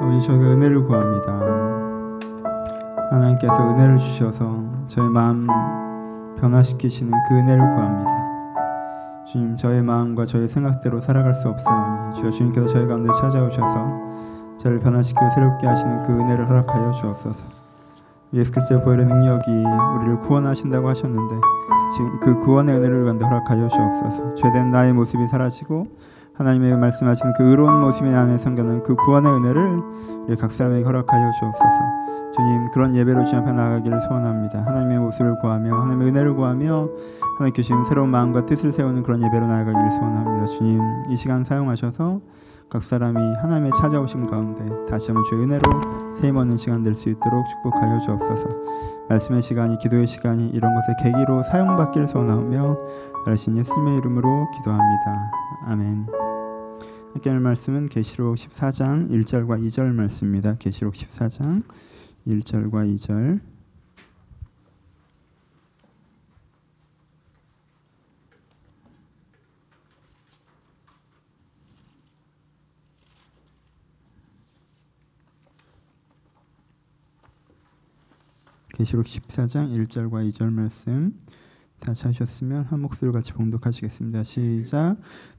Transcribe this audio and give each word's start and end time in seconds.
아버지 0.00 0.26
저희가 0.26 0.44
은혜를 0.44 0.84
구합니다. 0.84 1.32
하나님께서 3.10 3.70
은혜를 3.70 3.96
주셔서 3.98 4.62
저의 4.88 5.08
마음 5.08 5.46
변화시키시는 6.38 7.12
그 7.28 7.34
은혜를 7.34 7.74
구합니다. 7.74 8.10
주님 9.26 9.56
저의 9.56 9.82
마음과 9.82 10.26
저의 10.26 10.48
생각대로 10.48 11.00
살아갈 11.00 11.34
수 11.34 11.48
없사오니 11.48 12.14
주여 12.14 12.30
주님께서 12.30 12.66
저희 12.68 12.86
가운데 12.86 13.10
찾아오셔서 13.20 13.86
저를 14.58 14.80
변화시키고 14.80 15.30
새롭게 15.30 15.66
하시는 15.66 16.02
그 16.02 16.12
은혜를 16.12 16.46
허락하여 16.46 16.92
주옵소서. 16.92 17.44
예수 18.34 18.52
그리스도의 18.52 18.82
보혈의 18.82 19.06
능력이 19.06 19.50
우리를 19.96 20.20
구원하신다고 20.20 20.88
하셨는데 20.88 21.36
지금 21.94 22.20
그 22.20 22.40
구원의 22.44 22.76
은혜를 22.76 23.04
가운데 23.04 23.24
허락하여 23.24 23.68
주옵소서. 23.68 24.34
죄된 24.34 24.70
나의 24.70 24.92
모습이 24.92 25.26
사라지고 25.28 25.86
하나님의 26.38 26.76
말씀하신 26.76 27.32
그 27.36 27.50
의로운 27.50 27.80
모습이 27.80 28.08
안에 28.08 28.38
생겨난 28.38 28.82
그 28.82 28.94
구원의 28.94 29.32
은혜를 29.32 29.82
우리 30.26 30.36
각 30.36 30.52
사람에게 30.52 30.84
허락하여 30.84 31.30
주옵소서. 31.32 31.78
주님 32.34 32.70
그런 32.72 32.94
예배로 32.94 33.24
주님 33.24 33.42
앞에 33.42 33.52
나가기를 33.52 34.00
소원합니다. 34.02 34.64
하나님의 34.66 34.98
모습을 34.98 35.38
구하며 35.40 35.74
하나님의 35.74 36.08
은혜를 36.08 36.34
구하며 36.34 36.88
하나님께 37.38 37.62
주신 37.62 37.84
새로운 37.86 38.10
마음과 38.10 38.46
뜻을 38.46 38.72
세우는 38.72 39.02
그런 39.02 39.22
예배로 39.22 39.46
나아가기를 39.46 39.90
소원합니다. 39.92 40.46
주님 40.46 40.80
이 41.08 41.16
시간 41.16 41.44
사용하셔서 41.44 42.20
각 42.68 42.82
사람이 42.82 43.18
하나님의 43.36 43.70
찾아오심 43.80 44.26
가운데 44.26 44.64
다시 44.90 45.08
한번 45.08 45.24
주의 45.24 45.42
은혜로 45.42 46.14
세임 46.16 46.36
얻는 46.36 46.56
시간 46.56 46.82
될 46.82 46.94
수 46.94 47.08
있도록 47.08 47.46
축복하여 47.48 48.00
주옵소서. 48.00 48.48
말씀의 49.08 49.40
시간이 49.40 49.78
기도의 49.78 50.06
시간이 50.06 50.48
이런 50.48 50.74
것의 50.74 50.96
계기로 51.02 51.44
사용받기를 51.44 52.08
소원하며 52.08 52.76
나신 53.26 53.56
예수님의 53.56 53.98
이름으로 53.98 54.50
기도합니다. 54.50 55.30
아멘. 55.68 56.25
할 57.16 57.40
말씀은 57.40 57.86
계시록 57.86 58.36
14장 58.36 59.08
1절과 59.08 59.66
2절 59.66 59.94
말씀입니다. 59.94 60.58
계시록 60.58 60.92
14장 60.92 61.62
1절과 62.26 62.94
2절 62.94 63.40
계시록 78.74 79.06
14장 79.06 79.70
1절과 79.86 80.30
2절 80.30 80.52
말씀 80.52 81.18
다시 81.86 82.04
하셨으면 82.06 82.62
한 82.64 82.80
목소리로 82.80 83.12
같이 83.12 83.32
봉독하시겠습니다. 83.32 84.24
시작. 84.24 84.96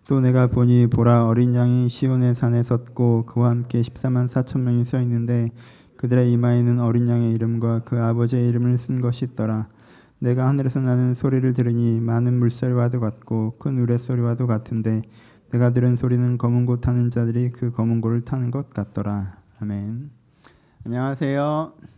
또 0.07 0.21
내가 0.21 0.47
보니 0.47 0.87
보라 0.87 1.27
어린 1.27 1.53
양이 1.53 1.89
시온의 1.89 2.35
산에 2.35 2.63
섰고 2.63 3.25
그와 3.25 3.49
함께 3.49 3.81
14만 3.81 4.29
4천 4.29 4.61
명이 4.61 4.85
서 4.85 5.01
있는데 5.01 5.51
그들의 5.97 6.31
이마에는 6.31 6.79
어린 6.79 7.09
양의 7.09 7.33
이름과 7.33 7.81
그 7.83 8.01
아버지의 8.01 8.47
이름을 8.47 8.77
쓴 8.77 9.01
것이 9.01 9.25
있더라. 9.25 9.67
내가 10.19 10.47
하늘에서 10.47 10.79
나는 10.79 11.13
소리를 11.13 11.53
들으니 11.53 11.99
많은 11.99 12.39
물소리와도 12.39 13.01
같고 13.01 13.57
큰 13.59 13.77
우레소리와도 13.79 14.47
같은데 14.47 15.01
내가 15.51 15.71
들은 15.73 15.97
소리는 15.97 16.37
검은 16.37 16.65
고 16.65 16.79
타는 16.79 17.11
자들이 17.11 17.51
그 17.51 17.71
검은 17.71 17.99
고를 17.99 18.21
타는 18.21 18.51
것 18.51 18.69
같더라. 18.69 19.37
아멘. 19.59 20.09
안녕하세요. 20.85 21.96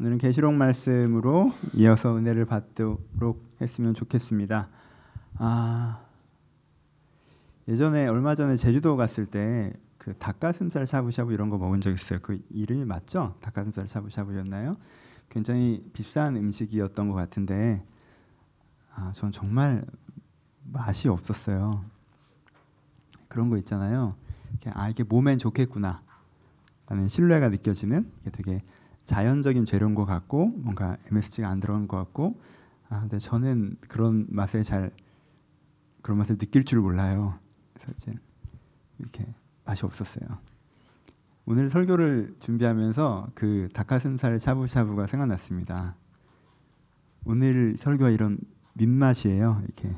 오늘은 0.00 0.18
계시록 0.18 0.54
말씀으로 0.54 1.52
이어서 1.74 2.16
은혜를 2.16 2.46
받도록 2.46 3.44
했으면 3.60 3.94
좋겠습니다. 3.94 4.68
아 5.34 6.00
예전에 7.68 8.08
얼마 8.08 8.34
전에 8.34 8.56
제주도 8.56 8.96
갔을 8.96 9.26
때 9.26 9.72
그 10.00 10.14
닭가슴살 10.14 10.86
샤브샤브 10.86 11.34
이런 11.34 11.50
거 11.50 11.58
먹은 11.58 11.82
적 11.82 11.92
있어요. 11.92 12.20
그 12.22 12.42
이름이 12.48 12.86
맞죠? 12.86 13.36
닭가슴살 13.42 13.86
샤브샤브였나요? 13.86 14.78
굉장히 15.28 15.84
비싼 15.92 16.36
음식이었던 16.36 17.08
것 17.10 17.14
같은데 17.14 17.84
아, 18.94 19.12
전 19.12 19.30
정말 19.30 19.84
맛이 20.64 21.08
없었어요. 21.08 21.84
그런 23.28 23.50
거 23.50 23.58
있잖아요. 23.58 24.14
아 24.72 24.88
이게 24.88 25.02
몸엔 25.02 25.36
좋겠구나 25.36 26.02
라는 26.86 27.06
신뢰가 27.06 27.50
느껴지는 27.50 28.10
되게 28.32 28.62
자연적인 29.10 29.66
재료인 29.66 29.96
것 29.96 30.04
같고 30.04 30.52
뭔가 30.58 30.96
MSG가 31.10 31.48
안 31.48 31.58
들어간 31.58 31.88
것 31.88 31.96
같고 31.96 32.40
아 32.88 33.00
근데 33.00 33.18
저는 33.18 33.76
그런 33.88 34.28
맛에 34.30 34.62
잘 34.62 34.92
그런 36.00 36.18
맛을 36.18 36.38
느낄 36.38 36.64
줄 36.64 36.80
몰라요. 36.80 37.36
그래서 37.74 37.92
이제 37.96 38.14
이렇게 39.00 39.26
맛이 39.64 39.84
없었어요. 39.84 40.38
오늘 41.44 41.70
설교를 41.70 42.36
준비하면서 42.38 43.30
그 43.34 43.68
닭가슴살 43.72 44.38
샤브샤브가 44.38 45.08
생각났습니다. 45.08 45.96
오늘 47.24 47.76
설교가 47.78 48.10
이런 48.10 48.38
민맛이에요. 48.74 49.60
이렇게 49.64 49.92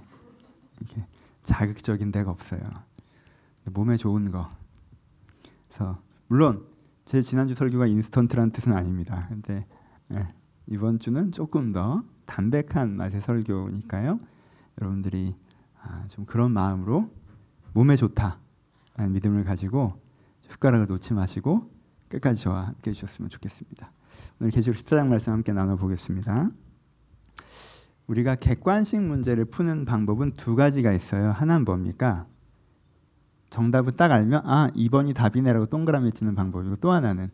이렇게 0.80 1.04
자극적인 1.42 2.12
데가 2.12 2.30
없어요. 2.30 2.62
몸에 3.64 3.98
좋은 3.98 4.30
거. 4.30 4.50
그래서 5.68 6.00
물론 6.28 6.71
제 7.04 7.20
지난주 7.20 7.54
설교가 7.54 7.86
인스턴트란 7.86 8.52
뜻은 8.52 8.72
아닙니다. 8.72 9.26
근데 9.28 9.66
예, 10.14 10.28
이번 10.66 10.98
주는 10.98 11.32
조금 11.32 11.72
더 11.72 12.02
담백한 12.26 12.96
맛의 12.96 13.20
설교니까요. 13.20 14.20
여러분들이 14.80 15.34
아, 15.82 16.04
좀 16.08 16.24
그런 16.24 16.52
마음으로 16.52 17.10
몸에 17.72 17.96
좋다라는 17.96 19.12
믿음을 19.12 19.44
가지고 19.44 20.00
숟가락을 20.48 20.86
놓지 20.86 21.14
마시고 21.14 21.70
끝까지 22.08 22.42
저와 22.42 22.68
함께 22.68 22.90
해주셨으면 22.90 23.30
좋겠습니다. 23.30 23.90
오늘 24.40 24.50
계시록 24.50 24.76
14장 24.76 25.08
말씀 25.08 25.32
함께 25.32 25.52
나눠보겠습니다. 25.52 26.50
우리가 28.06 28.34
객관식 28.36 29.00
문제를 29.00 29.46
푸는 29.46 29.84
방법은 29.84 30.34
두 30.34 30.54
가지가 30.54 30.92
있어요. 30.92 31.32
하나는 31.32 31.64
뭡니까? 31.64 32.26
정답을 33.52 33.92
딱 33.92 34.10
알면 34.10 34.42
아 34.46 34.70
2번이 34.74 35.14
답이네라고 35.14 35.66
동그라미 35.66 36.12
치는 36.12 36.34
방법이고 36.34 36.76
또 36.76 36.90
하나는 36.90 37.30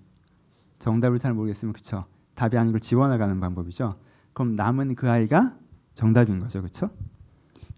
정답을 0.81 1.21
잘 1.21 1.33
모르겠으면 1.33 1.73
그쵸 1.73 2.07
답이 2.35 2.59
아닌 2.59 2.73
걸 2.73 2.81
지워나가는 2.81 3.39
방법이죠. 3.39 3.95
그럼 4.33 4.57
남은 4.57 4.97
그 4.97 5.09
아이가 5.09 5.57
정답인 5.95 6.41
거죠, 6.41 6.61
그렇죠? 6.61 6.91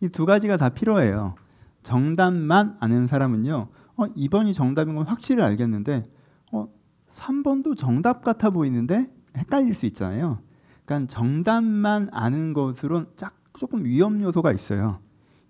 이두 0.01 0.25
가지가 0.25 0.57
다 0.57 0.71
필요해요. 0.71 1.35
정답만 1.83 2.77
아는 2.81 3.07
사람은요, 3.07 3.69
어 3.97 4.07
2번이 4.07 4.55
정답인 4.55 4.95
건 4.95 5.07
확실히 5.07 5.43
알겠는데, 5.43 6.11
어 6.53 6.69
3번도 7.13 7.77
정답 7.77 8.23
같아 8.23 8.51
보이는데 8.51 9.11
헷갈릴 9.37 9.75
수 9.75 9.85
있잖아요. 9.87 10.41
그러니까 10.85 11.13
정답만 11.13 12.09
아는 12.13 12.55
것으로 12.55 13.15
짝 13.17 13.35
조금 13.59 13.85
위험 13.85 14.23
요소가 14.23 14.53
있어요. 14.53 15.01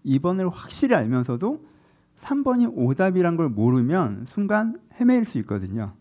2번을 0.05 0.51
확실히 0.53 0.95
알면서도 0.97 1.69
3번이 2.20 2.70
오답이란 2.75 3.36
걸 3.36 3.48
모르면 3.48 4.26
순간 4.28 4.78
헤매일 5.00 5.25
수 5.25 5.38
있거든요. 5.38 5.94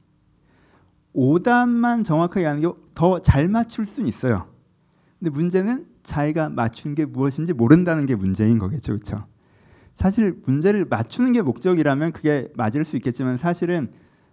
오답만 1.14 2.04
정확하게 2.04 2.46
아는 2.46 2.62
게 2.62 2.70
더 2.96 3.20
잘 3.22 3.48
맞출 3.48 3.86
수는 3.86 4.08
있어요. 4.10 4.48
근데 5.20 5.30
문제는 5.32 5.86
자기가 6.04 6.50
맞춘 6.50 6.96
게 6.96 7.06
무엇인지 7.06 7.54
모른다는 7.54 8.06
게 8.06 8.16
문제인 8.16 8.60
거겠죠. 8.60 8.94
그렇죠? 8.94 9.26
사실 9.96 10.38
문제를 10.46 10.86
맞추는 10.86 11.32
게 11.34 11.42
목적이라면 11.42 12.12
그게 12.14 12.52
맞을 12.56 12.84
수 12.84 12.96
있겠지만 12.98 13.38
사실은 13.38 13.92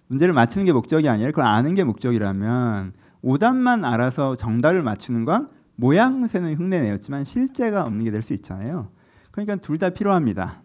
문제를 0.08 0.34
맞추는 0.34 0.64
게 0.64 0.72
목적이 0.72 1.08
아니라 1.08 1.30
그걸 1.30 1.46
아는 1.46 1.74
게 1.74 1.84
목적이라면 1.84 2.92
오답만 3.22 3.84
알아서 3.84 4.36
정답을 4.36 4.82
맞추는 4.82 5.24
건 5.24 5.48
모양새는 5.76 6.54
흉내내었지만 6.56 7.24
실제가 7.24 7.84
없는 7.84 8.04
게 8.04 8.10
될 8.10 8.22
수 8.22 8.32
있잖아요. 8.34 8.90
그러니까 9.30 9.56
둘 9.56 9.78
다 9.78 9.90
필요합니다. 9.90 10.62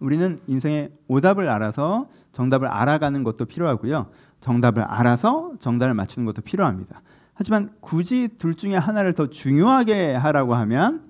우리는 0.00 0.40
인생의 0.46 0.92
오답을 1.08 1.48
알아서 1.48 2.08
정답을 2.32 2.68
알아가는 2.68 3.24
것도 3.24 3.46
필요하고요. 3.46 4.10
정답을 4.40 4.82
알아서 4.82 5.52
정답을 5.58 5.94
맞추는 5.94 6.26
것도 6.26 6.42
필요합니다. 6.42 7.02
하지만 7.34 7.70
굳이 7.80 8.28
둘 8.38 8.54
중에 8.54 8.76
하나를 8.76 9.12
더 9.14 9.28
중요하게 9.28 10.14
하라고 10.14 10.54
하면 10.54 11.08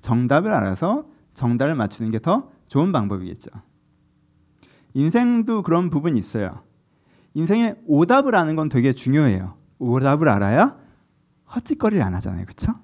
정답을 0.00 0.52
알아서 0.52 1.06
정답을 1.34 1.74
맞추는 1.74 2.10
게 2.10 2.18
더 2.18 2.50
좋은 2.68 2.92
방법이겠죠. 2.92 3.50
인생도 4.94 5.62
그런 5.62 5.90
부분이 5.90 6.18
있어요. 6.18 6.62
인생의 7.34 7.76
오답을 7.86 8.34
아는 8.34 8.56
건 8.56 8.68
되게 8.68 8.92
중요해요. 8.92 9.54
오답을 9.78 10.28
알아야 10.28 10.76
헛짓거리를 11.54 12.02
안 12.02 12.14
하잖아요. 12.14 12.44
그렇죠? 12.44 12.74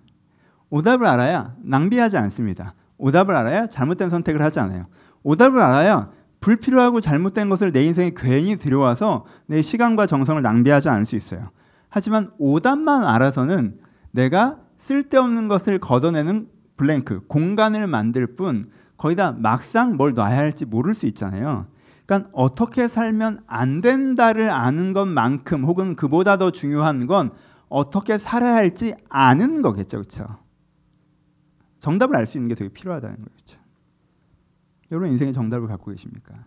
오답을 0.70 1.06
알아야 1.06 1.54
낭비하지 1.62 2.16
않습니다. 2.16 2.74
오답을 2.98 3.34
알아야 3.34 3.66
잘못된 3.66 4.10
선택을 4.10 4.42
하지 4.42 4.60
않아요. 4.60 4.86
오답을 5.24 5.58
알아야 5.60 6.10
불필요하고 6.40 7.00
잘못된 7.00 7.48
것을 7.48 7.72
내 7.72 7.84
인생에 7.84 8.12
괜히 8.14 8.56
들여와서 8.56 9.24
내 9.46 9.62
시간과 9.62 10.06
정성을 10.06 10.40
낭비하지 10.40 10.88
않을 10.90 11.06
수 11.06 11.16
있어요. 11.16 11.50
하지만 11.88 12.30
오답만 12.38 13.04
알아서는 13.04 13.78
내가 14.12 14.58
쓸데없는 14.78 15.48
것을 15.48 15.78
걷어내는 15.78 16.48
블랭크, 16.76 17.26
공간을 17.28 17.86
만들 17.86 18.36
뿐 18.36 18.70
거기다 18.96 19.32
막상 19.32 19.96
뭘 19.96 20.12
놔야 20.12 20.36
할지 20.36 20.64
모를 20.66 20.92
수 20.94 21.06
있잖아요. 21.06 21.66
그러니까 22.04 22.28
어떻게 22.32 22.88
살면 22.88 23.40
안 23.46 23.80
된다를 23.80 24.50
아는 24.50 24.92
것만큼 24.92 25.64
혹은 25.64 25.96
그보다 25.96 26.36
더 26.36 26.50
중요한 26.50 27.06
건 27.06 27.32
어떻게 27.68 28.18
살아야 28.18 28.54
할지 28.54 28.94
아는 29.08 29.62
거겠죠. 29.62 29.98
그렇죠? 29.98 30.26
정답을 31.80 32.16
알 32.16 32.26
수 32.26 32.36
있는 32.36 32.48
게 32.48 32.54
되게 32.54 32.68
필요하다는 32.72 33.16
거죠. 33.16 33.63
여러분 34.90 35.10
인생의 35.10 35.32
정답을 35.32 35.66
갖고 35.66 35.90
계십니까? 35.90 36.46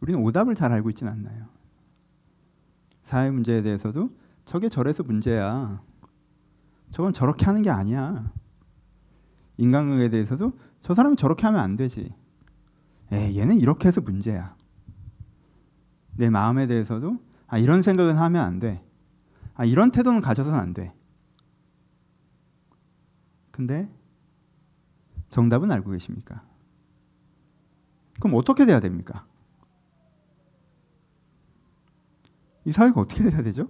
우리는 0.00 0.20
오답을 0.20 0.54
잘 0.54 0.72
알고 0.72 0.90
있지는 0.90 1.12
않나요? 1.12 1.46
사회 3.04 3.30
문제에 3.30 3.62
대해서도 3.62 4.10
저게 4.44 4.68
저래서 4.68 5.02
문제야. 5.02 5.82
저건 6.90 7.12
저렇게 7.12 7.46
하는 7.46 7.62
게 7.62 7.70
아니야. 7.70 8.30
인간관계에 9.56 10.10
대해서도 10.10 10.52
저 10.80 10.94
사람이 10.94 11.16
저렇게 11.16 11.46
하면 11.46 11.60
안 11.60 11.76
되지. 11.76 12.14
에 13.12 13.36
얘는 13.36 13.58
이렇게 13.60 13.88
해서 13.88 14.00
문제야. 14.00 14.54
내 16.16 16.30
마음에 16.30 16.66
대해서도 16.66 17.18
아 17.46 17.58
이런 17.58 17.82
생각은 17.82 18.16
하면 18.16 18.44
안 18.44 18.58
돼. 18.58 18.84
아 19.54 19.64
이런 19.64 19.90
태도는 19.90 20.20
가져서는 20.20 20.58
안 20.58 20.74
돼. 20.74 20.92
근데 23.50 23.88
정답은 25.34 25.72
알고 25.72 25.90
계십니까? 25.90 26.44
그럼 28.20 28.36
어떻게 28.36 28.64
돼야 28.66 28.78
됩니까? 28.78 29.26
이 32.64 32.70
사회가 32.70 33.00
어떻게 33.00 33.28
돼야 33.28 33.42
되죠? 33.42 33.68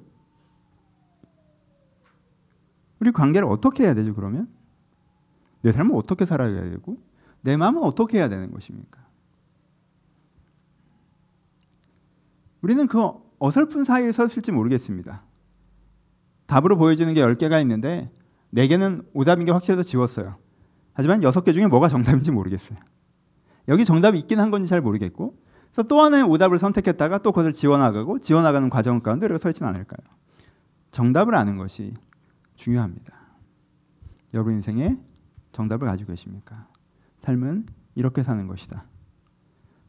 우리 3.00 3.12
관계를 3.12 3.48
어떻게 3.48 3.84
해야 3.84 3.94
되죠, 3.94 4.14
그러면? 4.14 4.52
내 5.62 5.72
삶을 5.72 5.96
어떻게 5.96 6.26
살아야 6.26 6.52
되고, 6.52 6.98
내 7.40 7.56
마음은 7.56 7.82
어떻게 7.82 8.18
해야 8.18 8.28
되는 8.28 8.50
것입니까? 8.50 9.02
우리는 12.60 12.86
그 12.86 12.98
어설픈 13.38 13.84
사이에 13.84 14.12
섰을지 14.12 14.52
모르겠습니다. 14.52 15.22
답으로 16.44 16.76
보여지는 16.76 17.14
게 17.14 17.22
10개가 17.22 17.62
있는데 17.62 18.10
4개는 18.52 19.08
오답인 19.14 19.46
게 19.46 19.52
확실해서 19.52 19.82
지웠어요. 19.82 20.43
하지만 20.94 21.20
6개 21.20 21.52
중에 21.52 21.66
뭐가 21.66 21.88
정답인지 21.88 22.30
모르겠어요. 22.30 22.78
여기 23.68 23.84
정답이 23.84 24.18
있긴 24.18 24.40
한 24.40 24.50
건지 24.50 24.68
잘 24.68 24.80
모르겠고 24.80 25.36
그래서 25.72 25.88
또 25.88 26.00
하나의 26.00 26.22
오답을 26.24 26.58
선택했다가 26.58 27.18
또 27.18 27.32
그것을 27.32 27.52
지워나가고 27.52 28.20
지워나가는 28.20 28.70
과정 28.70 29.00
가운데 29.00 29.26
우리가 29.26 29.38
서 29.38 29.50
있지는 29.50 29.68
않을까요? 29.70 30.06
정답을 30.92 31.34
아는 31.34 31.58
것이 31.58 31.94
중요합니다. 32.54 33.12
여러분 34.32 34.54
인생에 34.54 34.96
정답을 35.52 35.86
가지고 35.86 36.12
계십니까? 36.12 36.68
삶은 37.22 37.66
이렇게 37.96 38.22
사는 38.22 38.46
것이다. 38.46 38.84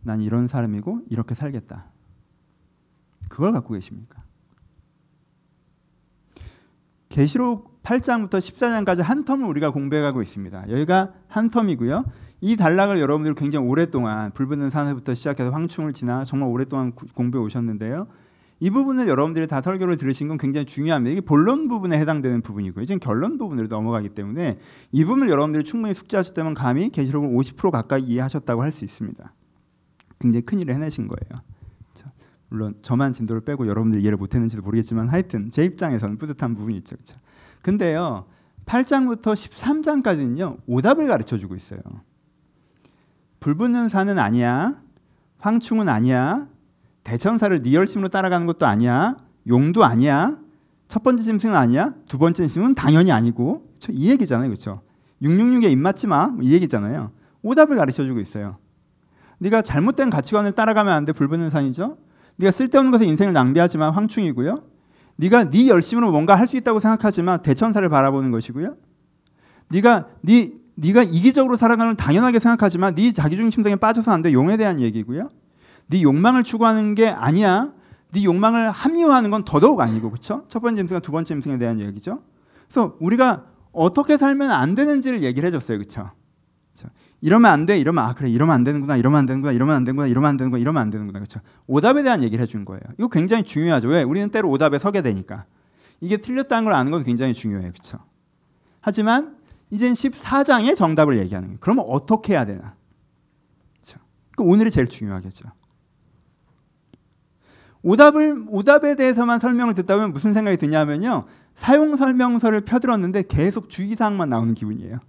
난 0.01 0.21
이런 0.21 0.47
사람이고 0.47 1.03
이렇게 1.09 1.35
살겠다. 1.35 1.85
그걸 3.29 3.51
갖고 3.51 3.73
계십니까? 3.73 4.24
계시록 7.15 7.81
8장부터 7.83 8.39
14장까지 8.39 9.01
한 9.01 9.23
텀을 9.23 9.47
우리가 9.47 9.71
공부해가고 9.71 10.21
있습니다. 10.21 10.69
여기가 10.69 11.13
한 11.29 11.49
텀이고요. 11.49 12.03
이 12.41 12.57
단락을 12.57 12.99
여러분들이 12.99 13.35
굉장히 13.35 13.65
오랫동안 13.65 14.31
불붙는 14.31 14.69
산에부터 14.69 15.15
시작해서 15.15 15.49
황충을 15.49 15.93
지나 15.93 16.25
정말 16.25 16.49
오랫동안 16.49 16.91
공부해 16.91 17.41
오셨는데요. 17.41 18.07
이 18.59 18.69
부분을 18.69 19.07
여러분들이 19.07 19.47
다 19.47 19.61
설교를 19.61 19.95
들으신 19.95 20.27
건 20.27 20.37
굉장히 20.37 20.65
중요합니다. 20.65 21.11
이게 21.13 21.21
본론 21.21 21.69
부분에 21.69 21.97
해당되는 21.99 22.41
부분이고요. 22.41 22.83
이제 22.83 22.97
결론 22.97 23.37
부분으로 23.37 23.67
넘어가기 23.67 24.09
때문에 24.09 24.59
이 24.91 25.05
부분을 25.05 25.29
여러분들이 25.29 25.63
충분히 25.63 25.93
숙지하셨다면 25.93 26.53
감히 26.53 26.89
계시록을 26.89 27.29
50% 27.29 27.71
가까이 27.71 28.03
이해하셨다고 28.03 28.61
할 28.61 28.73
수 28.73 28.83
있습니다. 28.83 29.33
굉장히 30.19 30.43
큰 30.43 30.59
일을 30.59 30.73
해내신 30.73 31.07
거예요. 31.07 31.41
물론 32.49 32.75
저만 32.81 33.13
진도를 33.13 33.41
빼고 33.41 33.67
여러분들이 33.67 34.01
이해를 34.01 34.17
못했는지도 34.17 34.61
모르겠지만 34.61 35.09
하여튼 35.09 35.51
제 35.51 35.63
입장에서는 35.63 36.17
뿌듯한 36.17 36.55
부분이 36.55 36.77
있죠. 36.77 36.95
그렇죠? 36.95 37.17
근데요. 37.61 38.25
8장부터 38.65 39.33
13장까지는요. 39.33 40.57
오답을 40.67 41.07
가르쳐 41.07 41.37
주고 41.37 41.55
있어요. 41.55 41.79
불붙는 43.39 43.89
산은 43.89 44.17
아니야. 44.19 44.81
황충은 45.39 45.89
아니야. 45.89 46.47
대천사를 47.03 47.59
네 47.59 47.73
열심으로 47.73 48.09
따라가는 48.09 48.47
것도 48.47 48.65
아니야. 48.65 49.17
용도 49.47 49.83
아니야. 49.83 50.37
첫 50.87 51.03
번째 51.03 51.23
짐승은 51.23 51.55
아니야. 51.55 51.93
두 52.07 52.17
번째 52.17 52.43
짐승은 52.45 52.75
당연히 52.75 53.11
아니고. 53.11 53.67
그렇죠? 53.67 53.91
이 53.91 54.09
얘기잖아요. 54.09 54.49
그렇죠? 54.49 54.81
666에 55.21 55.71
입 55.71 55.77
맞지 55.77 56.07
마. 56.07 56.35
이 56.41 56.53
얘기잖아요. 56.53 57.11
오답을 57.43 57.75
가르쳐 57.75 58.03
주고 58.03 58.19
있어요. 58.19 58.57
네가 59.37 59.61
잘못된 59.61 60.09
가치관을 60.09 60.53
따라가면 60.53 60.93
안 60.93 61.05
돼. 61.05 61.11
불붙는 61.11 61.49
산이죠. 61.49 61.97
네가 62.37 62.51
쓸데없는 62.51 62.91
것에 62.91 63.05
인생을 63.05 63.33
낭비하지만 63.33 63.91
황충이고요. 63.91 64.63
네가 65.17 65.49
네 65.49 65.67
열심으로 65.67 66.11
뭔가 66.11 66.35
할 66.35 66.47
수 66.47 66.57
있다고 66.57 66.79
생각하지만 66.79 67.41
대천사를 67.41 67.87
바라보는 67.87 68.31
것이고요. 68.31 68.75
네가 69.69 70.07
네 70.21 70.51
네가 70.75 71.03
이기적으로 71.03 71.55
살아가는 71.55 71.95
당연하게 71.95 72.39
생각하지만 72.39 72.95
네 72.95 73.13
자기중심성에 73.13 73.77
빠져서 73.77 74.11
안 74.11 74.21
돼. 74.21 74.33
용에 74.33 74.57
대한 74.57 74.79
얘기고요. 74.81 75.29
네 75.87 76.01
욕망을 76.01 76.43
추구하는 76.43 76.95
게 76.95 77.07
아니야. 77.07 77.71
네 78.11 78.23
욕망을 78.23 78.71
합리화하는 78.71 79.31
건 79.31 79.45
더더욱 79.45 79.79
아니고 79.79 80.09
그렇죠? 80.09 80.43
첫 80.49 80.59
번째 80.59 80.81
임승과 80.81 80.99
두 80.99 81.11
번째 81.11 81.33
임승에 81.33 81.57
대한 81.57 81.79
얘기죠. 81.79 82.19
그래서 82.67 82.95
우리가 82.99 83.45
어떻게 83.71 84.17
살면 84.17 84.51
안 84.51 84.75
되는지를 84.75 85.23
얘기를 85.23 85.47
해줬어요, 85.47 85.77
그렇죠? 85.77 86.11
이러면 87.25 87.49
안 87.49 87.65
돼, 87.65 87.79
이러면 87.79 88.03
아 88.03 88.13
그래, 88.13 88.29
이러면 88.29 88.53
안 88.53 88.63
되는구나, 88.63 88.97
이러면 88.97 89.17
안 89.17 89.25
되는구나, 89.25 89.51
이러면 89.51 89.75
안 89.75 89.83
되는구나, 89.83 90.07
이러면 90.07 90.29
안 90.29 90.37
되는구나, 90.37 90.61
이러면 90.61 90.79
안 90.79 90.89
되는구나, 90.91 91.17
그렇죠? 91.17 91.39
오답에 91.65 92.03
대한 92.03 92.21
얘기를 92.21 92.39
해준 92.43 92.65
거예요. 92.65 92.81
이거 92.99 93.07
굉장히 93.07 93.43
중요하죠. 93.43 93.87
왜? 93.87 94.03
우리는 94.03 94.29
때로 94.29 94.47
오답에 94.51 94.77
서게 94.77 95.01
되니까 95.01 95.45
이게 96.01 96.17
틀렸다는 96.17 96.65
걸 96.65 96.73
아는 96.73 96.91
것도 96.91 97.03
굉장히 97.03 97.33
중요해요, 97.33 97.71
그렇죠? 97.71 97.97
하지만 98.79 99.37
이젠 99.71 99.93
14장의 99.93 100.75
정답을 100.75 101.17
얘기하는 101.17 101.47
거예요. 101.47 101.57
그러면 101.61 101.85
어떻게 101.87 102.33
해야 102.33 102.45
되나? 102.45 102.75
그렇죠? 103.81 103.99
그 104.37 104.43
오늘이 104.43 104.69
제일 104.69 104.87
중요하겠죠. 104.87 105.49
오답을 107.81 108.45
오답에 108.49 108.95
대해서만 108.95 109.39
설명을 109.39 109.73
듣다 109.73 109.95
보면 109.95 110.13
무슨 110.13 110.35
생각이 110.35 110.57
드냐면요. 110.57 111.25
사용 111.55 111.95
설명서를 111.95 112.61
펴들었는데 112.61 113.23
계속 113.23 113.71
주의사항만 113.71 114.29
나오는 114.29 114.53
기분이에요. 114.53 114.99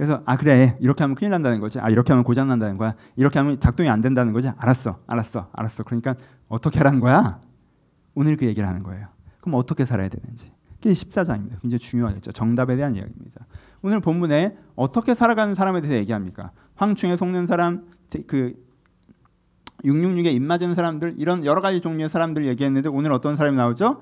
그래서 0.00 0.22
아 0.24 0.38
그래 0.38 0.78
이렇게 0.80 1.04
하면 1.04 1.14
큰일 1.14 1.28
난다는 1.28 1.60
거지. 1.60 1.78
아 1.78 1.90
이렇게 1.90 2.10
하면 2.14 2.24
고장 2.24 2.48
난다는 2.48 2.78
거야. 2.78 2.94
이렇게 3.16 3.38
하면 3.38 3.60
작동이 3.60 3.90
안 3.90 4.00
된다는 4.00 4.32
거지. 4.32 4.48
알았어, 4.56 4.98
알았어, 5.06 5.50
알았어. 5.52 5.82
그러니까 5.82 6.14
어떻게 6.48 6.78
하라는 6.78 7.00
거야? 7.00 7.38
오늘 8.14 8.38
그 8.38 8.46
얘기를 8.46 8.66
하는 8.66 8.82
거예요. 8.82 9.08
그럼 9.42 9.56
어떻게 9.58 9.84
살아야 9.84 10.08
되는지. 10.08 10.52
그게 10.80 10.94
14장입니다. 10.94 11.60
굉장히 11.60 11.80
중요하겠죠. 11.80 12.32
정답에 12.32 12.76
대한 12.76 12.96
이야기입니다. 12.96 13.44
오늘 13.82 14.00
본문에 14.00 14.56
어떻게 14.74 15.14
살아가는 15.14 15.54
사람에 15.54 15.82
대해서 15.82 15.98
얘기합니까? 15.98 16.52
황충에 16.76 17.18
속는 17.18 17.46
사람, 17.46 17.84
그 18.26 18.54
666에 19.84 20.32
입맞은 20.32 20.76
사람들 20.76 21.16
이런 21.18 21.44
여러 21.44 21.60
가지 21.60 21.82
종류의 21.82 22.08
사람들 22.08 22.46
얘기했는데 22.46 22.88
오늘 22.88 23.12
어떤 23.12 23.36
사람이 23.36 23.54
나오죠? 23.54 24.00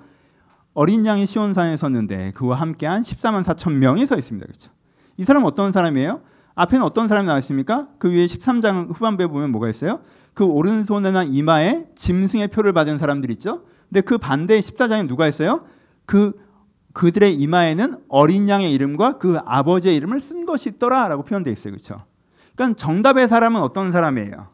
어린 0.75 1.05
양이 1.07 1.27
시온산에 1.27 1.77
섰는데 1.77 2.31
그와 2.37 2.55
함께한 2.55 3.03
14만 3.03 3.43
4천 3.43 3.73
명이 3.73 4.07
서 4.07 4.17
있습니다. 4.17 4.47
그렇죠? 4.47 4.78
이 5.19 5.25
사람은 5.25 5.47
어떤 5.47 5.73
사람이에요? 5.73 6.23
앞에는 6.55 6.85
어떤 6.85 7.09
사람이 7.09 7.27
나와 7.27 7.39
있습니까? 7.41 7.89
그 7.99 8.11
위에 8.11 8.27
13장 8.27 8.95
후반부에 8.95 9.27
보면 9.27 9.51
뭐가 9.51 9.69
있어요? 9.69 10.01
그 10.33 10.45
오른손이나 10.45 11.25
이마에 11.25 11.87
짐승의 11.95 12.49
표를 12.49 12.73
받은 12.73 12.99
사람들 12.99 13.31
있죠? 13.33 13.65
근데 13.89 14.01
그 14.01 14.19
반대 14.19 14.59
14장에 14.59 15.07
누가 15.09 15.27
있어요? 15.29 15.65
그 16.07 16.33
그들의 16.95 17.35
이마에는 17.35 17.99
어린 18.09 18.49
양의 18.49 18.73
이름과 18.73 19.19
그 19.19 19.39
아버지의 19.45 19.97
이름을 19.97 20.21
쓴 20.21 20.47
것이 20.47 20.71
있더라라고 20.71 21.25
표현되어 21.25 21.53
있어요. 21.53 21.73
그렇죠? 21.73 22.05
그러니까 22.55 22.77
정답의 22.77 23.29
사람은 23.29 23.61
어떤 23.61 23.93
사람이에요? 23.93 24.49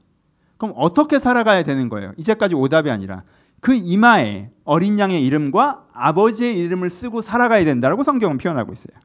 그럼 0.57 0.75
어떻게 0.77 1.19
살아가야 1.19 1.63
되는 1.63 1.89
거예요? 1.89 2.13
이제까지 2.17 2.55
오답이 2.55 2.91
아니라 2.91 3.23
그 3.61 3.75
이마에 3.75 4.51
어린 4.65 4.99
양의 4.99 5.25
이름과 5.25 5.87
아버지의 5.93 6.59
이름을 6.59 6.91
쓰고 6.91 7.23
살아가야 7.23 7.65
된다라고 7.65 8.03
성경은 8.03 8.39
표현하고 8.39 8.73
있어요. 8.73 9.04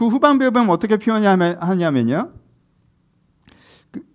그 0.00 0.08
후반부에 0.08 0.48
보면 0.48 0.70
어떻게 0.70 0.96
표현하냐면요. 0.96 2.32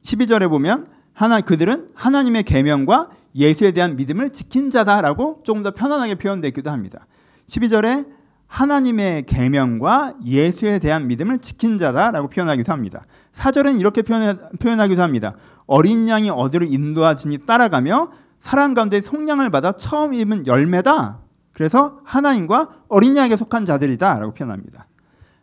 12절에 0.02 0.40
그 0.40 0.50
보면 0.50 0.88
하나 1.14 1.42
그들은 1.42 1.90
하나님의 1.94 2.42
계명과 2.42 3.12
예수에 3.36 3.70
대한 3.70 3.96
믿음을 3.96 4.32
지킨 4.32 4.72
자다라고 4.72 5.42
조금 5.44 5.62
더 5.62 5.76
편안하게 5.76 6.16
표현되기도 6.16 6.72
합니다. 6.72 7.06
12절에 7.46 8.08
하나님의 8.48 9.28
계명과 9.28 10.16
예수에 10.26 10.80
대한 10.80 11.06
믿음을 11.06 11.38
지킨 11.38 11.78
자다라고 11.78 12.30
표현하기도 12.30 12.74
합니다. 12.74 13.06
4절은 13.34 13.80
이렇게 13.80 14.02
표현 14.02 14.80
하기도 14.80 15.04
합니다. 15.04 15.36
어린 15.68 16.10
양이 16.10 16.32
어디로 16.32 16.66
인도하지니 16.66 17.46
따라가며 17.46 18.12
사람 18.40 18.74
가운데 18.74 19.02
속량을 19.02 19.52
받아 19.52 19.74
처음 19.74 20.16
입은 20.16 20.48
열매다. 20.48 21.20
그래서 21.54 22.00
하나님과 22.06 22.70
어린 22.88 23.16
양에게 23.16 23.38
속한 23.38 23.68
자들이다라고 23.68 24.34
표현합니다. 24.34 24.88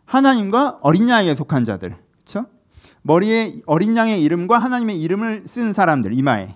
하나님과 0.05 0.79
어린 0.81 1.09
양에게 1.09 1.35
속한 1.35 1.65
자들. 1.65 1.95
그렇죠? 2.23 2.47
머리에 3.03 3.61
어린 3.65 3.95
양의 3.95 4.23
이름과 4.23 4.57
하나님의 4.57 4.99
이름을 5.01 5.43
쓴 5.47 5.73
사람들 5.73 6.17
이마에 6.17 6.55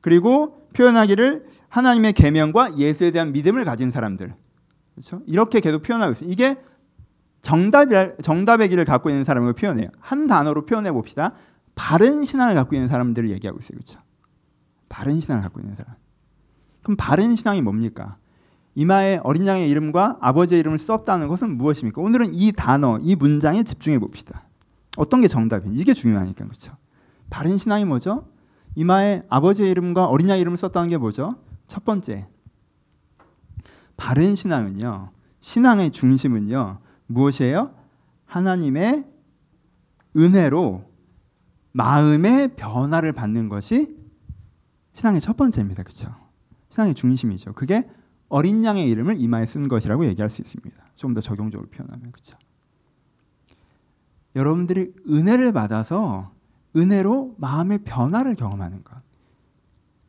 그리고 0.00 0.68
표현하기를 0.74 1.46
하나님의 1.68 2.12
계명과 2.12 2.78
예수에 2.78 3.10
대한 3.10 3.32
믿음을 3.32 3.64
가진 3.64 3.90
사람들 3.90 4.34
그렇죠? 4.94 5.22
이렇게 5.26 5.60
계속 5.60 5.82
표현하고 5.82 6.12
있어요. 6.12 6.30
이게 6.30 6.56
정답 7.40 7.88
정답의 8.22 8.68
길을 8.68 8.84
갖고 8.84 9.10
있는 9.10 9.24
사람을 9.24 9.54
표현해요. 9.54 9.88
한 10.00 10.26
단어로 10.26 10.66
표현해 10.66 10.92
봅시다. 10.92 11.34
바른 11.74 12.24
신앙을 12.24 12.54
갖고 12.54 12.74
있는 12.74 12.88
사람들을 12.88 13.30
얘기하고 13.30 13.58
있어요. 13.60 13.78
그렇죠? 13.78 14.00
바른 14.88 15.20
신앙을 15.20 15.42
갖고 15.42 15.60
있는 15.60 15.76
사람. 15.76 15.94
그럼 16.82 16.96
바른 16.96 17.36
신앙이 17.36 17.62
뭡니까? 17.62 18.16
이마에 18.78 19.18
어린 19.24 19.44
양의 19.44 19.68
이름과 19.70 20.18
아버지의 20.20 20.60
이름을 20.60 20.78
썼다는 20.78 21.26
것은 21.26 21.58
무엇입니까? 21.58 22.00
오늘은 22.00 22.32
이 22.32 22.52
단어, 22.52 23.00
이 23.02 23.16
문장에 23.16 23.64
집중해 23.64 23.98
봅시다. 23.98 24.44
어떤 24.96 25.20
게 25.20 25.26
정답인지 25.26 25.80
이게 25.80 25.94
중요하니까 25.94 26.44
그렇죠. 26.44 26.76
바른 27.28 27.58
신앙이 27.58 27.84
뭐죠? 27.84 28.28
이마에 28.76 29.24
아버지의 29.28 29.72
이름과 29.72 30.06
어린 30.06 30.28
양 30.28 30.38
이름을 30.38 30.56
썼다는 30.56 30.90
게 30.90 30.96
뭐죠? 30.96 31.34
첫 31.66 31.84
번째. 31.84 32.28
바른 33.96 34.36
신앙은요. 34.36 35.10
신앙의 35.40 35.90
중심은요. 35.90 36.78
무엇이에요? 37.08 37.74
하나님의 38.26 39.04
은혜로 40.16 40.88
마음의 41.72 42.54
변화를 42.54 43.12
받는 43.12 43.48
것이 43.48 43.96
신앙의 44.92 45.20
첫 45.20 45.36
번째입니다. 45.36 45.82
그렇죠? 45.82 46.14
신앙의 46.68 46.94
중심이죠. 46.94 47.54
그게 47.54 47.88
어린 48.28 48.64
양의 48.64 48.88
이름을 48.88 49.16
이마에 49.20 49.46
쓴 49.46 49.68
것이라고 49.68 50.06
얘기할 50.06 50.28
수 50.30 50.42
있습니다. 50.42 50.76
좀 50.96 51.14
더 51.14 51.20
적용적으로 51.20 51.68
표현하면 51.70 52.12
그렇죠. 52.12 52.36
여러분들이 54.36 54.92
은혜를 55.08 55.52
받아서 55.52 56.32
은혜로 56.76 57.36
마음의 57.38 57.78
변화를 57.84 58.34
경험하는 58.34 58.84
것. 58.84 59.00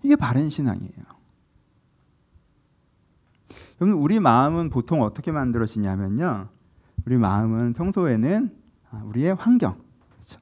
이게 0.03 0.15
바른 0.15 0.49
신앙이에요. 0.49 0.91
여러분 3.81 4.01
우리 4.01 4.19
마음은 4.19 4.69
보통 4.69 5.01
어떻게 5.01 5.31
만들어지냐면요. 5.31 6.49
우리 7.05 7.17
마음은 7.17 7.73
평소에는 7.73 8.55
아, 8.91 9.03
우리의 9.05 9.35
환경, 9.35 9.79
그렇죠? 10.15 10.39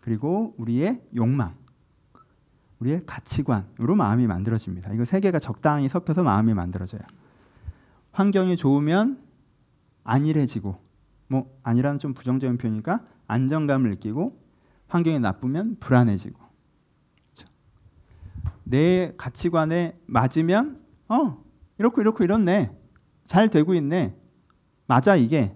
그리고 0.00 0.54
우리의 0.58 1.02
욕망, 1.16 1.54
우리의 2.80 3.02
가치관으로 3.06 3.96
마음이 3.96 4.26
만들어집니다. 4.26 4.92
이거 4.92 5.04
세 5.04 5.20
개가 5.20 5.38
적당히 5.38 5.88
섞여서 5.88 6.22
마음이 6.22 6.54
만들어져요. 6.54 7.02
환경이 8.12 8.56
좋으면 8.56 9.22
안일해지고, 10.04 10.78
뭐 11.28 11.58
안이라는 11.62 11.98
좀 11.98 12.14
부정적인 12.14 12.58
표현이니까 12.58 13.04
안정감을 13.26 13.90
느끼고, 13.90 14.40
환경이 14.86 15.18
나쁘면 15.18 15.76
불안해지고. 15.80 16.38
그렇죠? 17.34 17.52
내 18.64 19.12
가치관에 19.16 19.98
맞으면 20.06 20.80
어 21.08 21.42
이렇고 21.78 22.00
이렇고 22.00 22.24
이렇네, 22.24 22.70
잘 23.26 23.48
되고 23.50 23.74
있네, 23.74 24.14
맞아 24.86 25.16
이게 25.16 25.54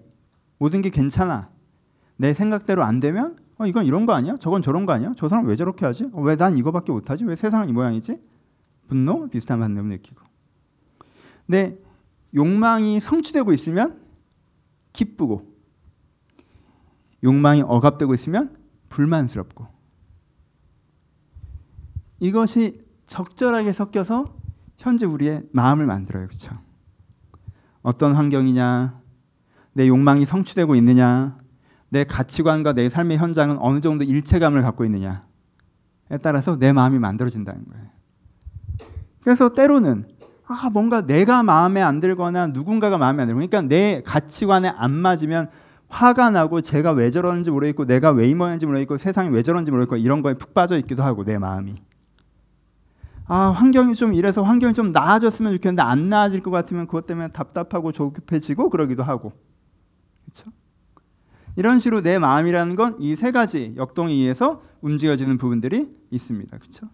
모든 0.57 0.81
게 0.81 0.89
괜찮아. 0.89 1.49
내 2.15 2.33
생각대로 2.33 2.83
안 2.83 2.99
되면 2.99 3.42
어, 3.57 3.65
이건 3.67 3.85
이런 3.85 4.05
거 4.05 4.13
아니야? 4.13 4.35
저건 4.37 4.61
저런 4.61 4.85
거 4.85 4.93
아니야? 4.93 5.13
저 5.17 5.29
사람 5.29 5.45
왜 5.45 5.55
저렇게 5.55 5.85
하지? 5.85 6.09
어, 6.13 6.21
왜난 6.21 6.57
이거밖에 6.57 6.91
못하지? 6.91 7.23
왜 7.23 7.35
세상은 7.35 7.69
이 7.69 7.71
모양이지? 7.71 8.19
분노 8.87 9.27
비슷한 9.29 9.59
반응을 9.59 9.89
느끼고. 9.89 10.21
근데 11.45 11.77
욕망이 12.33 12.99
성취되고 12.99 13.53
있으면 13.53 14.01
기쁘고 14.91 15.53
욕망이 17.23 17.61
억압되고 17.61 18.13
있으면 18.13 18.55
불만스럽고 18.89 19.67
이것이 22.19 22.83
적절하게 23.07 23.73
섞여서 23.73 24.35
현재 24.77 25.05
우리의 25.05 25.47
마음을 25.51 25.85
만들어요. 25.85 26.27
그렇죠? 26.27 26.57
어떤 27.81 28.13
환경이냐 28.13 28.99
내 29.73 29.87
욕망이 29.87 30.25
성취되고 30.25 30.75
있느냐 30.75 31.37
내 31.93 32.03
가치관과 32.05 32.73
내 32.73 32.89
삶의 32.89 33.19
현장은 33.19 33.57
어느 33.59 33.79
정도 33.79 34.03
일체감을 34.03 34.63
갖고 34.63 34.83
있느냐에 34.83 35.19
따라서 36.23 36.57
내 36.57 36.73
마음이 36.73 36.97
만들어진다는 36.97 37.65
거예요. 37.69 37.85
그래서 39.21 39.53
때로는 39.53 40.07
아 40.47 40.71
뭔가 40.71 41.05
내가 41.05 41.43
마음에 41.43 41.83
안 41.83 41.99
들거나 41.99 42.47
누군가가 42.47 42.97
마음에 42.97 43.21
안 43.21 43.27
들고 43.27 43.37
그러니까 43.37 43.61
내 43.61 44.01
가치관에 44.03 44.69
안 44.69 44.91
맞으면 44.91 45.51
화가 45.87 46.31
나고 46.31 46.61
제가 46.61 46.93
왜 46.93 47.11
저러는지 47.11 47.51
모르겠고 47.51 47.85
내가 47.85 48.09
왜 48.09 48.27
이모양인지 48.27 48.65
모르겠고 48.65 48.97
세상이 48.97 49.29
왜 49.29 49.43
저러는지 49.43 49.69
모르겠고 49.69 49.97
이런 49.97 50.23
거에 50.23 50.33
푹 50.33 50.55
빠져 50.55 50.79
있기도 50.79 51.03
하고 51.03 51.23
내 51.23 51.37
마음이 51.37 51.75
아 53.27 53.51
환경이 53.51 53.93
좀 53.93 54.15
이래서 54.15 54.41
환경이 54.41 54.73
좀 54.73 54.91
나아졌으면 54.93 55.53
좋겠는데 55.53 55.83
안 55.83 56.09
나아질 56.09 56.41
것 56.41 56.49
같으면 56.49 56.87
그것 56.87 57.05
때문에 57.05 57.27
답답하고 57.27 57.91
조급해지고 57.91 58.71
그러기도 58.71 59.03
하고 59.03 59.31
그렇죠? 60.25 60.51
이런 61.55 61.79
식으로 61.79 62.01
내 62.01 62.17
마음이라는 62.19 62.75
건 62.75 62.97
이 62.99 63.15
세 63.15 63.31
가지 63.31 63.73
역동에 63.77 64.11
의해서 64.13 64.63
움직여지는 64.81 65.37
부분들이 65.37 65.95
있습니다. 66.11 66.57
그렇죠? 66.57 66.87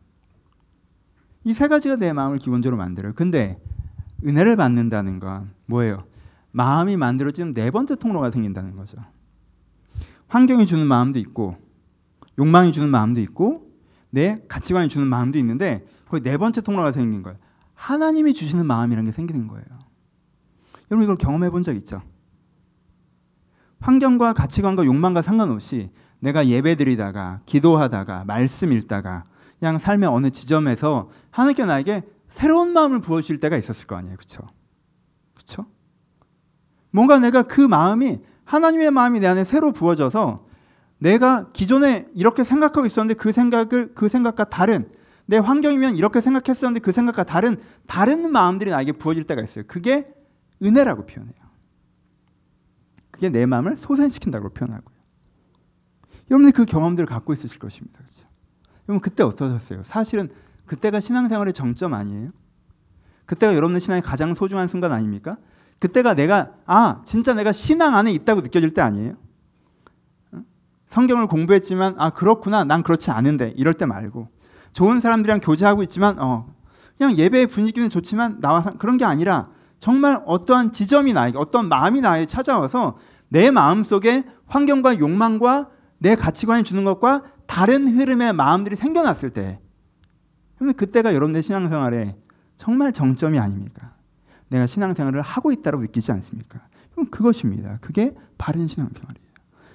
이 1.45 1.53
세 1.53 1.67
가지가 1.67 1.95
내 1.95 2.11
마음을 2.13 2.37
기본적으로 2.37 2.77
만들어요. 2.77 3.13
근데 3.15 3.59
은혜를 4.25 4.57
받는다는 4.57 5.19
건 5.19 5.51
뭐예요? 5.65 6.03
마음이 6.51 6.97
만들어지는 6.97 7.53
네 7.53 7.71
번째 7.71 7.95
통로가 7.95 8.31
생긴다는 8.31 8.75
거죠. 8.75 8.97
환경이 10.27 10.65
주는 10.65 10.85
마음도 10.85 11.19
있고 11.19 11.55
욕망이 12.37 12.71
주는 12.71 12.89
마음도 12.89 13.21
있고 13.21 13.71
내 14.09 14.41
가치관이 14.47 14.89
주는 14.89 15.07
마음도 15.07 15.37
있는데 15.39 15.85
거의 16.09 16.21
네 16.21 16.37
번째 16.37 16.61
통로가 16.61 16.91
생긴 16.91 17.23
거예요. 17.23 17.37
하나님이 17.75 18.33
주시는 18.33 18.65
마음이라는 18.65 19.05
게 19.05 19.11
생기는 19.13 19.47
거예요. 19.47 19.65
여러분 20.91 21.03
이걸 21.03 21.17
경험해 21.17 21.49
본 21.51 21.63
적 21.63 21.75
있죠? 21.77 22.01
환경과 23.79 24.33
가치관과 24.33 24.85
욕망과 24.85 25.21
상관없이 25.21 25.89
내가 26.19 26.47
예배드리다가 26.47 27.41
기도하다가 27.45 28.25
말씀 28.25 28.71
읽다가 28.73 29.25
그냥 29.59 29.77
삶의 29.77 30.09
어느 30.09 30.29
지점에서 30.29 31.09
하나님께 31.31 31.65
나에게 31.65 32.03
새로운 32.29 32.73
마음을 32.73 33.01
부어 33.01 33.21
주실 33.21 33.39
때가 33.39 33.57
있었을 33.57 33.87
거 33.87 33.95
아니에요. 33.95 34.15
그렇죠? 34.17 34.43
그렇죠? 35.33 35.65
뭔가 36.91 37.19
내가 37.19 37.43
그 37.43 37.61
마음이 37.61 38.19
하나님의 38.45 38.91
마음이 38.91 39.19
내 39.19 39.27
안에 39.27 39.43
새로 39.43 39.71
부어져서 39.71 40.45
내가 40.97 41.51
기존에 41.51 42.07
이렇게 42.15 42.43
생각하고 42.43 42.85
있었는데 42.85 43.13
그 43.15 43.31
생각을 43.31 43.93
그 43.95 44.09
생각과 44.09 44.45
다른 44.45 44.89
내 45.25 45.37
환경이면 45.37 45.95
이렇게 45.95 46.21
생각했었는데 46.21 46.79
그 46.79 46.91
생각과 46.91 47.23
다른 47.23 47.57
다른 47.87 48.31
마음들이 48.31 48.71
나에게 48.71 48.93
부어질 48.93 49.25
때가 49.25 49.43
있어요. 49.43 49.63
그게 49.67 50.07
은혜라고 50.61 51.05
표현해요. 51.05 51.48
그게 53.19 53.27
내 53.27 53.45
마음을 53.45 53.75
소생시킨다고 53.75 54.49
표현하고요. 54.49 54.97
여러분이 56.31 56.53
그 56.53 56.63
경험들을 56.63 57.05
갖고 57.05 57.33
있으실 57.33 57.59
것입니다. 57.59 57.99
그렇죠? 57.99 58.25
여러분 58.87 59.01
그때 59.01 59.23
어떠셨어요? 59.23 59.83
사실은 59.83 60.29
그때가 60.65 61.01
신앙생활의 61.01 61.51
정점 61.53 61.93
아니에요? 61.93 62.31
그때가 63.25 63.55
여러분의 63.55 63.81
신앙의 63.81 64.01
가장 64.03 64.33
소중한 64.33 64.69
순간 64.69 64.93
아닙니까? 64.93 65.35
그때가 65.79 66.13
내가 66.13 66.53
아 66.65 67.01
진짜 67.03 67.33
내가 67.33 67.51
신앙 67.51 67.93
안에 67.93 68.13
있다고 68.13 68.39
느껴질 68.39 68.73
때 68.73 68.81
아니에요? 68.81 69.17
성경을 70.87 71.27
공부했지만 71.27 71.95
아 71.97 72.11
그렇구나 72.11 72.63
난 72.63 72.83
그렇지 72.83 73.11
않은데 73.11 73.53
이럴 73.57 73.73
때 73.73 73.85
말고 73.85 74.29
좋은 74.71 75.01
사람들이랑 75.01 75.41
교제하고 75.41 75.83
있지만 75.83 76.19
어 76.19 76.53
그냥 76.97 77.17
예배의 77.17 77.47
분위기는 77.47 77.89
좋지만 77.89 78.39
나와 78.39 78.63
그런 78.63 78.95
게 78.95 79.03
아니라 79.03 79.49
정말 79.79 80.21
어떠한 80.25 80.71
지점이 80.71 81.13
나에게 81.13 81.37
어떤 81.37 81.69
마음이 81.69 82.01
나에게 82.01 82.25
찾아와서 82.25 82.97
내 83.29 83.51
마음 83.51 83.83
속에 83.83 84.25
환경과 84.47 84.99
욕망과 84.99 85.69
내 85.99 86.15
가치관이 86.15 86.63
주는 86.63 86.83
것과 86.85 87.23
다른 87.45 87.87
흐름의 87.87 88.33
마음들이 88.33 88.75
생겨났을 88.75 89.31
때, 89.31 89.59
그러면 90.55 90.75
그때가 90.75 91.13
여러분의 91.13 91.41
신앙생활에 91.43 92.15
정말 92.57 92.91
정점이 92.91 93.39
아닙니까? 93.39 93.93
내가 94.49 94.67
신앙생활을 94.67 95.21
하고 95.21 95.51
있다고 95.51 95.79
느끼지 95.81 96.11
않습니까? 96.11 96.59
그럼 96.91 97.09
그것입니다. 97.09 97.77
그게 97.81 98.13
바른 98.37 98.67
신앙생활이에요. 98.67 99.29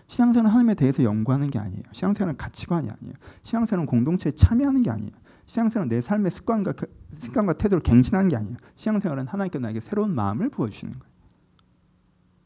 신앙생활은 0.08 0.50
하나님에 0.50 0.74
대해서 0.74 1.02
연구하는 1.02 1.50
게 1.50 1.58
아니에요. 1.58 1.82
신앙생활은 1.92 2.36
가치관이 2.36 2.90
아니에요. 2.90 3.14
신앙생활은 3.42 3.86
공동체에 3.86 4.32
참여하는 4.32 4.82
게 4.82 4.90
아니에요. 4.90 5.12
신앙생활은 5.46 5.88
내 5.88 6.00
삶의 6.00 6.32
습관과 6.32 6.72
그 6.72 6.86
습관과 7.20 7.54
태도를 7.54 7.82
갱신하는 7.82 8.28
게 8.28 8.36
아니에요. 8.36 8.56
신앙생활은 8.74 9.26
하나님께 9.26 9.58
나에게 9.58 9.80
새로운 9.80 10.14
마음을 10.14 10.48
부어주시는 10.48 10.98
거예요. 10.98 11.14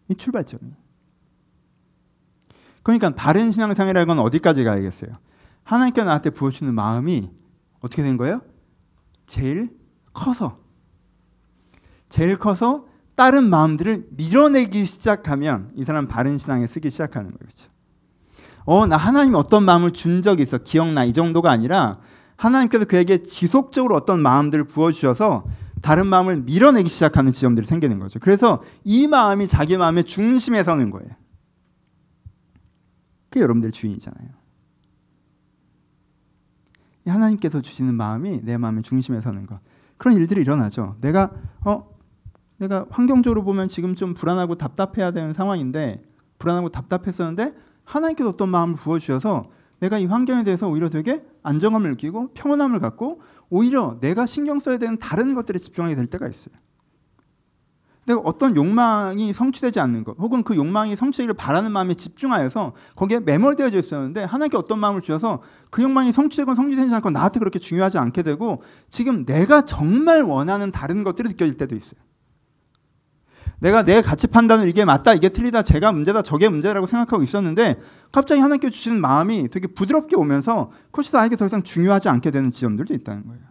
이 0.09 0.15
출발점이. 0.15 0.73
그러니까 2.83 3.11
바른 3.11 3.51
신앙생활이라는 3.51 4.07
건 4.07 4.19
어디까지 4.19 4.65
가야겠어요? 4.65 5.19
하나님께 5.65 6.03
나한테 6.03 6.31
부어주는 6.31 6.75
마음이 6.75 7.31
어떻게 7.81 8.03
된 8.03 8.17
거예요? 8.17 8.41
제일 9.27 9.77
커서 10.15 10.59
제일 12.09 12.39
커서 12.39 12.87
다른 13.15 13.51
마음들을 13.51 14.09
밀어내기 14.11 14.87
시작하면 14.87 15.71
이 15.75 15.85
사람 15.85 16.09
바른 16.09 16.39
신앙에 16.39 16.67
쓰기 16.67 16.91
시작하는 16.91 17.33
거죠. 17.33 17.69
어, 18.65 18.87
나 18.87 18.97
하나님이 18.97 19.35
어떤 19.37 19.65
마음을 19.65 19.93
준 19.93 20.23
적이 20.23 20.45
있어. 20.45 20.59
기억나. 20.59 21.05
이 21.05 21.13
정도가 21.13 21.51
아니라 21.51 22.01
하나님께서 22.39 22.85
그에게 22.87 23.23
지속적으로 23.23 23.95
어떤 23.97 24.23
마음들을 24.23 24.65
부어주셔서 24.65 25.45
다른 25.83 26.07
마음을 26.07 26.43
밀어내기 26.43 26.89
시작하는 26.89 27.33
지점들이 27.33 27.67
생기는 27.67 27.99
거죠. 27.99 28.19
그래서 28.21 28.63
이 28.85 29.07
마음이 29.07 29.47
자기 29.47 29.77
마음의 29.77 30.05
중심에 30.05 30.63
서는 30.63 30.91
거예요. 30.91 31.11
그게 33.29 33.43
여러분들 33.43 33.73
주인이잖아요. 33.73 34.29
하나님께서 37.07 37.61
주시는 37.61 37.95
마음이 37.95 38.43
내 38.43 38.57
마음의 38.57 38.83
중심에 38.83 39.21
서는 39.21 39.47
것. 39.47 39.59
그런 39.97 40.17
일들이 40.17 40.41
일어나죠. 40.41 40.97
내가 41.01 41.33
어 41.65 41.89
내가 42.59 42.87
환경적으로 42.91 43.45
보면 43.45 43.69
지금 43.69 43.95
좀 43.95 44.15
불안하고 44.15 44.57
답답해야 44.57 45.11
되는 45.11 45.33
상황인데 45.33 46.03
불안하고 46.39 46.69
답답했었는데 46.69 47.55
하나님께서 47.85 48.29
어떤 48.29 48.49
마음을 48.51 48.77
부어 48.77 48.99
주셔서 48.99 49.51
내가 49.81 49.99
이 49.99 50.07
환경에 50.07 50.45
대해서 50.45 50.69
오히려 50.69 50.89
되게 50.89 51.25
안정감을 51.43 51.91
느끼고 51.91 52.33
평온함을 52.35 52.81
갖고 52.81 53.21
오히려 53.49 53.99
내가 54.01 54.27
신경 54.27 54.59
써야 54.59 54.79
되는 54.79 54.99
다른 54.99 55.35
것들에 55.35 55.59
집중하게 55.59 55.95
될 55.95 56.07
때가 56.07 56.29
있어요. 56.29 56.55
내가 58.07 58.21
어떤 58.25 58.57
욕망이 58.57 59.35
성취되지 59.35 59.81
않는 59.81 60.03
것, 60.03 60.17
혹은 60.19 60.43
그 60.43 60.57
욕망이 60.57 60.97
성취되기를 60.97 61.35
바라는 61.35 61.73
마음에 61.73 61.93
집중하여서 61.93 62.73
거기에 62.97 63.21
매몰되어져 63.21 63.79
있었는데 63.79 64.25
하나님께 64.25 64.57
어떤 64.57 64.79
마음을 64.79 65.03
주셔서 65.03 65.43
그 65.71 65.83
욕망이 65.83 66.11
성취되건 66.13 66.55
성취되지 66.55 66.95
않건 66.95 67.13
나한테 67.13 67.39
그렇게 67.39 67.59
중요하지 67.59 67.99
않게 67.99 68.23
되고 68.23 68.63
지금 68.89 69.27
내가 69.27 69.67
정말 69.67 70.23
원하는 70.23 70.73
다른 70.73 71.05
것들이 71.05 71.29
느껴질 71.29 71.59
때도 71.59 71.77
있어요. 71.77 72.01
내가 73.59 73.83
내 73.83 74.03
가치 74.03 74.27
판단을 74.27 74.69
이게 74.69 74.85
맞다, 74.85 75.15
이게 75.15 75.29
틀리다, 75.29 75.63
제가 75.63 75.93
문제다, 75.93 76.23
저게 76.23 76.49
문제라고 76.49 76.87
생각하고 76.87 77.23
있었는데 77.23 77.81
갑자기 78.13 78.41
하나님께 78.41 78.71
주시는 78.71 79.01
마음이 79.01 79.49
되게 79.49 79.67
부드럽게 79.69 80.17
오면서 80.17 80.71
그것이 80.91 81.15
나에게 81.15 81.37
더 81.37 81.47
이상 81.47 81.63
중요하지 81.63 82.09
않게 82.09 82.31
되는 82.31 82.51
지점들도 82.51 82.95
있다는 82.95 83.27
거예요. 83.27 83.43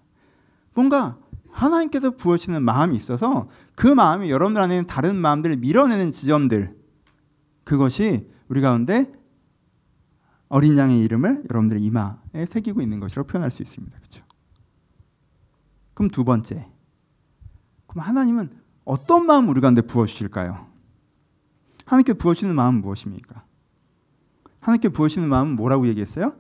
뭔가 0.74 1.18
하나님께서 1.52 2.12
부어주시는 2.12 2.62
마음이 2.62 2.96
있어서 2.96 3.50
그 3.76 3.88
마음이 3.88 4.30
여러분들 4.30 4.62
안에 4.62 4.76
있는 4.76 4.88
다른 4.88 5.16
마음들을 5.16 5.58
밀어내는 5.58 6.12
지점들 6.12 6.76
그것이 7.64 8.30
우리 8.48 8.62
가운데 8.62 9.12
어린 10.50 10.78
양의 10.78 11.00
이름을 11.02 11.44
여러분들의 11.50 11.84
이마에 11.84 12.46
새기고 12.50 12.82
있는 12.82 13.00
것이라고 13.00 13.28
표현할 13.28 13.52
수 13.52 13.62
있습니다. 13.62 13.98
그렇죠? 13.98 14.24
그럼 15.94 16.10
두 16.10 16.24
번째. 16.24 16.68
그럼 17.88 18.06
하나님은 18.06 18.52
어떤 18.88 19.26
마음 19.26 19.50
우리 19.50 19.60
가운데 19.60 19.82
부어 19.82 20.06
주실까요? 20.06 20.66
하나님께 21.86 22.14
부어 22.14 22.34
주시는 22.34 22.56
마음은 22.56 22.80
무엇입니까? 22.80 23.44
하나님께 24.62 24.90
부어 24.90 25.10
주시는 25.10 25.28
마음은 25.28 25.58
뭐라고 25.58 25.88
얘기했어요? 25.88 26.34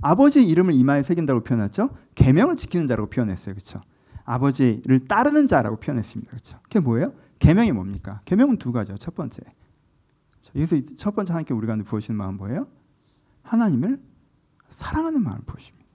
아버지 0.00 0.42
이름을 0.42 0.72
이마에 0.72 1.02
새긴다고 1.02 1.40
표현했죠. 1.44 1.94
계명을 2.14 2.56
지키는 2.56 2.86
자라고 2.86 3.10
표현했어요. 3.10 3.54
그렇죠? 3.54 3.82
아버지를 4.24 5.06
따르는 5.06 5.46
자라고 5.46 5.76
표현했습니다. 5.76 6.30
그렇죠? 6.30 6.58
그게 6.62 6.80
뭐예요? 6.80 7.12
계명이 7.38 7.72
뭡니까? 7.72 8.22
계명은 8.24 8.56
두 8.56 8.72
가지죠. 8.72 8.96
첫 8.96 9.14
번째. 9.14 9.42
여기서 10.56 10.94
첫 10.96 11.14
번째 11.14 11.32
하나님께 11.32 11.52
우리 11.52 11.66
가운데 11.66 11.84
부어주시는 11.84 12.16
마음은 12.16 12.38
뭐예요? 12.38 12.68
하나님을 13.42 14.00
사랑하는 14.70 15.22
마음을 15.22 15.42
부어십니다. 15.44 15.86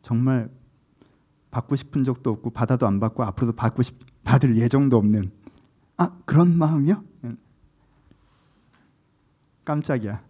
정말 0.00 0.48
받고 1.50 1.76
싶은 1.76 2.04
적도 2.04 2.30
없고 2.30 2.50
받아도 2.50 2.86
안 2.86 3.00
받고 3.00 3.24
앞으로도 3.24 3.56
받고 3.56 3.82
싶 3.82 3.96
받을 4.24 4.56
예정도 4.56 4.96
없는 4.96 5.30
아 5.96 6.12
그런 6.24 6.56
마음이요? 6.56 7.02
깜짝이야. 9.64 10.22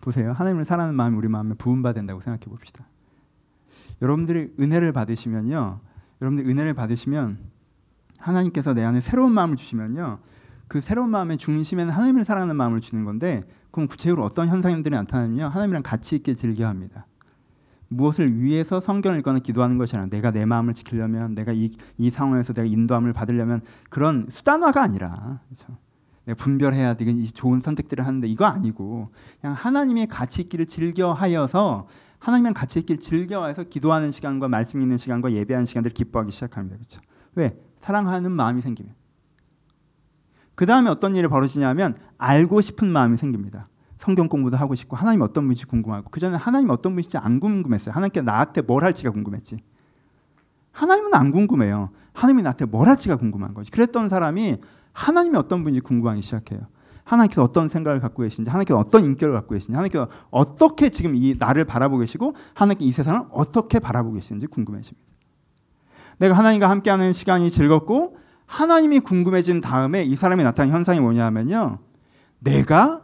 보세요. 0.00 0.32
하나님을 0.32 0.64
사랑하는 0.64 0.94
마음이 0.94 1.16
우리 1.16 1.28
마음에 1.28 1.54
부음받 1.54 1.94
된다고 1.94 2.20
생각해 2.22 2.44
봅시다. 2.46 2.86
여러분들이 4.00 4.54
은혜를 4.58 4.92
받으시면요. 4.92 5.80
여러분들이 6.22 6.50
은혜를 6.50 6.72
받으시면 6.72 7.38
하나님께서 8.18 8.72
내 8.72 8.84
안에 8.84 9.00
새로운 9.00 9.32
마음을 9.32 9.56
주시면요. 9.56 10.20
그 10.66 10.80
새로운 10.80 11.10
마음의 11.10 11.38
중심에는 11.38 11.92
하나님을 11.92 12.24
사랑하는 12.24 12.56
마음을 12.56 12.80
주는 12.80 13.04
건데 13.04 13.44
그럼 13.70 13.86
구체적으로 13.86 14.24
어떤 14.24 14.48
현상들이 14.48 14.94
나타나면요. 14.94 15.46
하나님이랑 15.46 15.82
같이 15.82 16.16
있게 16.16 16.34
즐겨 16.34 16.66
합니다. 16.66 17.06
무엇을 17.88 18.40
위해서 18.40 18.80
성경을 18.80 19.18
읽거나 19.20 19.38
기도하는 19.38 19.78
것이 19.78 19.96
아니라 19.96 20.10
내가 20.10 20.30
내 20.30 20.44
마음을 20.44 20.74
지키려면 20.74 21.34
내가 21.34 21.52
이, 21.52 21.70
이 21.96 22.10
상황에서 22.10 22.52
내가 22.52 22.66
인도함을 22.66 23.12
받으려면 23.12 23.62
그런 23.88 24.26
수단화가 24.30 24.82
아니라 24.82 25.40
그렇죠? 25.48 25.76
내가 26.26 26.36
분별해야 26.36 26.94
되는 26.94 27.24
좋은 27.24 27.60
선택들을 27.60 28.06
하는데 28.06 28.26
이거 28.28 28.44
아니고 28.44 29.10
그냥 29.40 29.54
하나님의 29.54 30.06
가치 30.06 30.42
있기를 30.42 30.66
즐겨하여서 30.66 31.88
하나님이랑 32.18 32.54
같이 32.54 32.80
있길 32.80 33.00
즐겨와서 33.00 33.64
기도하는 33.64 34.10
시간과 34.10 34.48
말씀 34.48 34.82
읽는 34.82 34.98
시간과 34.98 35.32
예배하는 35.32 35.66
시간들을 35.66 35.94
기뻐하기 35.94 36.32
시작합니다. 36.32 36.76
그렇죠? 36.76 37.00
왜? 37.34 37.56
사랑하는 37.80 38.32
마음이 38.32 38.60
생기면. 38.60 38.92
그 40.54 40.66
다음에 40.66 40.90
어떤 40.90 41.14
일이 41.14 41.28
벌어지냐면 41.28 41.96
알고 42.18 42.60
싶은 42.60 42.90
마음이 42.90 43.16
생깁니다. 43.16 43.68
성경 43.98 44.28
공부도 44.28 44.56
하고 44.56 44.74
싶고 44.74 44.96
하나님 44.96 45.22
어떤 45.22 45.44
분인지 45.44 45.66
궁금하고 45.66 46.10
그 46.10 46.20
전에 46.20 46.36
하나님 46.36 46.70
어떤 46.70 46.94
분인지 46.94 47.18
안 47.18 47.40
궁금했어요. 47.40 47.92
하나님께 47.92 48.22
나한테 48.22 48.62
뭘 48.62 48.84
할지가 48.84 49.10
궁금했지. 49.10 49.58
하나님은 50.72 51.14
안 51.14 51.32
궁금해요. 51.32 51.90
하나님이 52.12 52.42
나한테 52.42 52.64
뭘 52.64 52.88
할지가 52.88 53.16
궁금한 53.16 53.54
거지. 53.54 53.70
그랬던 53.70 54.08
사람이 54.08 54.58
하나님이 54.92 55.36
어떤 55.36 55.62
분인지 55.64 55.80
궁금하기 55.80 56.22
시작해요. 56.22 56.60
하나님께서 57.04 57.42
어떤 57.42 57.68
생각을 57.68 58.00
갖고 58.00 58.22
계신지, 58.22 58.50
하나님께서 58.50 58.78
어떤 58.78 59.02
인격을 59.04 59.34
갖고 59.34 59.54
계신지, 59.54 59.72
하나님께서 59.72 60.08
어떻게 60.30 60.90
지금 60.90 61.14
이 61.16 61.34
나를 61.38 61.64
바라보고 61.64 62.00
계시고, 62.00 62.34
하나님께 62.54 62.84
이 62.84 62.92
세상을 62.92 63.22
어떻게 63.30 63.78
바라보고 63.78 64.16
계시는지 64.16 64.46
궁금해집니다. 64.46 65.08
내가 66.18 66.34
하나님과 66.36 66.68
함께하는 66.68 67.12
시간이 67.12 67.50
즐겁고, 67.50 68.18
하나님이 68.46 69.00
궁금해진 69.00 69.60
다음에 69.60 70.02
이 70.02 70.16
사람이 70.16 70.42
나타난 70.44 70.72
현상이 70.72 71.00
뭐냐면요. 71.00 71.78
내가 72.40 73.02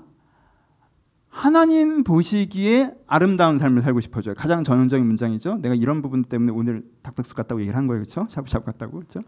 하나님 1.34 2.04
보시기에 2.04 2.94
아름다운 3.08 3.58
삶을 3.58 3.82
살고 3.82 4.00
싶어져요. 4.00 4.36
가장 4.36 4.62
전형적인 4.62 5.04
문장이죠. 5.04 5.56
내가 5.56 5.74
이런 5.74 6.00
부분 6.00 6.22
때문에 6.22 6.52
오늘 6.52 6.84
닭백숙 7.02 7.34
같다고 7.34 7.60
얘기를 7.60 7.76
한 7.76 7.88
거예요. 7.88 8.04
그렇죠? 8.04 8.28
샤브샤브 8.30 8.64
같다고. 8.64 8.98
그렇죠? 8.98 9.20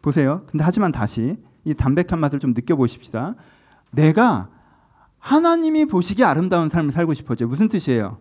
보세요. 0.00 0.46
근데 0.48 0.62
하지만 0.62 0.92
다시 0.92 1.36
이 1.64 1.74
담백한 1.74 2.20
맛을 2.20 2.38
좀 2.38 2.52
느껴보십시다. 2.52 3.34
내가 3.90 4.48
하나님이 5.18 5.86
보시기에 5.86 6.24
아름다운 6.24 6.68
삶을 6.68 6.92
살고 6.92 7.14
싶어져. 7.14 7.48
무슨 7.48 7.66
뜻이에요? 7.66 8.20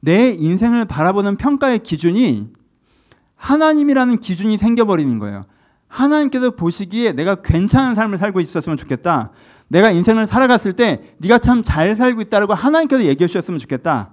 내 0.00 0.28
인생을 0.32 0.84
바라보는 0.84 1.38
평가의 1.38 1.78
기준이 1.78 2.52
하나님이라는 3.36 4.20
기준이 4.20 4.58
생겨버리는 4.58 5.18
거예요. 5.18 5.46
하나님께서 5.88 6.50
보시기에 6.50 7.12
내가 7.12 7.36
괜찮은 7.36 7.94
삶을 7.94 8.18
살고 8.18 8.40
있었으면 8.40 8.76
좋겠다. 8.76 9.32
내가 9.68 9.90
인생을 9.90 10.26
살아갔을 10.26 10.72
때 10.74 11.02
네가 11.18 11.38
참 11.38 11.62
잘 11.62 11.96
살고 11.96 12.22
있다고 12.22 12.54
하나님께서 12.54 13.04
얘기해 13.04 13.26
주셨으면 13.26 13.58
좋겠다. 13.58 14.10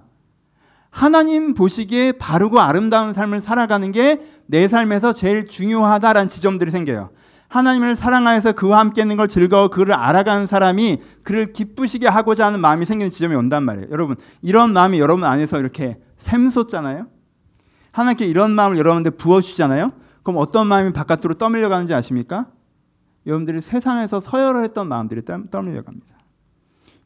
하나님 0.90 1.54
보시기에 1.54 2.12
바르고 2.12 2.60
아름다운 2.60 3.12
삶을 3.12 3.40
살아가는 3.40 3.92
게 3.92 4.36
내 4.46 4.68
삶에서 4.68 5.12
제일 5.12 5.48
중요하다라는 5.48 6.28
지점들이 6.28 6.70
생겨요. 6.70 7.10
하나님을 7.48 7.94
사랑하여서 7.94 8.52
그와 8.52 8.78
함께 8.80 9.02
있는 9.02 9.16
걸 9.16 9.28
즐거워 9.28 9.68
그를 9.68 9.94
알아가는 9.94 10.46
사람이 10.46 11.00
그를 11.22 11.52
기쁘시게 11.52 12.08
하고자 12.08 12.46
하는 12.46 12.60
마음이 12.60 12.86
생기는 12.86 13.10
지점이 13.10 13.34
온단 13.34 13.62
말이에요. 13.64 13.88
여러분, 13.90 14.16
이런 14.42 14.72
마음이 14.72 14.98
여러분 14.98 15.24
안에서 15.24 15.58
이렇게 15.58 15.98
샘솟잖아요. 16.18 17.06
하나님께 17.92 18.26
이런 18.26 18.50
마음을 18.50 18.78
여러분한테 18.78 19.10
부어주잖아요. 19.10 19.92
그럼 20.22 20.38
어떤 20.38 20.66
마음이 20.66 20.92
바깥으로 20.92 21.34
떠밀려 21.34 21.68
가는지 21.68 21.94
아십니까? 21.94 22.46
여러분들이 23.26 23.60
세상에서 23.60 24.20
서열했던 24.20 24.88
마음들이 24.88 25.22
떠밀려 25.50 25.82
갑니다. 25.82 26.16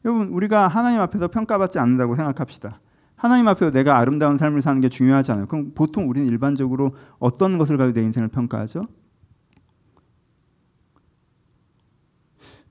여러분, 0.05 0.29
우리가 0.29 0.67
하나님 0.67 0.99
앞에서 1.01 1.27
평가받지 1.27 1.79
않는다고 1.79 2.15
생각합시다. 2.15 2.79
하나님 3.15 3.47
앞에서 3.47 3.71
내가 3.71 3.97
아름다운 3.97 4.37
삶을 4.37 4.61
사는 4.61 4.81
게 4.81 4.89
중요하잖아요. 4.89 5.47
그럼 5.47 5.73
보통 5.75 6.09
우리는 6.09 6.27
일반적으로 6.27 6.95
어떤 7.19 7.57
것을 7.57 7.77
가지고 7.77 7.99
내 7.99 8.03
인생을 8.05 8.29
평가하죠? 8.29 8.87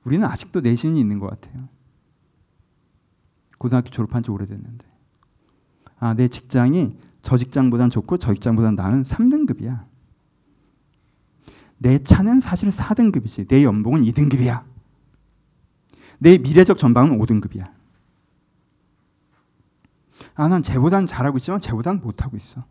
우리는 0.04 0.26
아직도 0.26 0.60
내신이 0.60 0.98
있는 0.98 1.18
것 1.18 1.28
같아요. 1.28 1.68
고등학교 3.58 3.90
졸업한 3.90 4.22
지 4.22 4.30
오래됐는데. 4.30 4.86
아, 5.98 6.14
내 6.14 6.28
직장이 6.28 6.96
저 7.22 7.36
직장보단 7.36 7.90
좋고 7.90 8.16
저 8.16 8.32
직장보단 8.32 8.74
나은 8.74 9.04
3등급이야. 9.04 9.89
내 11.82 11.98
차는 11.98 12.40
사실 12.40 12.68
4등급이지. 12.68 13.48
내 13.48 13.64
연봉은 13.64 14.02
2등급이야. 14.02 14.64
내 16.18 16.36
미래적 16.36 16.76
전방은 16.76 17.18
5등급이야. 17.18 17.72
아, 20.34 20.48
난 20.48 20.62
쟤보단 20.62 21.06
잘하고 21.06 21.38
있지만 21.38 21.62
쟤보단 21.62 22.00
못하고 22.02 22.36
있어. 22.36 22.62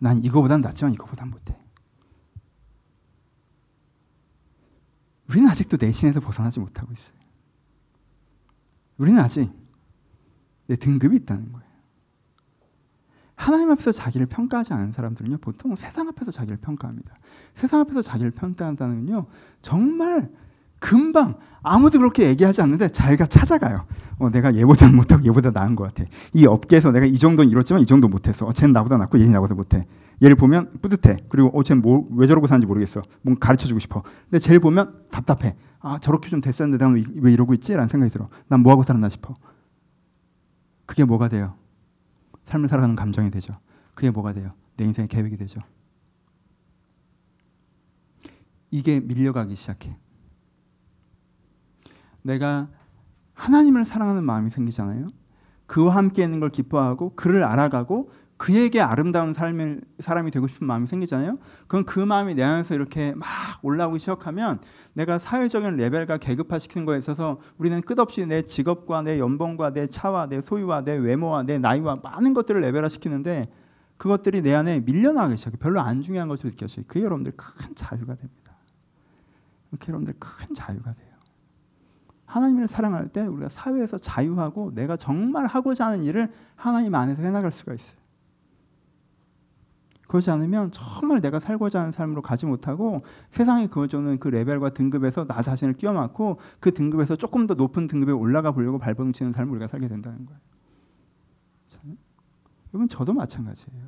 난 0.00 0.24
이거보단 0.24 0.60
낫지만 0.60 0.92
이거보단 0.94 1.30
못해. 1.30 1.56
우리는 5.28 5.48
아직도 5.48 5.76
내신에서 5.80 6.18
벗어나지 6.18 6.58
못하고 6.58 6.92
있어요. 6.92 7.20
우리는 8.98 9.20
아직 9.20 9.52
내 10.66 10.74
등급이 10.74 11.14
있다는 11.18 11.52
거예요. 11.52 11.69
하나님 13.40 13.70
앞에서 13.70 13.90
자기를 13.90 14.26
평가하지 14.26 14.74
않은 14.74 14.92
사람들은요, 14.92 15.38
보통 15.38 15.74
세상 15.74 16.06
앞에서 16.08 16.30
자기를 16.30 16.58
평가합니다. 16.58 17.14
세상 17.54 17.80
앞에서 17.80 18.02
자기를 18.02 18.32
평가한다는 18.32 19.06
건요, 19.06 19.26
정말 19.62 20.28
금방 20.78 21.36
아무도 21.62 21.98
그렇게 21.98 22.26
얘기하지 22.26 22.60
않는데 22.60 22.88
자기가 22.88 23.26
찾아가요. 23.26 23.86
어, 24.18 24.28
내가 24.28 24.54
얘보다 24.54 24.92
못하고 24.92 25.24
얘보다 25.24 25.52
나은 25.52 25.74
것 25.74 25.84
같아. 25.84 26.08
이 26.34 26.44
업계에서 26.44 26.90
내가 26.90 27.06
이 27.06 27.16
정도는 27.16 27.50
이뤘지만 27.50 27.82
이 27.82 27.86
정도 27.86 28.08
못해서 28.08 28.44
어, 28.44 28.52
쟤는 28.52 28.74
나보다 28.74 28.98
낫고 28.98 29.18
얘는 29.18 29.32
나보다 29.32 29.54
못해. 29.54 29.86
얘를 30.22 30.36
보면 30.36 30.72
뿌듯해. 30.82 31.16
그리고 31.30 31.48
어, 31.58 31.62
쟤는 31.62 31.80
뭐, 31.80 32.06
왜 32.16 32.26
저러고 32.26 32.46
사는지 32.46 32.66
모르겠어. 32.66 33.00
뭔가 33.22 33.46
가르쳐주고 33.46 33.80
싶어. 33.80 34.02
근데 34.24 34.38
쟤를 34.38 34.60
보면 34.60 34.92
답답해. 35.10 35.56
아 35.80 35.98
저렇게 35.98 36.28
좀 36.28 36.42
됐었는데 36.42 36.84
난왜 36.84 37.32
이러고 37.32 37.54
있지? 37.54 37.72
라는 37.72 37.88
생각이 37.88 38.12
들어. 38.12 38.28
난 38.48 38.60
뭐하고 38.60 38.82
살았나 38.82 39.08
싶어. 39.08 39.34
그게 40.84 41.04
뭐가 41.04 41.28
돼요? 41.28 41.54
삶을 42.50 42.68
살아가는 42.68 42.96
감정이 42.96 43.30
되죠. 43.30 43.56
그게 43.94 44.10
뭐가 44.10 44.32
돼요? 44.32 44.52
내 44.76 44.84
인생의 44.84 45.08
계획이 45.08 45.36
되죠. 45.36 45.60
이게 48.70 49.00
밀려가기 49.00 49.54
시작해. 49.54 49.96
내가 52.22 52.68
하나님을 53.34 53.84
사랑하는 53.84 54.24
마음이 54.24 54.50
생기잖아요. 54.50 55.08
그와 55.66 55.96
함께 55.96 56.24
있는 56.24 56.40
걸 56.40 56.50
기뻐하고 56.50 57.14
그를 57.14 57.44
알아가고 57.44 58.10
그에게 58.40 58.80
아름다운 58.80 59.34
삶을 59.34 59.82
사람이 59.98 60.30
되고 60.30 60.48
싶은 60.48 60.66
마음이 60.66 60.86
생기잖아요. 60.86 61.36
그럼 61.66 61.84
그 61.84 62.00
마음이 62.00 62.34
내 62.34 62.42
안에서 62.42 62.74
이렇게 62.74 63.12
막 63.14 63.28
올라오기 63.60 63.98
시작하면 63.98 64.60
내가 64.94 65.18
사회적인 65.18 65.76
레벨과 65.76 66.16
계급화 66.16 66.58
시키는 66.58 66.86
거에 66.86 66.96
있어서 66.96 67.38
우리는 67.58 67.78
끝없이 67.82 68.24
내 68.24 68.40
직업과 68.40 69.02
내 69.02 69.18
연봉과 69.18 69.74
내 69.74 69.88
차와 69.88 70.28
내 70.28 70.40
소유와 70.40 70.84
내 70.84 70.94
외모와 70.94 71.42
내 71.42 71.58
나이와 71.58 71.96
많은 72.02 72.32
것들을 72.32 72.62
레벨화 72.62 72.88
시키는데 72.88 73.52
그것들이 73.98 74.40
내 74.40 74.54
안에 74.54 74.80
밀려나기 74.80 75.36
시작해. 75.36 75.58
별로 75.58 75.80
안 75.80 76.00
중요한 76.00 76.26
것으로 76.26 76.48
느껴져요. 76.52 76.86
그게 76.88 77.02
여러분들 77.02 77.34
큰 77.36 77.74
자유가 77.74 78.14
됩니다. 78.14 78.54
이렇게 79.70 79.88
여러분들 79.88 80.14
큰 80.18 80.54
자유가 80.54 80.94
돼요. 80.94 81.10
하나님을 82.24 82.68
사랑할 82.68 83.08
때 83.08 83.20
우리가 83.20 83.50
사회에서 83.50 83.98
자유하고 83.98 84.72
내가 84.74 84.96
정말 84.96 85.44
하고자 85.44 85.84
하는 85.84 86.04
일을 86.04 86.32
하나님 86.56 86.94
안에서 86.94 87.20
해나갈 87.20 87.52
수가 87.52 87.74
있어요. 87.74 87.99
그렇지 90.10 90.28
않으면 90.32 90.72
정말 90.72 91.20
내가 91.20 91.38
살고자 91.38 91.78
하는 91.78 91.92
삶으로 91.92 92.20
가지 92.20 92.44
못하고 92.44 93.04
세상에 93.30 93.68
그어주는 93.68 94.18
그 94.18 94.26
레벨과 94.26 94.70
등급에서 94.70 95.24
나 95.24 95.40
자신을 95.40 95.74
끼워맞고 95.74 96.40
그 96.58 96.74
등급에서 96.74 97.14
조금 97.14 97.46
더 97.46 97.54
높은 97.54 97.86
등급에 97.86 98.10
올라가 98.10 98.50
보려고 98.50 98.78
발버둥치는 98.78 99.32
삶을 99.32 99.52
우리가 99.52 99.68
살게 99.68 99.86
된다는 99.86 100.26
거예요. 100.26 100.40
여러분 102.74 102.88
저도 102.88 103.12
마찬가지예요. 103.12 103.84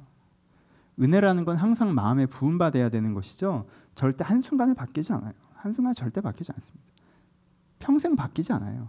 은혜라는 1.00 1.44
건 1.44 1.56
항상 1.56 1.92
마음에 1.92 2.26
부음받아야 2.26 2.88
되는 2.88 3.14
것이죠. 3.14 3.66
절대 3.96 4.22
한순간에 4.22 4.74
바뀌지 4.74 5.12
않아요. 5.14 5.32
한순간에 5.54 5.94
절대 5.94 6.20
바뀌지 6.20 6.52
않습니다. 6.54 6.84
평생 7.80 8.14
바뀌지 8.14 8.52
않아요. 8.52 8.88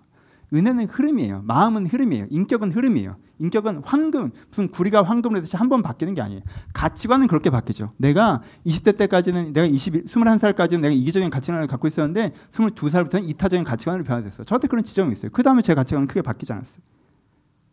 은혜는 0.53 0.87
흐름이에요. 0.87 1.41
마음은 1.43 1.87
흐름이에요. 1.87 2.27
인격은 2.29 2.71
흐름이에요. 2.71 3.15
인격은 3.39 3.81
황금, 3.83 4.31
무슨 4.49 4.69
구리가 4.69 5.03
황금을 5.03 5.41
해서 5.41 5.57
한 5.57 5.69
번 5.69 5.81
바뀌는 5.81 6.13
게 6.13 6.21
아니에요. 6.21 6.41
가치관은 6.73 7.27
그렇게 7.27 7.49
바뀌죠. 7.49 7.91
내가 7.97 8.41
20대 8.65 8.95
때까지는 8.97 9.53
내가 9.53 9.65
20, 9.65 10.05
21살까지는 10.05 10.81
내가 10.81 10.93
이기적인 10.93 11.29
가치관을 11.29 11.67
갖고 11.67 11.87
있었는데 11.87 12.33
22살부터는 12.51 13.27
이타적인 13.29 13.63
가치관으로 13.63 14.03
변화됐어요. 14.03 14.45
저한테 14.45 14.67
그런 14.67 14.83
지점이 14.83 15.13
있어요. 15.13 15.31
그 15.31 15.41
다음에 15.43 15.61
제 15.61 15.73
가치관은 15.73 16.07
크게 16.07 16.21
바뀌지 16.21 16.53
않았어요. 16.53 16.83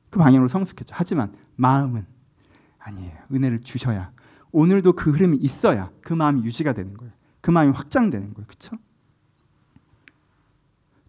그 0.09 0.19
방향으로 0.19 0.49
성숙했죠. 0.49 0.95
하지만 0.97 1.33
마음은 1.57 2.05
아니에요. 2.79 3.13
은혜를 3.33 3.61
주셔야 3.61 4.11
오늘도 4.53 4.95
그 4.95 5.11
흐름이 5.13 5.37
있어야 5.39 5.91
그 6.01 6.13
마음이 6.15 6.43
유지가 6.45 6.73
되는 6.73 6.95
거예요. 6.97 7.13
그 7.41 7.51
마음이 7.51 7.73
확장되는 7.73 8.35
거예요. 8.35 8.47
그렇죠? 8.47 8.77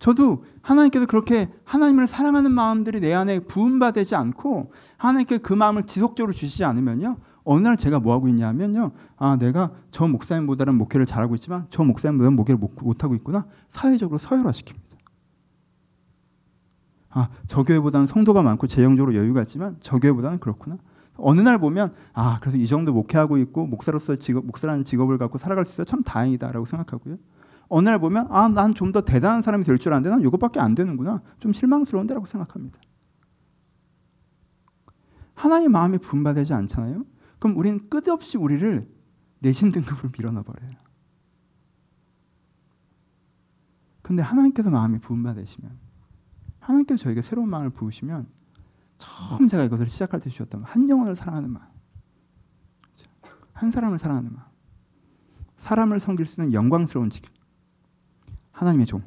저도 0.02 0.44
하나님께서 0.64 1.06
그렇게 1.06 1.48
하나님을 1.64 2.08
사랑하는 2.08 2.52
마음들이 2.52 3.00
내 3.00 3.14
안에 3.14 3.40
부음받지 3.42 4.16
않고 4.16 4.74
하나님께 4.98 5.38
그 5.38 5.54
마음을 5.54 5.84
지속적으로 5.84 6.34
주시지 6.34 6.64
않으면요. 6.64 7.18
어느 7.44 7.62
날 7.62 7.78
제가 7.78 8.00
뭐 8.00 8.14
하고 8.14 8.28
있냐면요. 8.28 8.92
아, 9.18 9.38
내가 9.38 9.72
저 9.92 10.08
목사님보다는 10.08 10.74
목회를 10.74 11.06
잘하고 11.06 11.36
있지만 11.36 11.68
저 11.70 11.84
목사님보다는 11.84 12.36
목회를 12.36 12.58
못, 12.58 13.04
하고 13.04 13.14
있구나. 13.14 13.46
사회적으로 13.70 14.18
서열화시킵니다. 14.18 14.74
아, 17.12 17.30
저 17.48 17.62
교회보다는 17.62 18.08
성도가 18.08 18.42
많고 18.42 18.66
재정적으로 18.66 19.16
여유가 19.16 19.44
있지만 19.44 19.78
저 19.82 20.00
교회보다는 20.00 20.40
그렇구나. 20.40 20.78
어느 21.18 21.42
날 21.42 21.60
보면 21.60 21.94
아, 22.14 22.40
그래서 22.42 22.58
이 22.58 22.66
정도 22.66 22.92
목회하고 22.92 23.38
있고 23.38 23.68
목사로서 23.68 24.16
직업 24.16 24.48
목사라는 24.48 24.84
직업을 24.84 25.20
갖고 25.20 25.38
살아갈 25.38 25.66
수 25.66 25.74
있어 25.74 25.84
참 25.84 26.02
다행이다라고 26.02 26.66
생각하고요. 26.66 27.18
어느 27.74 27.88
날 27.88 28.00
보면 28.00 28.28
아, 28.30 28.50
난 28.50 28.74
좀 28.74 28.92
더 28.92 29.02
대단한 29.02 29.42
사람이 29.42 29.64
될줄 29.64 29.94
알았는데 29.94 30.10
난 30.10 30.22
이것밖에 30.28 30.60
안 30.60 30.76
되는구나. 30.76 31.22
좀 31.40 31.54
실망스러운데라고 31.54 32.26
생각합니다. 32.26 32.80
하나님 35.34 35.72
마음이 35.72 35.98
분바되지 36.00 36.54
않잖아요. 36.54 37.06
그럼 37.40 37.58
우리는 37.58 37.90
끝없이 37.90 38.38
우리를 38.38 38.88
내신 39.40 39.72
등급으로 39.72 40.10
밀어넣어 40.16 40.44
버려요. 40.44 40.74
근데 44.02 44.22
하나님께서 44.22 44.70
마음이 44.70 45.00
부음받으시면 45.00 45.72
하나님께서 46.60 47.04
저에게 47.04 47.22
새로운 47.22 47.50
마음을 47.50 47.70
부으시면 47.70 48.28
처음 48.98 49.48
제가 49.48 49.64
이것을 49.64 49.88
시작할 49.90 50.20
때 50.20 50.30
주셨던 50.30 50.64
한 50.64 50.90
영혼을 50.90 51.16
사랑하는 51.16 51.50
마음 51.52 51.66
한 53.54 53.72
사람을 53.72 53.98
사랑하는 53.98 54.34
마음 54.34 54.46
사람을 55.58 56.00
섬길 56.00 56.26
수 56.26 56.42
있는 56.42 56.54
영광스러운 56.54 57.10
직업 57.10 57.32
하나님의 58.62 58.86
종. 58.86 59.02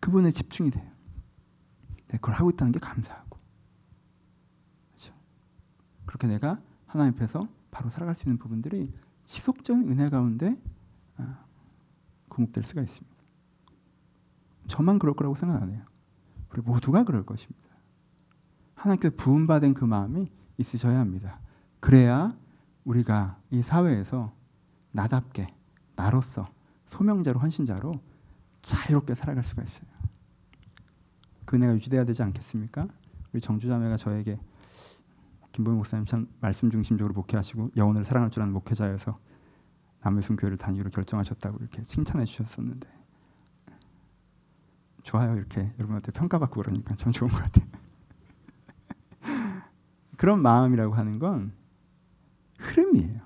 그분에 0.00 0.32
집중이 0.32 0.72
돼요. 0.72 0.90
네, 2.08 2.18
그걸 2.18 2.34
하고 2.34 2.50
있다는 2.50 2.72
게 2.72 2.80
감사하고. 2.80 3.38
그렇죠? 4.90 5.14
그렇게 6.04 6.26
내가 6.26 6.60
하나님 6.86 7.14
앞에서 7.14 7.48
바로 7.70 7.90
살아갈 7.90 8.16
수 8.16 8.24
있는 8.24 8.38
부분들이 8.38 8.92
지속적인 9.24 9.88
은혜 9.88 10.10
가운데 10.10 10.60
아, 11.16 11.44
구목될 12.28 12.64
수가 12.64 12.82
있습니다. 12.82 13.16
저만 14.66 14.98
그럴 14.98 15.14
거라고 15.14 15.36
생각 15.36 15.62
안 15.62 15.70
해요. 15.70 15.84
우리 16.50 16.60
모두가 16.60 17.04
그럴 17.04 17.24
것입니다. 17.24 17.68
하나님께 18.74 19.10
부음받은 19.10 19.74
그 19.74 19.84
마음이 19.84 20.28
있으셔야 20.58 20.98
합니다. 20.98 21.38
그래야 21.78 22.36
우리가 22.82 23.38
이 23.52 23.62
사회에서 23.62 24.34
나답게 24.90 25.54
나로서 25.94 26.53
소명자로 26.94 27.40
헌신자로 27.40 28.00
자유롭게 28.62 29.14
살아갈 29.14 29.42
수가 29.42 29.62
있어요. 29.62 29.94
그 31.44 31.56
은혜가 31.56 31.74
유지돼야 31.74 32.04
되지 32.04 32.22
않겠습니까? 32.22 32.86
우리 33.32 33.40
정주자매가 33.40 33.96
저에게 33.96 34.38
김보영 35.52 35.76
목사님 35.78 36.06
참 36.06 36.28
말씀 36.40 36.70
중심적으로 36.70 37.12
목회하시고 37.14 37.72
영혼을 37.76 38.04
사랑할 38.04 38.30
줄 38.30 38.42
아는 38.42 38.54
목회자여서 38.54 39.18
남유순 40.02 40.36
교회를 40.36 40.56
다니기로 40.56 40.90
결정하셨다고 40.90 41.58
이렇게 41.60 41.82
칭찬해 41.82 42.24
주셨었는데 42.24 42.88
좋아요 45.02 45.36
이렇게 45.36 45.72
여러분한테 45.78 46.12
평가받고 46.12 46.62
그러니까 46.62 46.94
참 46.94 47.12
좋은 47.12 47.30
것 47.30 47.42
같아요. 47.42 47.66
그런 50.16 50.40
마음이라고 50.40 50.94
하는 50.94 51.18
건 51.18 51.52
흐름이에요. 52.58 53.20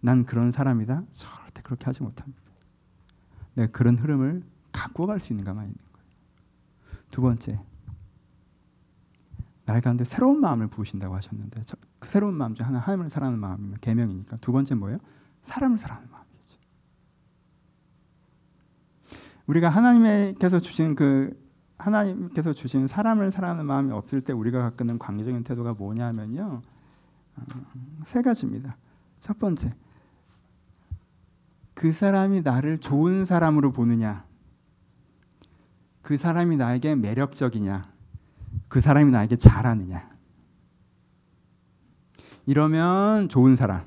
난 0.00 0.24
그런 0.26 0.50
사람이다. 0.50 1.04
절대 1.12 1.62
그렇게 1.62 1.86
하지 1.86 2.02
못합니다. 2.02 2.47
내가 3.58 3.72
그런 3.72 3.98
흐름을 3.98 4.44
갖고 4.70 5.06
갈 5.06 5.18
수 5.18 5.32
있는가만 5.32 5.64
있는 5.64 5.76
거예요. 5.92 6.08
두 7.10 7.20
번째, 7.20 7.60
날 9.64 9.80
가운데 9.80 10.04
새로운 10.04 10.40
마음을 10.40 10.68
부으신다고 10.68 11.14
하셨는데 11.16 11.62
저, 11.66 11.76
그 11.98 12.08
새로운 12.08 12.34
마음 12.34 12.54
중 12.54 12.64
하나 12.64 12.78
하나님을 12.78 13.10
사랑하는 13.10 13.40
마음이면 13.40 13.78
계명이니까 13.80 14.36
두 14.36 14.52
번째 14.52 14.76
뭐예요? 14.76 14.98
사람을 15.42 15.78
사랑하는 15.78 16.08
마음이죠. 16.10 16.58
우리가 19.46 19.68
하나님께서 19.68 20.60
주신 20.60 20.94
그 20.94 21.36
하나님께서 21.78 22.52
주신 22.52 22.86
사람을 22.86 23.32
사랑하는 23.32 23.66
마음이 23.66 23.92
없을 23.92 24.20
때 24.20 24.32
우리가 24.32 24.62
갖고 24.62 24.84
있는 24.84 24.98
관계적인 24.98 25.42
태도가 25.44 25.74
뭐냐면요 25.74 26.62
어, 27.36 27.42
세 28.06 28.22
가지입니다. 28.22 28.76
첫 29.20 29.38
번째, 29.38 29.74
그 31.78 31.92
사람이 31.92 32.40
나를 32.40 32.78
좋은 32.78 33.24
사람으로 33.24 33.70
보느냐? 33.70 34.24
그 36.02 36.18
사람이 36.18 36.56
나에게 36.56 36.96
매력적이냐? 36.96 37.88
그 38.66 38.80
사람이 38.80 39.12
나에게 39.12 39.36
잘하느냐? 39.36 40.10
이러면 42.46 43.28
좋은 43.28 43.54
사람. 43.54 43.84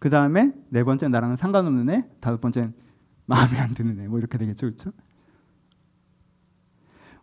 그 0.00 0.10
다음에 0.10 0.52
네 0.68 0.82
번째 0.82 1.06
나랑은 1.06 1.36
상관없는 1.36 1.90
애, 1.90 2.08
다섯 2.18 2.40
번째 2.40 2.72
마음에 3.24 3.60
안 3.60 3.72
드는 3.72 4.00
애, 4.00 4.08
뭐 4.08 4.18
이렇게 4.18 4.36
되겠죠, 4.36 4.66
그렇죠? 4.66 4.90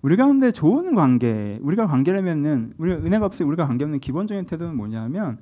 우리 0.01 0.15
가운데 0.15 0.53
좋은 0.53 0.95
관계, 0.95 1.59
우리가 1.61 1.87
관계를 1.87 2.21
맺는 2.21 2.75
우리 2.77 2.93
은혜가 2.93 3.25
없이 3.25 3.43
우리가 3.43 3.67
관계 3.67 3.83
없는 3.83 3.99
기본적인 3.99 4.45
태도는 4.45 4.77
뭐냐면 4.77 5.39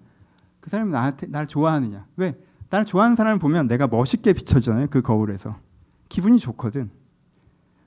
그 0.61 0.71
사람이 0.71 0.89
나한테 0.89 1.27
날 1.27 1.45
좋아하느냐? 1.45 2.07
왜? 2.15 2.35
날 2.69 2.85
좋아하는 2.85 3.15
사람을 3.15 3.39
보면 3.39 3.67
내가 3.67 3.87
멋있게 3.87 4.33
비춰잖아요. 4.33 4.87
그 4.89 5.01
거울에서 5.01 5.57
기분이 6.09 6.39
좋거든. 6.39 6.89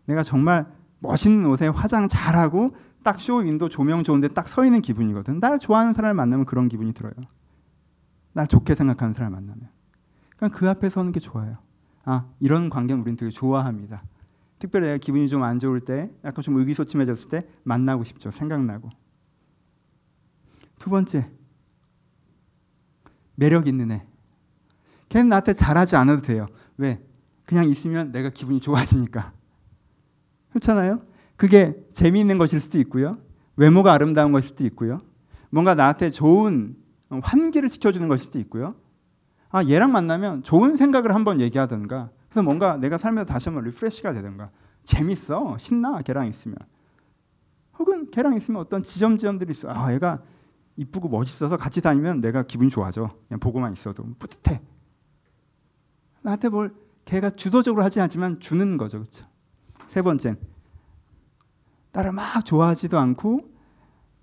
내가 0.07 0.23
정말 0.23 0.67
멋있는 1.01 1.47
옷에 1.47 1.69
화장 1.69 2.09
잘하고 2.09 2.75
딱 3.03 3.21
쇼윈도 3.21 3.69
조명 3.69 4.03
좋은데 4.03 4.29
딱 4.29 4.49
서 4.49 4.65
있는 4.65 4.81
기분이거든. 4.81 5.41
날 5.41 5.59
좋아하는 5.59 5.93
사람을 5.95 6.15
만나면 6.15 6.47
그런 6.47 6.69
기분이 6.69 6.93
들어요. 6.93 7.13
날 8.33 8.47
좋게 8.47 8.75
생각하는 8.75 9.15
사람을 9.15 9.37
만나면. 9.37 9.69
그러니까 10.37 10.59
그 10.59 10.69
앞에 10.69 10.91
서는 10.91 11.13
게 11.13 11.21
좋아요. 11.21 11.59
아 12.05 12.27
이런 12.41 12.71
관계는 12.71 13.03
우리는 13.03 13.17
되게 13.17 13.31
좋아합니다. 13.31 14.03
특별히 14.59 14.87
내가 14.87 14.99
기분이 14.99 15.29
좀 15.29 15.43
안 15.45 15.59
좋을 15.59 15.81
때, 15.81 16.11
약간 16.25 16.43
좀 16.43 16.57
의기소침해졌을 16.57 17.29
때 17.29 17.47
만나고 17.63 18.03
싶죠. 18.05 18.31
생각나고. 18.31 18.91
두 20.79 20.91
번째, 20.91 21.29
매력 23.37 23.69
있는 23.69 23.93
애. 23.93 24.07
걔는 25.09 25.29
나한테 25.29 25.53
잘하지 25.53 25.97
않아도 25.97 26.23
돼요. 26.23 26.47
왜? 26.77 27.01
그냥 27.47 27.69
있으면 27.69 28.13
내가 28.13 28.31
기분이 28.31 28.61
좋아지니까. 28.61 29.33
그렇잖아요? 30.51 31.01
그게 31.37 31.75
재미있는 31.93 32.39
것일 32.39 32.61
수도 32.61 32.79
있고요. 32.81 33.19
외모가 33.57 33.93
아름다운 33.93 34.33
것일 34.33 34.49
수도 34.49 34.67
있고요. 34.67 35.01
뭔가 35.51 35.75
나한테 35.75 36.11
좋은 36.11 36.77
환기를 37.11 37.69
시켜주는 37.69 38.07
것일 38.09 38.25
수도 38.25 38.39
있고요. 38.41 38.75
아, 39.51 39.65
얘랑 39.65 39.93
만나면 39.93 40.43
좋은 40.43 40.77
생각을 40.77 41.15
한번 41.15 41.41
얘기하던가 41.41 42.11
그래서 42.29 42.43
뭔가 42.43 42.77
내가 42.77 42.99
살면서 42.99 43.27
다시 43.27 43.49
한번 43.49 43.65
refresh가 43.65 44.13
되던가 44.13 44.51
재밌어 44.85 45.57
신나 45.59 46.03
걔랑 46.03 46.27
있으면 46.29 46.57
혹은 47.79 48.11
걔랑 48.11 48.37
있으면 48.37 48.61
어떤 48.61 48.83
지점지점들이 48.83 49.53
있어 49.53 49.69
아 49.71 49.93
얘가 49.95 50.23
이쁘고 50.77 51.09
멋있어서 51.09 51.57
같이 51.57 51.81
다니면 51.81 52.21
내가 52.21 52.43
기분이 52.43 52.71
좋아져 52.71 53.11
그냥 53.27 53.41
보고만 53.41 53.73
있어도 53.73 54.05
뿌듯해 54.19 54.61
나한테 56.29 56.51
뭘 56.51 56.75
걔가 57.07 57.31
주도적으로 57.31 57.83
하지 57.83 58.01
않지만 58.01 58.39
주는 58.41 58.77
거죠. 58.77 58.99
그렇죠? 58.99 59.27
세 59.89 60.03
번째 60.03 60.37
나를 61.93 62.13
막 62.13 62.45
좋아하지도 62.45 62.99
않고 62.99 63.51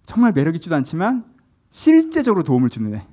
정말 0.05 0.31
매력 0.31 0.53
있지도 0.55 0.75
않지만 0.75 1.25
실제적으로 1.71 2.43
도움을 2.43 2.69
주는 2.69 2.93
애. 2.93 3.07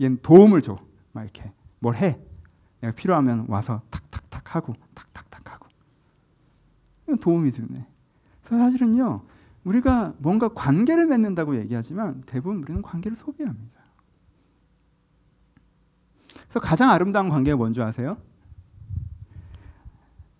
얘는 0.00 0.18
도움을 0.22 0.60
줘 0.60 0.78
막 1.12 1.22
이렇게 1.22 1.52
뭘 1.78 1.94
해. 1.96 2.18
내가 2.80 2.94
필요하면 2.94 3.46
와서 3.48 3.82
탁탁탁 3.90 4.56
하고 4.56 4.74
탁탁탁 4.94 5.52
하고. 5.52 5.68
도움이 7.20 7.52
되네. 7.52 7.86
그래서 8.42 8.64
사실은요 8.64 9.22
우리가 9.64 10.14
뭔가 10.18 10.48
관계를 10.48 11.06
맺는다고 11.06 11.56
얘기하지만 11.56 12.22
대부분 12.26 12.62
우리는 12.62 12.82
관계를 12.82 13.16
소비합니다. 13.16 13.81
그래서 16.52 16.60
가장 16.60 16.90
아름다운 16.90 17.30
관계가 17.30 17.56
뭔지 17.56 17.80
아세요? 17.80 18.18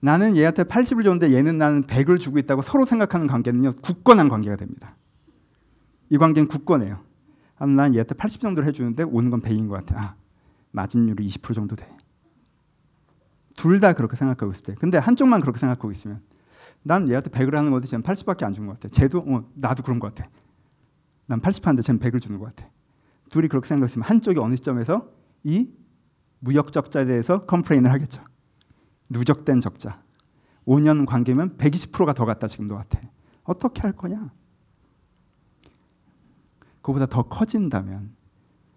나는 0.01 0.37
얘한테 0.37 0.64
80을 0.64 1.05
줬는데 1.05 1.33
얘는 1.33 1.57
나는 1.57 1.85
100을 1.85 2.20
주고 2.20 2.38
있다고 2.38 2.61
서로 2.61 2.85
생각하는 2.85 3.27
관계는요 3.27 3.72
굳건한 3.83 4.29
관계가 4.29 4.57
됩니다. 4.57 4.94
이 6.11 6.18
관계는 6.18 6.48
굳건해요. 6.48 7.01
아, 7.59 7.66
난 7.66 7.94
얘한테 7.94 8.14
80 8.14 8.42
정도를 8.42 8.68
해주는데 8.68 9.05
오는 9.05 9.31
건 9.31 9.40
100인 9.40 9.68
것 9.68 9.75
같아. 9.87 10.01
아, 10.03 10.14
마진율이 10.72 11.27
20% 11.27 11.55
정도 11.55 11.77
돼. 11.77 11.88
둘 13.57 13.81
다 13.81 13.94
그렇게 13.94 14.16
생각하고 14.16 14.53
있을 14.53 14.64
때. 14.64 14.75
근데 14.75 14.98
한쪽만 14.98 15.40
그렇게 15.40 15.59
생각하고 15.61 15.92
있으면 15.92 16.20
난 16.83 17.09
얘한테 17.09 17.31
100을 17.31 17.55
하는 17.55 17.70
건데 17.70 17.87
쟤는 17.88 18.03
80밖에 18.03 18.42
안 18.44 18.53
준 18.53 18.66
것 18.66 18.79
같아. 18.81 18.88
쟤도 18.88 19.20
어, 19.20 19.44
나도 19.55 19.83
그런 19.83 19.98
것 19.98 20.14
같아. 20.14 20.29
난 21.27 21.40
80 21.40 21.66
하는데 21.66 21.81
쟤는 21.81 22.01
100을 22.01 22.20
주는 22.20 22.38
것 22.38 22.55
같아. 22.55 22.68
둘이 23.31 23.48
그렇게 23.48 23.66
생각했으면 23.68 24.05
한쪽이 24.07 24.38
어느 24.40 24.57
시점에서 24.57 25.09
이 25.44 25.70
무역 26.43 26.73
적자에 26.73 27.05
대해서 27.05 27.47
컴플레인을 27.47 27.93
하겠죠. 27.93 28.23
누적된 29.09 29.61
적자. 29.61 30.03
5년 30.67 31.07
관계면 31.07 31.57
120%가 31.57 32.15
더 32.15 32.25
갔다 32.25 32.49
지금 32.49 32.67
너 32.67 32.75
같아. 32.75 33.01
어떻게 33.45 33.83
할 33.83 33.93
거냐? 33.93 34.31
그보다 36.83 37.07
더 37.07 37.23
커진다면 37.23 38.11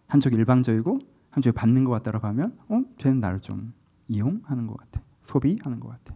한쪽이 0.05 0.35
일방적이고 0.35 0.99
한쪽이 1.31 1.55
받는 1.55 1.85
것 1.85 1.91
같다라고 1.91 2.27
하면 2.27 2.55
어 2.69 2.83
쟤는 2.99 3.19
나를 3.19 3.39
좀 3.39 3.73
이용하는 4.09 4.67
것 4.67 4.77
같아. 4.77 5.01
소비하는 5.23 5.79
것 5.79 5.89
같아. 5.89 6.15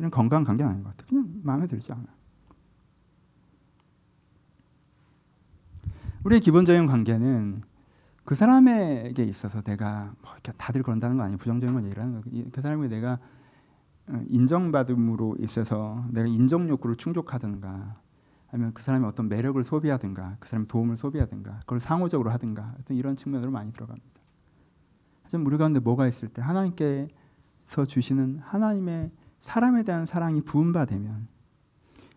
이런 0.00 0.10
건강한 0.10 0.44
관계 0.44 0.64
아닌 0.64 0.82
것 0.82 0.96
같아. 0.96 1.08
그냥 1.08 1.30
마음에 1.44 1.68
들지 1.68 1.92
않아. 1.92 2.04
우리의 6.24 6.40
기본적인 6.40 6.86
관계는 6.86 7.62
그 8.30 8.36
사람에게 8.36 9.24
있어서 9.24 9.60
내가 9.60 10.14
뭐 10.22 10.30
이렇게 10.34 10.52
다들 10.52 10.84
그런다는 10.84 11.16
거 11.16 11.24
아니에요. 11.24 11.36
부정적인 11.38 11.74
건 11.74 11.84
얘기하는 11.86 12.22
거예요. 12.22 12.44
그 12.52 12.60
사람이 12.60 12.86
내가 12.86 13.18
어, 14.06 14.22
인정받음으로 14.28 15.38
있어서 15.40 16.04
내가 16.12 16.28
인정 16.28 16.68
욕구를 16.68 16.94
충족하든가 16.94 18.00
아니면 18.52 18.72
그 18.72 18.84
사람이 18.84 19.04
어떤 19.04 19.28
매력을 19.28 19.60
소비하든가 19.64 20.36
그 20.38 20.48
사람의 20.48 20.68
도움을 20.68 20.96
소비하든가 20.96 21.58
그걸 21.62 21.80
상호적으로 21.80 22.30
하든가 22.30 22.76
어떤 22.78 22.96
이런 22.96 23.16
측면으로 23.16 23.50
많이 23.50 23.72
들어갑니다. 23.72 24.20
하지만 25.24 25.44
우리 25.44 25.58
가운데 25.58 25.80
뭐가 25.80 26.06
있을 26.06 26.28
때 26.28 26.40
하나님께 26.40 27.08
서 27.66 27.84
주시는 27.84 28.42
하나님의 28.44 29.10
사람에 29.42 29.82
대한 29.82 30.06
사랑이 30.06 30.42
부음받으면 30.42 31.26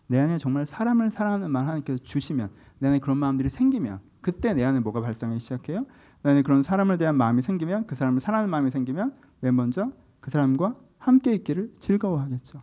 내 0.05 0.19
안에 0.19 0.37
정말 0.37 0.67
사람을 0.67 1.09
사랑하는 1.09 1.49
마음 1.49 1.65
하나님께서 1.65 2.03
주시면 2.03 2.51
내 2.77 2.89
안에 2.89 2.99
그런 2.99 3.17
마음들이 3.17 3.49
생기면 3.49 3.99
그때 4.21 4.53
내 4.53 4.63
안에 4.63 4.79
뭐가 4.79 5.01
발생하기 5.01 5.39
시작해요? 5.39 5.87
내 6.23 6.31
안에 6.31 6.41
그런 6.41 6.63
사람을 6.63 6.97
대한 6.97 7.15
마음이 7.15 7.41
생기면 7.41 7.85
그 7.85 7.95
사람을 7.95 8.19
사랑하는 8.19 8.49
마음이 8.49 8.71
생기면 8.71 9.15
맨 9.41 9.55
먼저 9.55 9.91
그 10.21 10.31
사람과 10.31 10.75
함께 10.97 11.33
있기를 11.33 11.73
즐거워하겠죠. 11.79 12.61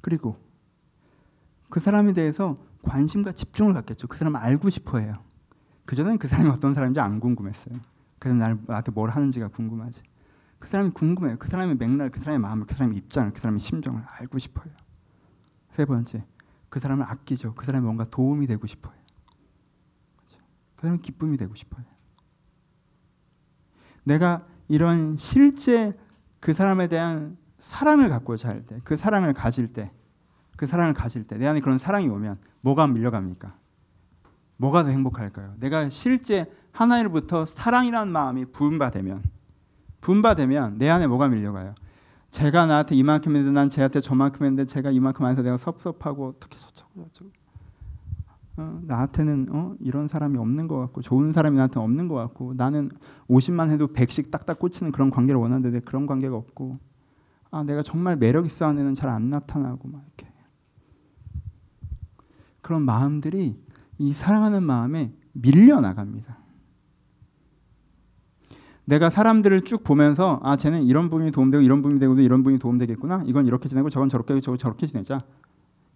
그리고 0.00 0.36
그 1.70 1.78
사람에 1.78 2.12
대해서 2.12 2.58
관심과 2.82 3.32
집중을 3.32 3.72
갖겠죠. 3.74 4.08
그 4.08 4.18
사람을 4.18 4.40
알고 4.40 4.70
싶어해요. 4.70 5.22
그전에는 5.84 6.18
그 6.18 6.26
사람이 6.26 6.50
어떤 6.50 6.74
사람인지 6.74 6.98
안 7.00 7.20
궁금했어요. 7.20 7.78
그래서 8.18 8.36
나한테 8.66 8.90
뭘 8.92 9.10
하는지가 9.10 9.48
궁금하지. 9.48 10.02
그 10.58 10.68
사람이 10.68 10.90
궁금해요. 10.90 11.38
그 11.38 11.48
사람의 11.48 11.76
맥락, 11.76 12.12
그 12.12 12.20
사람의 12.20 12.40
마음을, 12.40 12.66
그 12.66 12.74
사람의 12.74 12.96
입장을, 12.98 13.32
그 13.32 13.40
사람의 13.40 13.60
심정을 13.60 14.02
알고 14.06 14.38
싶어요. 14.38 14.72
세 15.70 15.84
번째, 15.84 16.24
그 16.68 16.78
사람을 16.78 17.04
아끼죠. 17.04 17.54
그 17.54 17.64
사람이 17.64 17.84
뭔가 17.84 18.04
도움이 18.04 18.46
되고 18.46 18.66
싶어요. 18.66 19.01
사람이 20.82 21.00
기쁨이 21.00 21.36
되고 21.36 21.54
싶어요. 21.54 21.84
내가 24.04 24.44
이런 24.68 25.16
실제 25.16 25.96
그 26.40 26.54
사람에 26.54 26.88
대한 26.88 27.36
사랑을 27.60 28.08
갖고자 28.08 28.48
할 28.48 28.66
때, 28.66 28.80
그 28.82 28.96
사랑을 28.96 29.32
가질 29.32 29.68
때, 29.68 29.92
그 30.56 30.66
사랑을 30.66 30.92
가질 30.92 31.24
때, 31.24 31.38
내 31.38 31.46
안에 31.46 31.60
그런 31.60 31.78
사랑이 31.78 32.08
오면 32.08 32.36
뭐가 32.62 32.88
밀려갑니까? 32.88 33.56
뭐가 34.56 34.82
더 34.82 34.90
행복할까요? 34.90 35.54
내가 35.58 35.88
실제 35.90 36.50
하나님부터 36.72 37.46
사랑이라는 37.46 38.12
마음이 38.12 38.46
부음받으면 38.46 39.22
부음받으면 40.00 40.78
내 40.78 40.88
안에 40.88 41.06
뭐가 41.06 41.28
밀려가요? 41.28 41.74
제가 42.30 42.66
나한테 42.66 42.96
이만큼 42.96 43.36
했는데 43.36 43.54
난 43.54 43.68
쟤한테 43.68 44.00
저만큼 44.00 44.46
했는데 44.46 44.64
제가 44.66 44.90
이만큼 44.90 45.24
안 45.24 45.32
해서 45.32 45.42
내가 45.42 45.58
섭섭하고 45.58 46.28
어떻게 46.28 46.56
저쩌고 46.58 47.08
저쩌고 47.12 47.41
어, 48.56 48.80
나한테는 48.86 49.48
어, 49.50 49.74
이런 49.80 50.08
사람이 50.08 50.38
없는 50.38 50.68
것 50.68 50.78
같고 50.78 51.00
좋은 51.02 51.32
사람이 51.32 51.56
나한테 51.56 51.80
없는 51.80 52.08
것 52.08 52.14
같고 52.16 52.54
나는 52.54 52.90
50만 53.28 53.70
해도 53.70 53.88
100씩 53.88 54.30
딱딱 54.30 54.58
꽂히는 54.58 54.92
그런 54.92 55.10
관계를 55.10 55.40
원하는데 55.40 55.80
그런 55.80 56.06
관계가 56.06 56.36
없고 56.36 56.78
아 57.50 57.62
내가 57.62 57.82
정말 57.82 58.16
매력 58.16 58.46
있어 58.46 58.66
하는 58.66 58.82
애는 58.82 58.94
잘 58.94 59.10
안 59.10 59.30
나타나고 59.30 59.88
막 59.88 60.02
이렇게 60.06 60.32
그런 62.62 62.82
마음들이 62.82 63.60
이 63.98 64.12
사랑하는 64.14 64.62
마음에 64.62 65.12
밀려 65.32 65.80
나갑니다. 65.80 66.38
내가 68.84 69.10
사람들을 69.10 69.62
쭉 69.62 69.84
보면서 69.84 70.40
아 70.42 70.56
쟤는 70.56 70.84
이런 70.84 71.10
부분이 71.10 71.30
도움되고 71.30 71.62
이런 71.62 71.82
부분이 71.82 72.00
되고 72.00 72.18
이런 72.18 72.40
부분이 72.40 72.58
도움되겠구나. 72.58 73.24
이건 73.26 73.46
이렇게 73.46 73.68
지내고 73.68 73.90
저건 73.90 74.08
저렇게 74.08 74.40
저거 74.40 74.56
저렇게 74.56 74.86
지내자. 74.86 75.20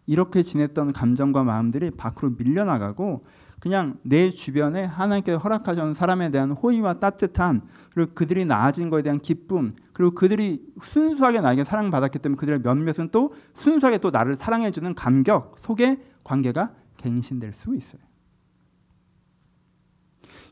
이렇게 0.07 0.43
지냈던 0.43 0.93
감정과 0.93 1.45
마음들이 1.45 1.91
밖으로 1.91 2.37
밀려 2.37 2.65
나가고 2.65 3.23
그냥 3.59 3.99
내 4.03 4.31
주변에 4.31 4.85
하나님께서 4.85 5.39
허락하신 5.39 5.95
사람에 5.95 6.31
대한 6.31 6.53
호의와 6.53 7.01
따뜻함 7.01 7.63
그리고 7.95 8.13
그들이 8.15 8.45
나아진 8.45 8.91
것에 8.91 9.03
대한 9.03 9.19
기쁨 9.19 9.75
그리고 9.93 10.15
그들이 10.15 10.63
순수하게 10.83 11.41
나에게 11.41 11.65
사랑받았기 11.65 12.19
때문에 12.19 12.39
그들의 12.39 12.61
몇몇은 12.61 13.09
또 13.11 13.35
순수하게 13.55 13.99
또 13.99 14.11
나를 14.11 14.37
사랑해주는 14.37 14.95
감격 14.95 15.57
속에 15.61 16.01
관계가 16.23 16.73
갱신될 16.99 17.53
수 17.55 17.75
있어요. 17.75 18.01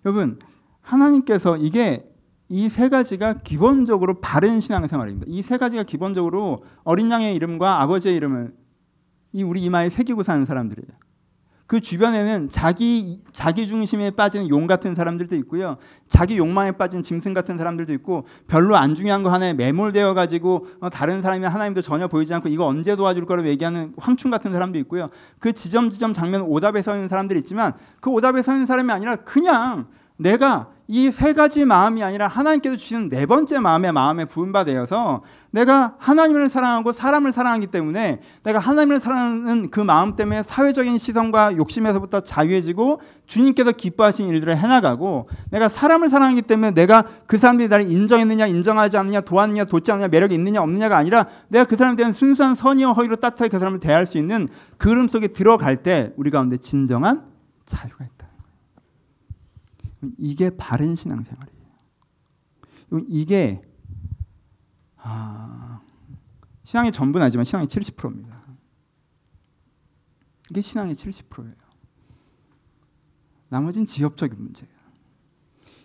여러분 0.04 0.38
하나님께서 0.80 1.56
이게 1.56 2.06
이 2.50 2.68
세 2.68 2.88
가지가 2.88 3.40
기본적으로 3.42 4.20
바른 4.20 4.60
신앙생활입니다. 4.60 5.26
이 5.28 5.42
세 5.42 5.56
가지가 5.58 5.82
기본적으로 5.84 6.64
어린 6.84 7.10
양의 7.10 7.34
이름과 7.36 7.82
아버지의 7.82 8.16
이름을 8.16 8.54
이 9.35 9.42
우리 9.42 9.61
이마에 9.62 9.90
새기고 9.90 10.23
사는 10.23 10.47
사람들이에요. 10.47 10.88
그 11.66 11.81
주변에는 11.81 12.51
자기 12.51 13.25
자기 13.33 13.66
중심에 13.66 14.11
빠진 14.11 14.49
용 14.49 14.66
같은 14.66 14.94
사람들도 14.94 15.35
있고요. 15.37 15.79
자기 16.09 16.37
욕망에 16.37 16.73
빠진 16.73 17.03
짐승 17.03 17.35
같은 17.35 17.57
사람들도 17.57 17.92
있고 17.94 18.27
별로 18.47 18.77
안 18.77 18.94
중요한 18.94 19.23
거 19.23 19.31
하나에 19.31 19.55
매몰되어 19.55 20.14
가지고 20.14 20.68
어, 20.81 20.90
다른 20.90 21.20
사람이 21.20 21.44
하나님도 21.44 21.81
전혀 21.81 22.07
보이지 22.07 22.33
않고 22.35 22.49
이거 22.49 22.66
언제 22.66 22.94
도와줄 22.94 23.27
거라고 23.27 23.49
얘기하는 23.49 23.94
황충 23.97 24.31
같은 24.31 24.53
사람도 24.53 24.79
있고요. 24.81 25.09
그 25.40 25.53
지점 25.53 25.90
지점 25.90 26.12
장면 26.12 26.42
오답에 26.42 26.83
서 26.83 26.94
있는 26.94 27.09
사람들이 27.09 27.40
있지만 27.40 27.73
그 28.01 28.11
오답에 28.11 28.42
서 28.42 28.53
있는 28.53 28.66
사람이 28.66 28.92
아니라 28.92 29.16
그냥 29.16 29.87
내가 30.16 30.74
이 30.87 31.11
세 31.11 31.33
가지 31.33 31.64
마음이 31.64 32.03
아니라 32.03 32.27
하나님께서 32.27 32.77
주시는 32.77 33.09
네 33.09 33.24
번째 33.24 33.59
마음의 33.59 33.92
마음에 33.92 34.27
부음받아서 34.27 35.22
내가 35.50 35.94
하나님을 35.98 36.50
사랑하고 36.50 36.92
사람을 36.92 37.33
사랑하기 37.33 37.68
때문에 37.68 38.20
내가 38.42 38.59
하나님을 38.59 39.00
사랑하는 39.00 39.70
그 39.70 39.81
마음 39.81 40.14
때문에 40.14 40.42
사회적인 40.42 40.98
시선과 40.98 41.57
욕심에서부터 41.57 42.20
자유해지고 42.20 43.00
주님께서 43.27 43.72
기뻐하신 43.72 44.29
일들을 44.29 44.59
해나가고 44.59 45.29
내가 45.50 45.70
사람을 45.70 46.09
사랑하기 46.09 46.42
때문에 46.42 46.72
내가 46.72 47.05
그 47.27 47.38
사람들이 47.38 47.68
나를 47.68 47.90
인정했느냐 47.90 48.46
인정하지 48.46 48.98
않느냐 48.98 49.22
도왔느냐 49.22 49.64
돕지 49.64 49.90
않느냐 49.90 50.09
매력이 50.09 50.35
있느냐 50.35 50.61
없느냐가 50.61 50.98
아니라 50.98 51.29
내가 51.48 51.64
그 51.64 51.77
사람에 51.77 51.96
대한 51.96 52.12
순수한 52.12 52.55
선의와 52.55 52.92
허위로 52.92 53.16
따뜻하게 53.16 53.48
그 53.48 53.59
사람을 53.59 53.81
대할 53.81 54.05
수 54.05 54.18
있는 54.18 54.48
그 54.77 54.90
흐름 54.90 55.09
속에 55.09 55.29
들어갈 55.29 55.83
때 55.83 56.12
우리 56.16 56.31
가운데 56.31 56.59
진정한 56.59 57.22
자유가 57.64 58.05
있다. 58.05 58.13
이게 60.18 60.50
바른 60.50 60.94
신앙생활이에요. 60.94 61.64
이게 63.08 63.62
아, 64.96 65.80
신앙의 66.64 66.92
전부는 66.92 67.24
아니지만 67.24 67.44
신앙의 67.44 67.68
70%입니다. 67.68 68.42
이게 70.50 70.60
신앙의 70.60 70.94
70%예요. 70.94 71.54
나머지는 73.48 73.86
지엽적인 73.86 74.36
문제예요. 74.36 74.74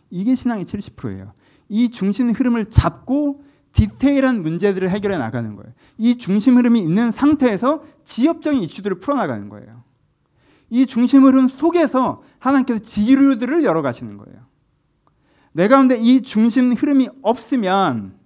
이게 0.10 0.36
신앙의 0.36 0.66
70%예요. 0.66 1.34
이 1.68 1.90
중심 1.90 2.30
흐름을 2.30 2.70
잡고 2.70 3.44
디테일한 3.74 4.42
문제들을 4.42 4.90
해결해 4.90 5.18
나가는 5.18 5.56
거예요. 5.56 5.74
이 5.98 6.18
중심 6.18 6.58
흐름이 6.58 6.80
있는 6.80 7.12
상태에서 7.12 7.84
지엽적인 8.04 8.64
이슈들을 8.64 9.00
풀어나가는 9.00 9.48
거예요. 9.50 9.84
이 10.70 10.86
중심 10.86 11.24
흐름 11.24 11.48
속에서 11.48 12.24
하나님께서 12.40 12.80
지류들을 12.80 13.64
열어가시는 13.64 14.18
거예요. 14.18 14.46
내 15.52 15.68
가운데 15.68 15.98
이 15.98 16.22
중심 16.22 16.72
흐름이 16.72 17.10
없으면 17.22 18.18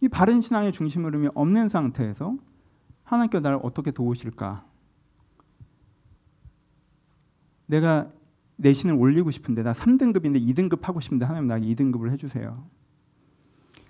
이 0.00 0.08
바른 0.08 0.40
신앙의 0.40 0.72
중심 0.72 1.04
흐름이 1.04 1.28
없는 1.34 1.68
상태에서 1.68 2.36
하나님께서 3.04 3.40
나를 3.40 3.60
어떻게 3.62 3.90
도우실까? 3.92 4.66
내가 7.66 8.10
내신을 8.56 8.94
올리고 8.94 9.30
싶은데 9.30 9.62
나 9.62 9.72
3등급인데 9.72 10.44
2등급 10.44 10.82
하고 10.82 11.00
싶은데 11.00 11.24
하나님 11.24 11.46
나에게 11.46 11.66
2등급을 11.66 12.10
해주세요. 12.10 12.68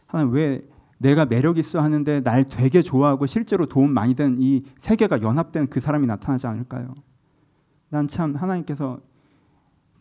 하나님 0.07 0.33
왜 0.33 0.63
내가 1.03 1.27
매력 1.27 1.59
있어 1.59 1.81
하는데 1.81 2.21
날 2.21 2.45
되게 2.49 2.81
좋아하고 2.83 3.27
실제로 3.27 3.67
도움 3.67 3.93
많이 3.93 4.15
된 4.15 4.39
이 4.41 4.65
세계가 4.79 5.21
연합된 5.23 5.69
그 5.69 5.81
사람이 5.81 6.07
나타나지 6.07 6.47
않을까요? 6.47 6.95
난 7.91 8.07
참 8.09 8.37
하나님께서 8.37 9.01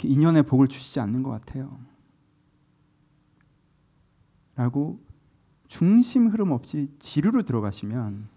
인연의 0.04 0.44
복을 0.44 0.68
주시지 0.68 1.00
않는 1.00 1.24
것 1.24 1.32
같아요. 1.32 1.78
라고 4.56 5.00
중심 5.68 6.28
흐름 6.28 6.52
없이 6.52 6.90
지루로 7.00 7.44
들어가시면 7.44 8.28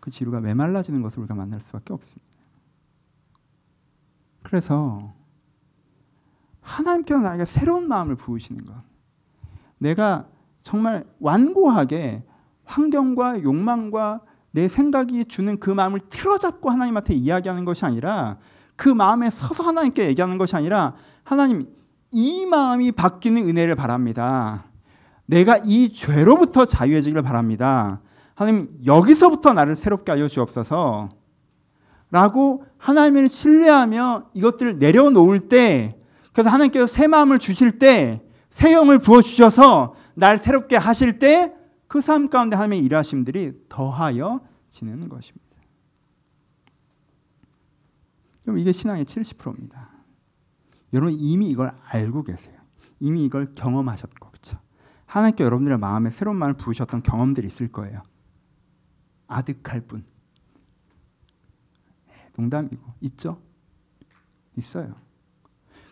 그 0.00 0.10
지루가 0.10 0.40
메말라지는 0.40 1.02
것을 1.02 1.20
우리가 1.20 1.34
만날 1.34 1.60
수밖에 1.60 1.92
없습니다. 1.92 2.24
그래서 4.42 5.14
하나님께서 6.60 7.20
나에게 7.20 7.44
새로운 7.44 7.88
마음을 7.88 8.16
부으시는 8.16 8.64
것. 8.64 8.74
내가 9.78 10.28
정말 10.66 11.04
완고하게 11.20 12.24
환경과 12.64 13.44
욕망과 13.44 14.20
내 14.50 14.66
생각이 14.66 15.26
주는 15.26 15.60
그 15.60 15.70
마음을 15.70 16.00
틀어잡고 16.10 16.70
하나님한테 16.70 17.14
이야기하는 17.14 17.64
것이 17.64 17.84
아니라 17.84 18.38
그 18.74 18.88
마음에 18.88 19.30
서서 19.30 19.62
하나님께 19.62 20.08
얘기하는 20.08 20.38
것이 20.38 20.56
아니라 20.56 20.94
하나님 21.22 21.68
이 22.10 22.46
마음이 22.46 22.90
바뀌는 22.90 23.48
은혜를 23.48 23.76
바랍니다. 23.76 24.64
내가 25.26 25.56
이 25.64 25.92
죄로부터 25.92 26.64
자유해지기를 26.64 27.22
바랍니다. 27.22 28.00
하나님 28.34 28.68
여기서부터 28.84 29.52
나를 29.52 29.76
새롭게 29.76 30.10
하여 30.10 30.26
주옵소서. 30.26 31.10
라고 32.10 32.64
하나님을 32.78 33.28
신뢰하며 33.28 34.30
이것들을 34.34 34.80
내려놓을 34.80 35.48
때 35.48 35.96
그래서 36.32 36.50
하나님께서 36.50 36.88
새 36.88 37.06
마음을 37.06 37.38
주실 37.38 37.78
때 37.78 38.26
새 38.56 38.72
영을 38.72 38.98
부어 38.98 39.20
주셔서 39.20 39.95
날 40.16 40.38
새롭게 40.38 40.76
하실 40.76 41.18
때 41.18 41.54
그 41.88 42.00
삶 42.00 42.28
가운데 42.28 42.56
하나님의 42.56 42.84
일하심들이 42.84 43.66
더하여 43.68 44.40
지내는 44.70 45.08
것입니다. 45.08 45.46
그럼 48.42 48.58
이게 48.58 48.72
신앙의 48.72 49.04
70%입니다. 49.04 49.90
여러분 50.92 51.14
이미 51.18 51.48
이걸 51.48 51.76
알고 51.84 52.24
계세요. 52.24 52.58
이미 53.00 53.24
이걸 53.24 53.54
경험하셨고 53.54 54.30
그렇죠. 54.30 54.58
하나님께 55.06 55.44
여러분들의 55.44 55.78
마음에 55.78 56.10
새로운 56.10 56.36
마음을 56.38 56.54
부으셨던 56.56 57.02
경험들이 57.02 57.46
있을 57.46 57.70
거예요. 57.70 58.02
아득할 59.28 59.80
뿐. 59.82 60.04
네, 62.06 62.14
농담이고 62.36 62.94
있죠? 63.02 63.40
있어요. 64.56 64.94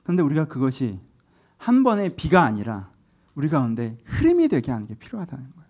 그런데 0.02 0.22
우리가 0.22 0.46
그것이 0.46 1.00
한 1.56 1.82
번의 1.82 2.16
비가 2.16 2.42
아니라 2.42 2.90
우리 3.34 3.48
가운데 3.48 3.96
흐름이 4.04 4.48
되게 4.48 4.70
하는 4.70 4.86
게 4.86 4.94
필요하다는 4.94 5.44
거예요. 5.44 5.64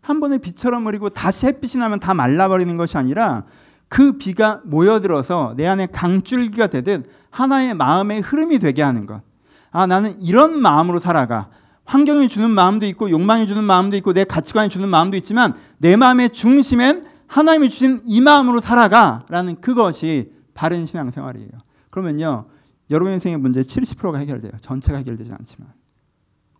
한 0.00 0.20
번에 0.20 0.38
비처럼 0.38 0.86
흐리고 0.86 1.10
다시 1.10 1.46
햇빛이 1.46 1.78
나면 1.80 2.00
다 2.00 2.14
말라버리는 2.14 2.76
것이 2.76 2.96
아니라 2.96 3.44
그 3.88 4.18
비가 4.18 4.60
모여들어서 4.64 5.54
내 5.56 5.66
안에 5.66 5.86
강줄기가 5.86 6.68
되듯 6.68 7.10
하나의 7.30 7.74
마음의 7.74 8.20
흐름이 8.20 8.58
되게 8.58 8.82
하는 8.82 9.06
것. 9.06 9.22
아, 9.70 9.86
나는 9.86 10.20
이런 10.20 10.60
마음으로 10.60 10.98
살아가. 10.98 11.50
환경이 11.84 12.28
주는 12.28 12.48
마음도 12.50 12.86
있고 12.86 13.10
욕망이 13.10 13.46
주는 13.46 13.64
마음도 13.64 13.96
있고 13.96 14.12
내 14.12 14.24
가치관이 14.24 14.68
주는 14.68 14.88
마음도 14.88 15.16
있지만 15.16 15.54
내 15.78 15.96
마음의 15.96 16.30
중심엔 16.30 17.04
하나님이 17.26 17.68
주신 17.68 17.98
이 18.04 18.20
마음으로 18.20 18.60
살아가라는 18.60 19.60
그것이 19.60 20.32
바른 20.54 20.86
신앙생활이에요. 20.86 21.50
그러면요. 21.90 22.46
여러분 22.90 23.12
인생의 23.12 23.38
문제 23.38 23.60
70%가 23.60 24.18
해결돼요. 24.18 24.52
전체가 24.60 24.98
해결되지 24.98 25.32
않지만. 25.32 25.68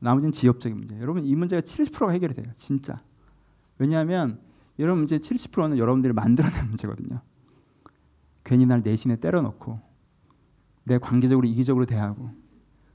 나머지는 0.00 0.32
지역적인 0.32 0.76
문제. 0.76 0.98
여러분 1.00 1.24
이 1.24 1.34
문제가 1.34 1.62
70%가 1.62 2.10
해결이 2.10 2.34
돼요. 2.34 2.46
진짜. 2.56 3.00
왜냐하면 3.78 4.40
여러분 4.78 5.00
문제 5.00 5.18
70%는 5.18 5.78
여러분들이 5.78 6.12
만들어낸 6.12 6.68
문제거든요. 6.68 7.20
괜히 8.42 8.66
날 8.66 8.82
내신에 8.82 9.16
때려넣고 9.16 9.80
내 10.84 10.98
관계적으로 10.98 11.46
이기적으로 11.46 11.86
대하고 11.86 12.30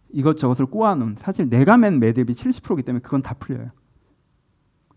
이것저것을 0.09 0.65
꼬아놓은 0.65 1.15
사실 1.19 1.49
내가 1.49 1.77
맨 1.77 1.99
매듭이 1.99 2.33
70%이기 2.33 2.83
때문에 2.83 3.01
그건 3.01 3.21
다 3.21 3.35
풀려요. 3.35 3.71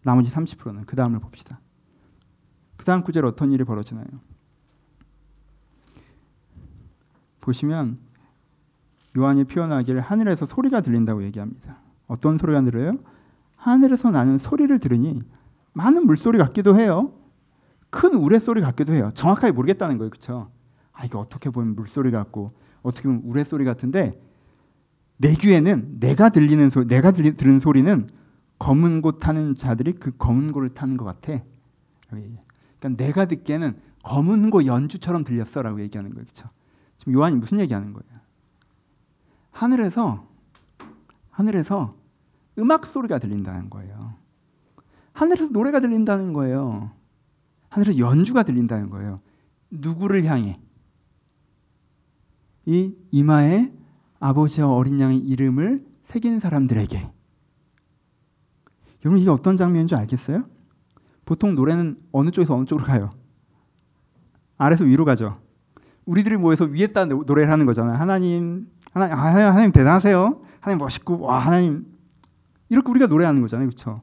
나머지 0.03 0.31
30%는 0.31 0.87
그 0.87 0.97
다음을 0.97 1.21
봅시다. 1.21 1.61
그 2.77 2.85
다음 2.85 3.03
구절 3.03 3.27
어떤 3.27 3.53
일이 3.53 3.65
벌어지나요? 3.65 4.07
보시면 7.41 7.99
요한이 9.17 9.45
표현하기를 9.45 10.01
하늘에서 10.01 10.47
소리가 10.47 10.81
들린다고 10.81 11.25
얘기합니다. 11.25 11.79
어떤 12.09 12.39
소리가 12.39 12.63
들어요? 12.63 12.99
하늘에서 13.57 14.11
나는 14.11 14.39
소리를 14.39 14.77
들으니 14.79 15.23
많은 15.73 16.07
물소리 16.07 16.39
같기도 16.39 16.77
해요. 16.77 17.13
큰 17.91 18.15
우레소리 18.15 18.61
같기도 18.61 18.93
해요. 18.93 19.11
정확하게 19.15 19.53
모르겠다는 19.53 19.99
거예요. 19.99 20.11
그렇죠? 20.11 20.51
아, 20.93 21.05
이게 21.05 21.17
어떻게 21.17 21.51
보면 21.51 21.77
물소리 21.77 22.11
같고 22.11 22.53
어떻게 22.83 23.05
보면 23.05 23.23
우레소리 23.25 23.65
같은데 23.65 24.21
내 25.19 25.35
귀에는 25.35 26.01
내가 26.01 26.29
들리는 26.29 26.71
소리, 26.71 26.87
내가 26.87 27.13
들리, 27.13 27.37
들은 27.37 27.61
소리는 27.61 28.09
검은 28.59 29.03
곳 29.03 29.21
타는 29.21 29.55
자들이 29.55 29.93
그 29.93 30.17
검은 30.17 30.53
곳을 30.53 30.71
타는 30.71 30.97
것 30.97 31.05
같아. 31.05 31.43
그러니까 32.09 32.41
내가 32.97 33.27
듣기에는 33.27 33.77
검은 34.03 34.51
곳 34.51 34.67
연주처럼 34.67 35.25
들렸어라고 35.25 35.81
얘기하는 35.83 36.11
거예요. 36.11 36.25
그렇죠? 36.25 36.49
지금 36.97 37.13
요한이 37.13 37.37
무슨 37.37 37.61
얘기하는 37.61 37.93
거예요? 37.93 38.21
하늘에서 39.51 40.27
하늘에서 41.31 41.95
음악 42.59 42.87
소리가 42.87 43.19
들린다는 43.19 43.71
거예요. 43.71 44.15
하늘에서 45.13 45.47
노래가 45.49 45.81
들린다는 45.81 46.33
거예요. 46.33 46.91
하늘에서 47.69 47.99
연주가 47.99 48.43
들린다는 48.43 48.91
거예요. 48.91 49.21
누구를 49.71 50.25
향해? 50.25 50.59
이 52.67 52.95
이마에 53.11 53.73
아버지와 54.21 54.73
어린 54.73 55.01
양의 55.01 55.19
이름을 55.19 55.87
새긴 56.05 56.41
사람들에게. 56.41 57.11
여러분 59.05 59.21
이게 59.21 59.31
어떤 59.31 59.57
장면인 59.57 59.87
줄 59.87 59.99
알겠어요? 59.99 60.45
보통 61.25 61.55
노래는 61.55 61.99
어느 62.11 62.31
쪽에서 62.31 62.57
어느 62.57 62.65
쪽으로 62.65 62.87
가요? 62.87 63.11
아래서 64.57 64.85
위로 64.85 65.05
가죠. 65.05 65.41
우리들이 66.05 66.37
모여서 66.37 66.65
위에다 66.65 67.05
노래를 67.05 67.51
하는 67.51 67.67
거잖아요. 67.67 67.97
하나님, 67.97 68.67
하나님, 68.93 69.15
아, 69.15 69.19
하나님 69.19 69.73
대단하세요. 69.73 70.43
하나님 70.61 70.79
멋있고, 70.79 71.21
와, 71.21 71.39
하나님. 71.39 71.87
이렇게 72.69 72.91
우리가 72.91 73.07
노래하는 73.07 73.41
거잖아요. 73.43 73.69
그렇죠? 73.69 74.03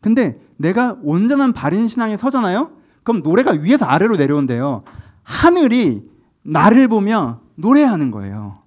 근데 0.00 0.40
내가 0.56 0.96
온전한 1.02 1.52
바른 1.52 1.88
신앙에 1.88 2.16
서잖아요. 2.16 2.70
그럼 3.02 3.22
노래가 3.22 3.52
위에서 3.52 3.84
아래로 3.86 4.16
내려온대요. 4.16 4.84
하늘이 5.22 6.08
나를 6.42 6.88
보며 6.88 7.40
노래하는 7.56 8.10
거예요. 8.10 8.58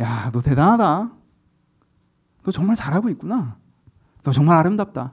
야, 0.00 0.30
너 0.32 0.40
대단하다. 0.40 1.10
너 2.44 2.50
정말 2.52 2.76
잘하고 2.76 3.08
있구나. 3.10 3.56
너 4.22 4.32
정말 4.32 4.56
아름답다. 4.58 5.12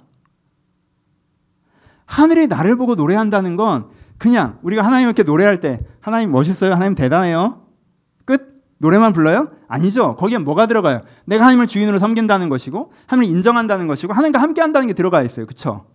하늘이 2.06 2.48
나를 2.48 2.76
보고 2.78 2.96
노래한다는 2.96 3.56
건 3.56 3.90
그냥 4.18 4.60
우리가 4.62 4.84
하나님께 4.84 5.24
노래할 5.24 5.60
때 5.60 5.82
하나님 6.00 6.32
멋있어요. 6.32 6.74
하나님 6.74 6.96
대단해요. 6.96 7.66
끝. 8.26 8.64
노래만 8.78 9.14
불러요? 9.14 9.50
아니죠. 9.68 10.16
거기에 10.16 10.38
뭐가 10.38 10.66
들어가요? 10.68 11.02
내가 11.26 11.44
하나님을 11.44 11.68
주인으로 11.68 12.00
섬긴다는 12.00 12.50
것이고 12.50 12.92
하나님을 13.08 13.36
인정한다는 13.36 13.88
것이고 13.88 14.14
하나님과 14.14 14.42
함께 14.42 14.62
한다는 14.62 14.88
게 14.88 14.94
들어가 14.94 15.22
있어요. 15.22 15.46
그렇죠? 15.46 15.86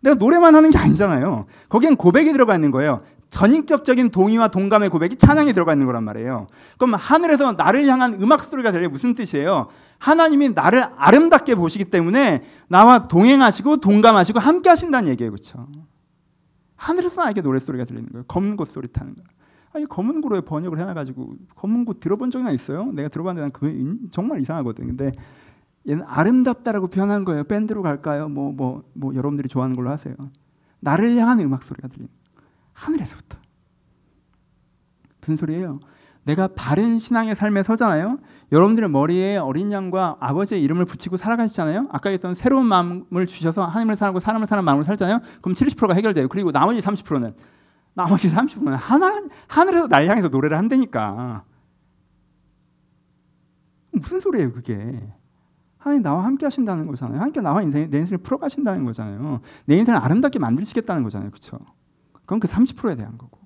내가 0.00 0.16
노래만 0.16 0.54
하는 0.54 0.70
게 0.70 0.78
아니잖아요. 0.78 1.46
거기엔 1.68 1.96
고백이 1.96 2.32
들어가 2.32 2.54
있는 2.54 2.70
거예요. 2.70 3.02
전인격적인 3.30 4.10
동의와 4.10 4.48
동감의 4.48 4.90
고백이 4.90 5.16
찬양에 5.16 5.52
들어가 5.54 5.72
있는 5.72 5.86
거란 5.86 6.04
말이에요. 6.04 6.46
그럼 6.78 6.94
하늘에서 6.94 7.52
나를 7.52 7.86
향한 7.86 8.14
음악 8.22 8.44
소리가 8.44 8.70
들려 8.70 8.88
무슨 8.88 9.14
뜻이에요? 9.14 9.68
하나님이 9.98 10.50
나를 10.50 10.84
아름답게 10.96 11.56
보시기 11.56 11.86
때문에 11.86 12.44
나와 12.68 13.08
동행하시고 13.08 13.78
동감하시고 13.78 14.38
함께 14.38 14.68
하신다는 14.68 15.10
얘기예요. 15.10 15.32
그렇죠? 15.32 15.66
하늘에서 16.76 17.22
나에게 17.22 17.40
노래 17.40 17.58
소리가 17.58 17.84
들리는 17.84 18.08
거예요. 18.12 18.24
검은 18.28 18.56
곳 18.56 18.68
소리 18.68 18.86
타는 18.88 19.14
거예요. 19.14 19.28
아니 19.74 19.86
검은 19.86 20.20
고로 20.20 20.40
번역을 20.40 20.78
해놔가지고 20.78 21.34
검은 21.56 21.84
곳 21.84 21.98
들어본 21.98 22.30
적이나 22.30 22.52
있어요? 22.52 22.92
내가 22.92 23.08
들어봤는데 23.08 23.50
그 23.52 24.08
정말 24.12 24.40
이상하거든. 24.40 24.86
근데 24.86 25.12
얘는 25.88 26.04
아름답다라고 26.06 26.86
표현한 26.86 27.24
거예요. 27.24 27.42
밴드로 27.44 27.82
갈까요? 27.82 28.28
뭐 28.28 28.52
뭐뭐 28.52 28.72
뭐, 28.72 28.84
뭐 28.94 29.14
여러분들이 29.14 29.48
좋아하는 29.48 29.74
걸로 29.74 29.90
하세요. 29.90 30.14
나를 30.78 31.16
향한 31.16 31.40
음악 31.40 31.64
소리가 31.64 31.88
들리는 31.88 32.08
하늘에서부터 32.72 33.36
무슨 35.20 35.36
소리예요? 35.36 35.80
내가 36.22 36.46
바른 36.46 37.00
신앙의 37.00 37.34
삶에 37.34 37.64
서잖아요. 37.64 38.18
여러분들의 38.52 38.88
머리에 38.88 39.38
어린 39.38 39.72
양과 39.72 40.18
아버지의 40.20 40.62
이름을 40.62 40.84
붙이고 40.84 41.16
살아가시잖아요. 41.16 41.88
아까 41.90 42.10
했던 42.10 42.34
새로운 42.36 42.66
마음을 42.66 43.26
주셔서 43.26 43.64
하나님을 43.64 43.96
사랑하고 43.96 44.20
사람을 44.20 44.46
사는 44.46 44.64
마음으로 44.64 44.84
살잖아요. 44.84 45.20
그럼 45.42 45.54
70%가 45.54 45.94
해결돼요. 45.94 46.28
그리고 46.28 46.52
나머지 46.52 46.80
30%는 46.80 47.34
나머지 47.94 48.30
30%는 48.30 48.74
하나, 48.74 49.22
하늘에서 49.46 49.88
날 49.88 50.06
향해서 50.08 50.28
노래를 50.28 50.58
한다니까. 50.58 51.44
무슨 53.92 54.20
소리예요, 54.20 54.52
그게? 54.52 55.08
하나님 55.78 56.02
나와 56.02 56.24
함께 56.24 56.46
하신다는 56.46 56.86
거잖아요. 56.86 57.20
함께 57.20 57.40
나와 57.40 57.62
인생, 57.62 57.90
내 57.90 57.98
인생을 57.98 58.18
풀어가신다는 58.22 58.84
거잖아요. 58.84 59.40
내 59.66 59.76
인생을 59.76 60.00
아름답게 60.00 60.38
만드시겠다는 60.38 61.02
거잖아요. 61.02 61.30
그렇죠? 61.30 61.58
그건 62.12 62.40
그 62.40 62.48
30%에 62.48 62.96
대한 62.96 63.16
거고. 63.18 63.38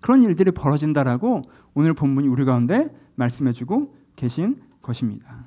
그런 0.00 0.22
일들이 0.22 0.50
벌어진다라고 0.50 1.42
오늘 1.72 1.94
본문이 1.94 2.28
우리 2.28 2.44
가운데 2.44 2.94
말씀해주고 3.16 3.96
계신 4.16 4.62
것입니다. 4.82 5.46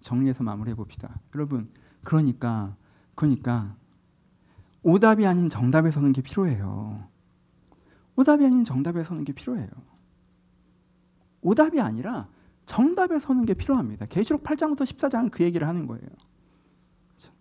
정리해서 0.00 0.42
마무리해 0.42 0.74
봅시다. 0.74 1.20
여러분, 1.34 1.68
그러니까 2.04 2.76
그러니까 3.14 3.74
오답이 4.82 5.26
아닌 5.26 5.48
정답에 5.48 5.90
서는 5.90 6.12
게 6.12 6.22
필요해요. 6.22 7.06
오답이 8.16 8.44
아닌 8.44 8.64
정답에 8.64 9.04
서는 9.04 9.24
게 9.24 9.32
필요해요. 9.32 9.68
오답이 11.42 11.80
아니라 11.80 12.28
정답에 12.66 13.18
서는 13.18 13.46
게 13.46 13.54
필요합니다. 13.54 14.06
계시록 14.06 14.42
8장부터 14.44 14.82
14장은 14.82 15.30
그 15.30 15.44
얘기를 15.44 15.66
하는 15.68 15.86
거예요. 15.86 16.02
그렇죠? 17.08 17.32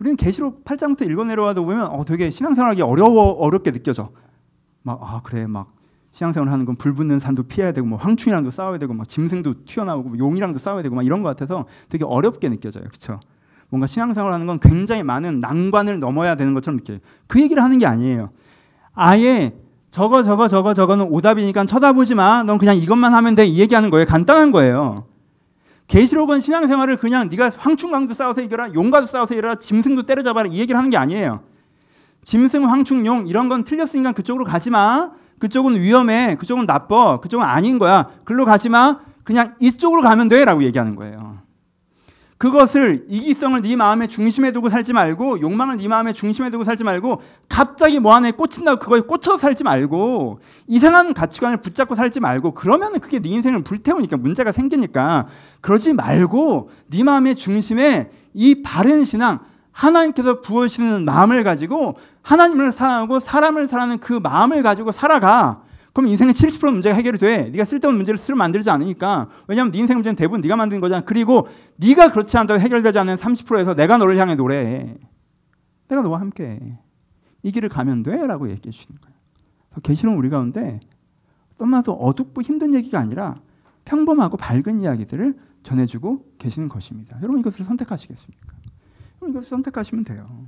우리는 0.00 0.16
계시록 0.16 0.64
8장부터 0.64 1.10
읽어 1.10 1.24
내려와도 1.24 1.64
보면 1.64 1.88
어, 1.88 2.04
되게 2.04 2.30
신앙생활하기 2.30 2.82
어려워 2.82 3.32
어렵게 3.32 3.72
느껴져. 3.72 4.12
막 4.82 5.00
아 5.02 5.22
그래 5.22 5.46
막 5.46 5.74
신앙생활 6.12 6.50
하는 6.50 6.64
건 6.66 6.76
불붙는 6.76 7.18
산도 7.18 7.44
피해야 7.44 7.72
되고 7.72 7.86
뭐 7.86 7.98
황충이랑도 7.98 8.50
싸워야 8.52 8.78
되고 8.78 8.94
막 8.94 9.08
짐승도 9.08 9.64
튀어나오고 9.66 10.10
뭐 10.10 10.18
용이랑도 10.18 10.58
싸워야 10.58 10.82
되고 10.82 10.94
막 10.94 11.04
이런 11.04 11.22
것 11.22 11.28
같아서 11.30 11.66
되게 11.88 12.04
어렵게 12.04 12.48
느껴져요. 12.50 12.84
그렇죠? 12.84 13.20
뭔가 13.74 13.88
신앙생활 13.88 14.32
하는 14.32 14.46
건 14.46 14.60
굉장히 14.60 15.02
많은 15.02 15.40
난관을 15.40 15.98
넘어야 15.98 16.36
되는 16.36 16.54
것처럼 16.54 16.76
느껴요. 16.76 16.98
그 17.26 17.40
얘기를 17.40 17.60
하는 17.60 17.78
게 17.78 17.86
아니에요. 17.86 18.30
아예 18.94 19.52
저거 19.90 20.22
저거 20.22 20.46
저거 20.46 20.74
저거는 20.74 21.06
오답이니까 21.06 21.64
쳐다보지 21.64 22.14
마. 22.14 22.44
넌 22.44 22.58
그냥 22.58 22.76
이것만 22.76 23.12
하면 23.12 23.34
돼. 23.34 23.46
이 23.46 23.58
얘기하는 23.58 23.90
거예요. 23.90 24.06
간단한 24.06 24.52
거예요. 24.52 25.06
계시록은 25.88 26.38
신앙생활을 26.38 26.98
그냥 26.98 27.28
네가 27.28 27.50
황충강도 27.56 28.14
싸워서 28.14 28.42
이겨라, 28.42 28.74
용과도 28.74 29.06
싸워서 29.06 29.34
이겨라, 29.34 29.56
짐승도 29.56 30.02
때려잡아라 30.04 30.48
이 30.50 30.58
얘기를 30.58 30.78
하는 30.78 30.88
게 30.90 30.96
아니에요. 30.96 31.40
짐승, 32.22 32.70
황충, 32.70 33.04
용 33.06 33.26
이런 33.26 33.48
건 33.48 33.64
틀렸으니까 33.64 34.12
그쪽으로 34.12 34.44
가지 34.44 34.70
마. 34.70 35.10
그쪽은 35.40 35.80
위험해. 35.80 36.36
그쪽은 36.36 36.66
나빠. 36.66 37.18
그쪽은 37.18 37.44
아닌 37.44 37.80
거야. 37.80 38.08
글로 38.22 38.44
가지 38.44 38.68
마. 38.68 39.00
그냥 39.24 39.56
이쪽으로 39.58 40.02
가면 40.02 40.28
돼라고 40.28 40.62
얘기하는 40.62 40.94
거예요. 40.94 41.43
그것을 42.44 43.06
이기성을 43.08 43.62
네 43.62 43.74
마음의 43.74 44.08
중심에 44.08 44.52
두고 44.52 44.68
살지 44.68 44.92
말고 44.92 45.40
욕망을 45.40 45.78
네 45.78 45.88
마음의 45.88 46.12
중심에 46.12 46.50
두고 46.50 46.64
살지 46.64 46.84
말고 46.84 47.22
갑자기 47.48 47.98
뭐 47.98 48.14
하나에 48.14 48.32
꽂힌다고 48.32 48.80
그거에 48.80 49.00
꽂혀서 49.00 49.38
살지 49.38 49.64
말고 49.64 50.40
이상한 50.66 51.14
가치관을 51.14 51.56
붙잡고 51.62 51.94
살지 51.94 52.20
말고 52.20 52.52
그러면 52.52 53.00
그게 53.00 53.18
네 53.18 53.30
인생을 53.30 53.64
불태우니까 53.64 54.18
문제가 54.18 54.52
생기니까 54.52 55.26
그러지 55.62 55.94
말고 55.94 56.68
네 56.88 57.02
마음의 57.02 57.36
중심에 57.36 58.10
이 58.34 58.62
바른 58.62 59.06
신앙 59.06 59.38
하나님께서 59.72 60.42
부어주시는 60.42 61.06
마음을 61.06 61.44
가지고 61.44 61.96
하나님을 62.20 62.72
사랑하고 62.72 63.20
사람을 63.20 63.68
사랑하는 63.68 64.00
그 64.00 64.12
마음을 64.22 64.62
가지고 64.62 64.92
살아가. 64.92 65.62
그럼 65.94 66.08
인생의 66.08 66.34
70% 66.34 66.72
문제가 66.72 66.96
해결이 66.96 67.18
돼. 67.18 67.50
네가 67.50 67.64
쓸데없는 67.64 67.96
문제를 67.98 68.18
스스로 68.18 68.36
만들지 68.36 68.68
않으니까. 68.68 69.28
왜냐하면 69.46 69.70
네 69.70 69.78
인생 69.78 69.96
문제는 69.96 70.16
대부분 70.16 70.40
네가 70.40 70.56
만든 70.56 70.80
거잖아. 70.80 71.02
그리고 71.04 71.46
네가 71.76 72.10
그렇지 72.10 72.36
않다고 72.36 72.60
해결되지 72.60 72.98
않는 72.98 73.14
30%에서 73.14 73.74
내가 73.74 73.96
너를 73.96 74.18
향해 74.18 74.34
노래해. 74.34 74.98
내가 75.86 76.02
너와 76.02 76.18
함께 76.18 76.78
이 77.44 77.52
길을 77.52 77.68
가면 77.68 78.02
돼라고 78.02 78.50
얘기해 78.50 78.72
주시는 78.72 79.00
거예요. 79.00 79.14
계시록 79.84 80.18
우리 80.18 80.30
가운데 80.30 80.80
너무나도 81.60 81.92
어둡고 81.92 82.42
힘든 82.42 82.74
얘기가 82.74 82.98
아니라 82.98 83.40
평범하고 83.84 84.36
밝은 84.36 84.80
이야기들을 84.80 85.38
전해주고 85.62 86.34
계시는 86.38 86.68
것입니다. 86.68 87.18
여러분 87.22 87.38
이것을 87.38 87.64
선택하시겠습니까? 87.64 88.52
여러분 89.22 89.30
이것을 89.30 89.48
선택하시면 89.48 90.04
돼요. 90.04 90.44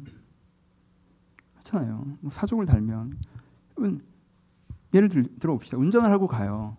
그렇잖아요. 1.52 2.04
뭐 2.20 2.32
사족을 2.32 2.66
달면 2.66 3.16
여러분 3.78 4.02
예를 4.96 5.08
들, 5.08 5.24
들어봅시다. 5.38 5.76
운전을 5.78 6.10
하고 6.10 6.26
가요. 6.26 6.76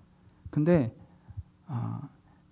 근데 0.50 0.96
아, 1.68 2.02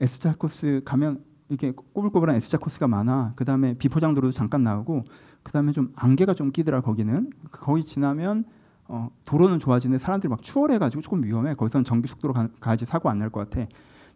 S자 0.01 0.36
코스 0.38 0.82
가면 0.86 1.24
이렇게 1.49 1.72
꼬불꼬불한 1.72 2.36
S자 2.38 2.57
코스가 2.57 2.88
많아. 2.88 3.34
그 3.36 3.45
다음에 3.45 3.76
비포장도로도 3.76 4.32
잠깐 4.34 4.63
나오고, 4.63 5.05
그 5.43 5.51
다음에 5.51 5.72
좀 5.72 5.91
안개가 5.95 6.34
좀 6.34 6.51
끼더라 6.51 6.82
거기는. 6.82 7.30
거기 7.51 7.84
지나면 7.86 8.45
어, 8.88 9.09
도로는 9.26 9.59
좋아지는데 9.59 10.03
사람들이 10.03 10.30
막 10.30 10.41
추월해가지고 10.43 11.01
조금 11.01 11.24
위험해. 11.24 11.55
거기서는 11.55 11.84
전기 11.86 12.07
속도로 12.07 12.34
가, 12.34 12.47
가야지 12.59 12.86
사고 12.86 13.09
안 13.09 13.20
날 13.20 13.30
것 13.30 13.49
같아. 13.49 13.68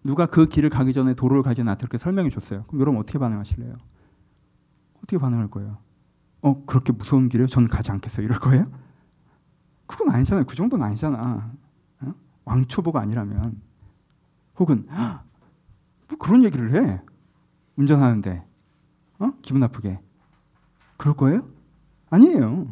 누가 0.03 0.25
그 0.27 0.45
길을 0.47 0.69
가기 0.69 0.93
전에 0.93 1.13
도로를 1.13 1.43
전에 1.43 1.63
나한테 1.65 1.81
그렇게 1.87 1.97
설명해 1.97 2.29
줬어요. 2.29 2.63
그럼 2.67 2.81
여러분 2.81 2.99
어떻게 3.01 3.19
반응하실래요? 3.19 3.75
어떻게 4.97 5.17
반응할 5.17 5.47
거예요? 5.49 5.77
어 6.41 6.63
그렇게 6.65 6.93
무서운 6.93 7.29
길에 7.29 7.45
저는 7.47 7.67
가지 7.67 7.91
않겠어요. 7.91 8.25
이럴 8.25 8.39
거예요? 8.39 8.67
그건 9.89 10.11
아니잖아요. 10.13 10.45
그 10.45 10.55
정도는 10.55 10.85
아니잖아. 10.85 11.51
어? 12.01 12.13
왕초보가 12.45 13.01
아니라면 13.01 13.59
혹은 14.59 14.85
뭐 16.07 16.17
그런 16.19 16.43
얘기를 16.43 16.73
해 16.75 17.01
운전하는데 17.75 18.45
어? 19.19 19.31
기분 19.41 19.59
나쁘게 19.61 19.99
그럴 20.97 21.15
거예요? 21.15 21.43
아니에요. 22.11 22.71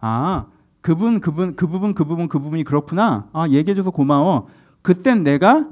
아 0.00 0.46
그분 0.82 1.20
그분 1.20 1.56
그 1.56 1.66
부분 1.66 1.94
그 1.94 2.04
부분 2.04 2.28
그 2.28 2.38
부분이 2.38 2.64
그렇구나. 2.64 3.28
아 3.32 3.48
얘기해줘서 3.48 3.90
고마워. 3.90 4.48
그땐 4.82 5.22
내가 5.24 5.66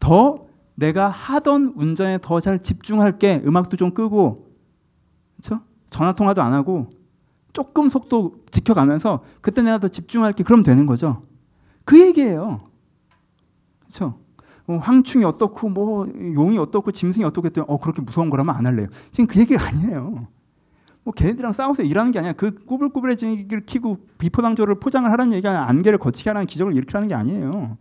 더 0.00 0.46
내가 0.74 1.08
하던 1.08 1.74
운전에 1.76 2.18
더 2.20 2.40
잘 2.40 2.60
집중할게. 2.60 3.42
음악도 3.46 3.76
좀 3.76 3.92
끄고, 3.92 4.48
그렇죠? 5.36 5.62
전화 5.90 6.12
통화도 6.12 6.42
안 6.42 6.52
하고 6.52 6.90
조금 7.58 7.88
속도 7.88 8.36
지켜가면서 8.52 9.24
그때 9.40 9.62
내가 9.62 9.78
더 9.78 9.88
집중할게 9.88 10.44
그럼 10.44 10.62
되는 10.62 10.86
거죠. 10.86 11.24
그 11.84 11.98
얘기예요. 11.98 12.60
그렇죠? 13.80 14.20
뭐 14.64 14.78
황충이 14.78 15.24
어떻고 15.24 15.68
뭐 15.68 16.06
용이 16.34 16.56
어떻고 16.56 16.92
짐승이 16.92 17.24
어떻고 17.24 17.46
했더니 17.48 17.64
어 17.68 17.80
그렇게 17.80 18.00
무서운 18.00 18.30
거라면 18.30 18.54
안 18.54 18.64
할래요. 18.64 18.86
지금 19.10 19.26
그 19.26 19.40
얘기가 19.40 19.66
아니에요. 19.66 20.28
뭐 21.02 21.12
걔네들이랑 21.12 21.52
싸워서 21.52 21.82
일하는 21.82 22.12
게 22.12 22.20
아니야. 22.20 22.32
그 22.32 22.64
꾸불꾸불해지기를 22.64 23.66
키고 23.66 24.06
비포당조를 24.18 24.76
포장을 24.76 25.10
하라는 25.10 25.32
얘기가 25.32 25.68
안개를 25.68 25.98
거치게 25.98 26.30
하라는 26.30 26.46
기적을 26.46 26.76
일으키라는 26.76 27.08
게 27.08 27.16
아니에요. 27.16 27.76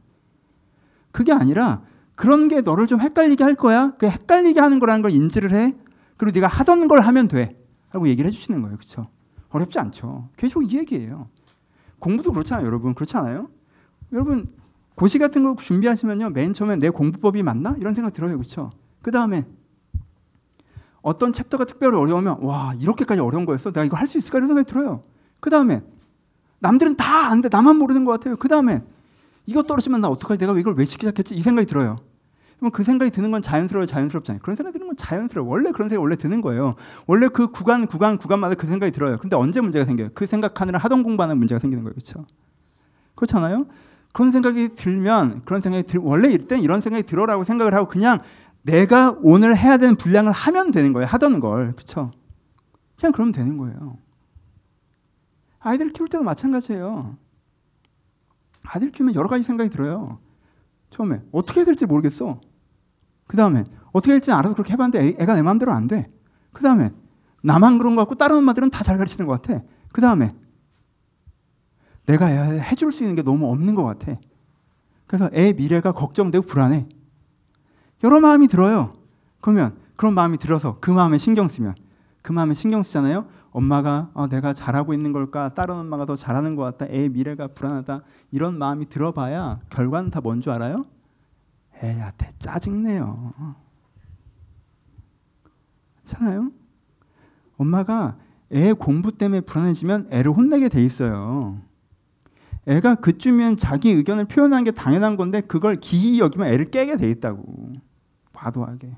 그게 1.12 1.34
아니라 1.34 1.84
그런 2.16 2.48
게 2.48 2.62
너를 2.62 2.88
좀 2.88 3.00
헷갈리게 3.00 3.44
할 3.44 3.54
거야. 3.54 3.94
그 4.00 4.08
헷갈리게 4.08 4.60
하는 4.60 4.80
거라는 4.80 5.04
걸 5.04 5.12
인지를 5.12 5.52
해. 5.54 5.76
그리고 6.18 6.34
네가 6.34 6.48
하던 6.48 6.88
걸 6.88 7.02
하면 7.02 7.28
돼. 7.28 7.62
하고 7.90 8.08
얘기를 8.08 8.28
해주시는 8.28 8.64
거예요. 8.64 8.76
그렇죠? 8.76 9.08
어렵지 9.58 9.80
않죠. 9.80 10.30
계속 10.38 10.64
이 10.64 10.78
얘기예요. 10.78 11.28
공부도 12.00 12.32
그렇잖아요, 12.32 12.66
여러분. 12.66 12.94
그렇지 12.94 13.18
않아요? 13.18 13.50
여러분 14.14 14.48
고시 14.96 15.20
같은 15.20 15.44
걸 15.44 15.56
준비하시면요, 15.58 16.30
맨 16.30 16.54
처음에 16.54 16.76
내 16.78 16.90
공부법이 16.90 17.44
맞나 17.44 17.76
이런 17.80 17.94
생각 17.94 18.14
들어요, 18.14 18.38
그렇죠? 18.38 18.72
그 19.02 19.12
다음에 19.12 19.46
어떤 21.02 21.34
챕터가 21.34 21.66
특별히 21.66 21.98
어려우면 21.98 22.40
와 22.42 22.74
이렇게까지 22.80 23.22
어려운 23.22 23.46
거였어? 23.46 23.72
내가 23.72 23.86
이거 23.86 23.96
할 23.98 24.08
수 24.08 24.18
있을까 24.18 24.38
이런 24.40 24.48
생각이 24.48 24.68
들어요. 24.68 25.04
그 25.40 25.50
다음에 25.50 25.82
남들은 26.60 26.96
다 26.98 27.28
아는데 27.28 27.50
나만 27.52 27.78
모르는 27.78 28.06
것 28.06 28.12
같아요. 28.14 28.36
그 28.36 28.48
다음에 28.48 28.82
이거 29.46 29.64
떨어지면 29.64 30.02
나 30.02 30.08
어떡하지? 30.10 30.40
내가 30.40 30.58
이걸 30.58 30.74
왜 30.76 30.86
시작했지? 30.86 31.36
이 31.36 31.42
생각이 31.42 31.68
들어요. 31.68 31.98
그럼 32.58 32.72
그 32.72 32.84
생각이 32.84 33.12
드는 33.12 33.32
건 33.32 33.42
자연스러워요, 33.42 33.86
자연스럽지 33.86 34.32
않아요? 34.32 34.42
그런 34.42 34.56
생각이 34.56 34.74
드는 34.74 34.88
건 34.88 34.98
자연스러워. 34.98 35.48
원래 35.48 35.72
그런 35.72 35.90
생각이 35.90 36.02
원래 36.02 36.16
드는 36.16 36.42
거예요. 36.42 36.76
원래 37.06 37.28
그 37.28 37.52
구간, 37.52 37.86
구간, 37.86 38.18
구간마다 38.18 38.56
그 38.56 38.66
생각이 38.68 38.92
들어요. 38.92 39.18
근데 39.20 39.36
언제 39.36 39.62
문제가 39.62 39.86
생겨요? 39.86 40.10
그 40.14 40.26
생각하느라 40.26 40.80
하던 40.80 41.04
공부하는 41.04 41.38
문제가 41.38 41.60
생기는 41.60 41.84
거예요, 41.84 41.94
그렇죠? 41.94 42.26
그렇잖아요? 43.16 43.68
그런 44.14 44.32
생각이 44.32 44.70
들면 44.76 45.44
그런 45.46 45.62
생각이 45.62 45.86
들 45.86 46.00
원래 46.00 46.30
이때 46.30 46.60
이런 46.60 46.82
생각이 46.82 47.06
들어라고 47.06 47.44
생각을 47.44 47.76
하고 47.76 47.88
그냥 47.88 48.22
내가 48.64 49.16
오늘 49.22 49.56
해야 49.56 49.78
되는 49.78 49.96
분량을 49.96 50.32
하면 50.32 50.72
되는 50.72 50.94
거예요. 50.94 51.08
하던 51.08 51.40
걸. 51.40 51.74
그렇죠? 51.74 52.12
그냥 52.98 53.12
그러면 53.12 53.32
되는 53.32 53.58
거예요. 53.58 53.98
아이들 55.60 55.92
키울 55.94 56.10
때도 56.10 56.24
마찬가지예요. 56.24 57.16
아이들 58.64 58.92
키우면 58.92 59.16
여러 59.16 59.28
가지 59.30 59.44
생각이 59.44 59.70
들어요. 59.70 60.20
처음에 60.90 61.22
어떻게 61.32 61.60
해야 61.60 61.66
될지 61.66 61.86
모르겠어. 61.86 62.40
그 63.28 63.38
다음에 63.38 63.64
어떻게 63.92 64.12
할지 64.14 64.32
알아서 64.32 64.54
그렇게 64.56 64.74
해봤는데 64.74 65.16
애, 65.20 65.26
가내 65.26 65.42
마음대로 65.42 65.72
안 65.72 65.88
돼. 65.88 66.10
그 66.54 66.64
다음에 66.64 66.92
나만 67.44 67.78
그런 67.78 67.96
것 67.96 68.02
같고 68.02 68.16
다른 68.16 68.38
엄마들은 68.38 68.70
다 68.72 68.84
잘 68.84 68.98
가르치는 68.98 69.28
것 69.28 69.42
같아. 69.42 69.62
그 69.94 70.02
다음에 70.02 70.34
내가 72.06 72.26
해줄 72.28 72.92
수 72.92 73.04
있는 73.04 73.16
게 73.16 73.22
너무 73.22 73.50
없는 73.52 73.76
것 73.76 73.84
같아. 73.84 74.18
그래서 75.08 75.30
애 75.34 75.54
미래가 75.54 75.92
걱정되고 75.92 76.46
불안해. 76.46 76.88
여러 78.04 78.20
마음이 78.20 78.48
들어요. 78.48 78.92
그러면 79.42 79.76
그런 79.96 80.14
마음이 80.14 80.38
들어서 80.38 80.78
그 80.80 80.92
마음에 80.92 81.18
신경 81.18 81.48
쓰면 81.48 81.76
그 82.22 82.32
마음에 82.32 82.54
신경 82.54 82.84
쓰잖아요. 82.84 83.26
엄마가 83.52 84.12
어, 84.14 84.28
내가 84.28 84.54
잘하고 84.54 84.94
있는 84.94 85.14
걸까? 85.14 85.54
다른 85.54 85.76
엄마가 85.76 86.06
더 86.06 86.16
잘하는 86.16 86.56
것 86.56 86.64
같다. 86.64 86.86
애 86.94 87.10
미래가 87.10 87.48
불안하다. 87.48 88.02
이런 88.32 88.58
마음이 88.58 88.90
들어봐야 88.90 89.60
결과는 89.70 90.12
다 90.12 90.22
뭔 90.22 90.42
줄 90.42 90.52
알아요? 90.52 90.86
애한테 91.84 92.30
짜증내요. 92.40 93.34
괜찮아요? 96.06 96.52
엄마가 97.58 98.18
애 98.52 98.74
공부 98.74 99.12
때문에 99.12 99.42
불안해지면 99.42 100.08
애를 100.12 100.32
혼내게 100.32 100.70
돼 100.70 100.84
있어요. 100.84 101.60
애가 102.66 102.96
그쯤이면 102.96 103.58
자기 103.58 103.92
의견을 103.92 104.26
표현하는 104.26 104.64
게 104.64 104.72
당연한 104.72 105.16
건데 105.16 105.42
그걸 105.42 105.78
기이 105.78 106.20
여기면 106.20 106.48
애를 106.48 106.70
깨게 106.70 106.98
돼 106.98 107.10
있다고. 107.10 107.74
과도하게. 108.34 108.98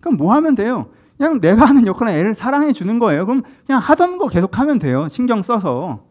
그럼 0.00 0.16
뭐 0.16 0.32
하면 0.34 0.54
돼요? 0.54 0.90
그냥 1.16 1.40
내가 1.40 1.64
하는 1.64 1.86
역할은 1.86 2.12
애를 2.12 2.34
사랑해 2.34 2.72
주는 2.72 2.98
거예요. 2.98 3.26
그럼 3.26 3.42
그냥 3.66 3.80
하던 3.80 4.18
거 4.18 4.28
계속 4.28 4.58
하면 4.58 4.78
돼요. 4.78 5.08
신경 5.08 5.42
써서. 5.42 6.06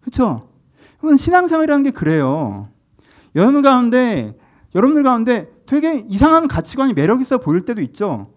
그렇죠? 0.00 0.48
그러면 0.98 1.16
신앙생활이라는 1.16 1.84
게 1.84 1.90
그래요. 1.90 2.68
여러분 3.34 3.62
가운데 3.62 4.36
여러분들 4.76 5.02
가운데 5.02 5.50
되게 5.64 6.04
이상한 6.06 6.46
가치관이 6.46 6.92
매력 6.92 7.22
있어 7.22 7.38
보일 7.38 7.62
때도 7.62 7.80
있죠. 7.80 8.28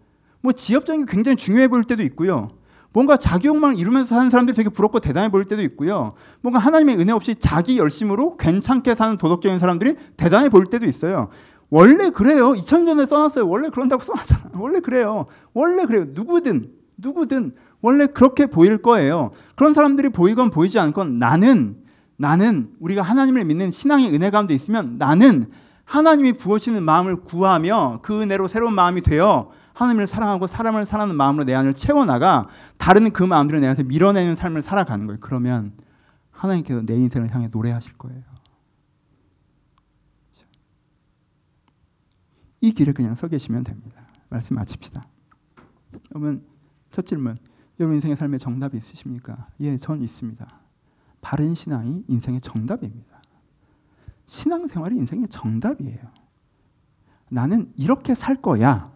뭐 0.42 0.54
지엽적인 0.54 1.06
게 1.06 1.12
굉장히 1.12 1.36
중요해 1.36 1.68
보일 1.68 1.84
때도 1.84 2.02
있고요. 2.04 2.52
뭔가 2.94 3.18
자기 3.18 3.50
욕망을 3.50 3.78
이루면서 3.78 4.16
사는 4.16 4.30
사람들이 4.30 4.56
되게 4.56 4.70
부럽고 4.70 5.02
대단해 5.02 5.30
보일 5.30 5.44
때도 5.46 5.62
있고요. 5.64 6.14
뭔가 6.42 6.58
하나님의 6.60 6.98
은혜 6.98 7.12
없이 7.12 7.36
자기 7.36 7.78
열심으로 7.78 8.38
괜찮게 8.38 8.96
사는 8.96 9.18
도덕적인 9.18 9.60
사람들이 9.60 9.96
대단해 10.16 10.48
보일 10.50 10.66
때도 10.66 10.86
있어요. 10.86 11.28
원래 11.70 12.10
그래요. 12.10 12.54
2000년에 12.54 13.06
써놨어요. 13.06 13.48
원래 13.48 13.70
그런다고 13.70 14.02
써놨잖아요. 14.02 14.52
원래 14.56 14.80
그래요. 14.80 15.26
원래 15.54 15.86
그래요. 15.86 16.06
누구든 16.14 16.72
누구든 16.98 17.54
원래 17.82 18.08
그렇게 18.08 18.46
보일 18.46 18.78
거예요. 18.78 19.32
그런 19.56 19.74
사람들이 19.74 20.10
보이건 20.10 20.50
보이지 20.50 20.80
않건 20.80 21.20
나는 21.20 21.76
나는 22.16 22.72
우리가 22.80 23.02
하나님을 23.02 23.44
믿는 23.44 23.72
신앙의 23.72 24.14
은혜 24.14 24.30
가운데 24.30 24.54
있으면 24.54 24.96
나는 24.98 25.48
하나님이 25.90 26.34
부어주시는 26.34 26.84
마음을 26.84 27.16
구하며 27.16 28.02
그 28.04 28.22
은혜로 28.22 28.48
새로운 28.48 28.76
마음이 28.76 29.02
되어 29.02 29.52
하나님을 29.74 30.06
사랑하고 30.06 30.46
사람을 30.46 30.86
사랑하는 30.86 31.16
마음으로 31.16 31.46
내 31.46 31.56
안을 31.56 31.74
채워나가 31.74 32.48
다른 32.78 33.12
그 33.12 33.24
마음들을 33.24 33.60
내한테 33.60 33.82
밀어내는 33.84 34.36
삶을 34.36 34.62
살아가는 34.62 35.08
거예요. 35.08 35.18
그러면 35.20 35.74
하나님께서 36.30 36.84
내 36.86 36.94
인생을 36.94 37.34
향해 37.34 37.48
노래하실 37.52 37.98
거예요. 37.98 38.22
이 42.62 42.72
길을 42.72 42.94
그냥 42.94 43.16
서 43.16 43.28
계시면 43.28 43.64
됩니다. 43.64 44.06
말씀 44.30 44.58
마칩시다. 44.58 45.04
여러분 46.14 46.46
첫 46.92 47.04
질문. 47.08 47.40
여러분 47.80 47.96
인생의 47.96 48.16
삶에 48.16 48.38
정답이 48.38 48.78
있으십니까? 48.78 49.48
예, 49.62 49.76
전 49.78 50.04
있습니다. 50.04 50.48
바른 51.22 51.56
신앙이 51.56 52.04
인생의 52.08 52.42
정답입니다. 52.42 53.19
신앙생활이 54.30 54.96
인생의 54.96 55.28
정답이에요. 55.30 55.98
나는 57.30 57.72
이렇게 57.76 58.14
살 58.14 58.36
거야. 58.36 58.92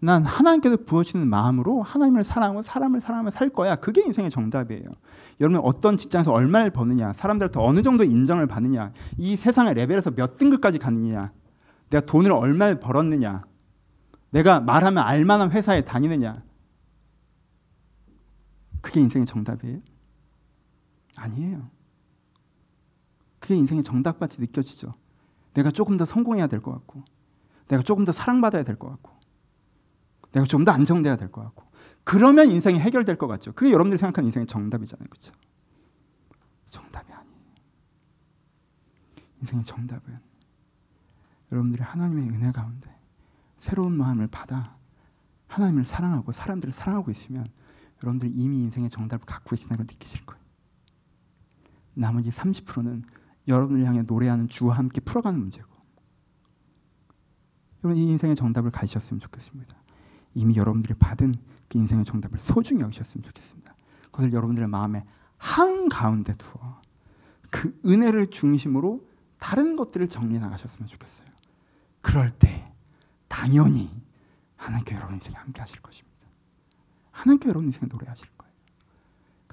난 0.00 0.26
하나님께서 0.26 0.76
부어주시는 0.84 1.28
마음으로 1.28 1.82
하나님을 1.82 2.24
사랑하고 2.24 2.62
사람을 2.62 3.00
사랑하며 3.00 3.30
살 3.30 3.48
거야. 3.48 3.76
그게 3.76 4.02
인생의 4.02 4.30
정답이에요. 4.30 4.84
여러분 5.40 5.60
어떤 5.62 5.96
직장에서 5.96 6.32
얼마를 6.32 6.70
버느냐, 6.70 7.12
사람들한테 7.12 7.60
어느 7.60 7.82
정도 7.82 8.04
인정을 8.04 8.46
받느냐, 8.46 8.92
이 9.16 9.36
세상의 9.36 9.74
레벨에서 9.74 10.10
몇 10.10 10.36
등급까지 10.36 10.78
가느냐, 10.78 11.32
내가 11.90 12.04
돈을 12.04 12.32
얼마를 12.32 12.80
벌었느냐, 12.80 13.44
내가 14.30 14.60
말하면 14.60 15.02
알만한 15.02 15.52
회사에 15.52 15.82
다니느냐, 15.82 16.42
그게 18.80 19.00
인생의 19.00 19.26
정답이에요? 19.26 19.78
아니에요. 21.16 21.75
그게 23.46 23.54
인생의 23.54 23.84
정답같이 23.84 24.40
느껴지죠. 24.40 24.92
내가 25.54 25.70
조금 25.70 25.96
더 25.96 26.04
성공해야 26.04 26.48
될 26.48 26.60
것 26.60 26.72
같고, 26.72 27.04
내가 27.68 27.84
조금 27.84 28.04
더 28.04 28.10
사랑받아야 28.10 28.64
될 28.64 28.76
것 28.76 28.88
같고, 28.88 29.12
내가 30.32 30.44
좀 30.46 30.64
더 30.64 30.72
안정돼야 30.72 31.14
될 31.14 31.30
것 31.30 31.42
같고, 31.44 31.62
그러면 32.02 32.50
인생이 32.50 32.80
해결될 32.80 33.16
것 33.18 33.28
같죠. 33.28 33.52
그게 33.52 33.70
여러분들이 33.70 33.98
생각하는 33.98 34.26
인생의 34.26 34.48
정답이잖아요, 34.48 35.06
그렇죠? 35.08 35.32
정답이 36.70 37.12
아니에요. 37.12 37.36
인생의 39.42 39.64
정답은 39.64 40.18
여러분들이 41.52 41.84
하나님의 41.84 42.28
은혜 42.30 42.50
가운데 42.50 42.92
새로운 43.60 43.96
마음을 43.96 44.26
받아 44.26 44.76
하나님을 45.46 45.84
사랑하고 45.84 46.32
사람들을 46.32 46.74
사랑하고 46.74 47.12
있으면 47.12 47.46
여러분들이 48.02 48.32
이미 48.32 48.58
인생의 48.64 48.90
정답을 48.90 49.24
갖고 49.24 49.50
계시다는 49.50 49.76
걸 49.76 49.86
느끼실 49.86 50.26
거예요. 50.26 50.42
나머지 51.94 52.30
30%는 52.30 53.04
여러분을 53.48 53.84
향해 53.86 54.02
노래하는 54.02 54.48
주와 54.48 54.76
함께 54.76 55.00
풀어가는 55.00 55.38
문제고 55.38 55.68
여러분 57.84 58.02
이 58.02 58.10
인생의 58.10 58.36
정답을 58.36 58.70
가지셨으면 58.70 59.20
좋겠습니다. 59.20 59.76
이미 60.34 60.56
여러분들이 60.56 60.94
받은 60.94 61.34
그 61.68 61.78
인생의 61.78 62.04
정답을 62.04 62.38
소중히 62.38 62.82
여기셨으면 62.82 63.24
좋겠습니다. 63.24 63.74
그것을 64.10 64.32
여러분들의 64.32 64.68
마음에 64.68 65.04
한 65.36 65.88
가운데 65.88 66.34
두어 66.34 66.80
그 67.50 67.78
은혜를 67.84 68.30
중심으로 68.30 69.06
다른 69.38 69.76
것들을 69.76 70.08
정리해 70.08 70.40
나가셨으면 70.40 70.88
좋겠어요. 70.88 71.26
그럴 72.02 72.30
때 72.30 72.72
당연히 73.28 73.90
하나님께 74.56 74.94
여러분 74.94 75.14
인생에 75.14 75.36
함께 75.36 75.60
하실 75.60 75.80
것입니다. 75.80 76.16
하나님께 77.10 77.48
여러분 77.48 77.66
인생에 77.66 77.88
노래하실. 77.90 78.35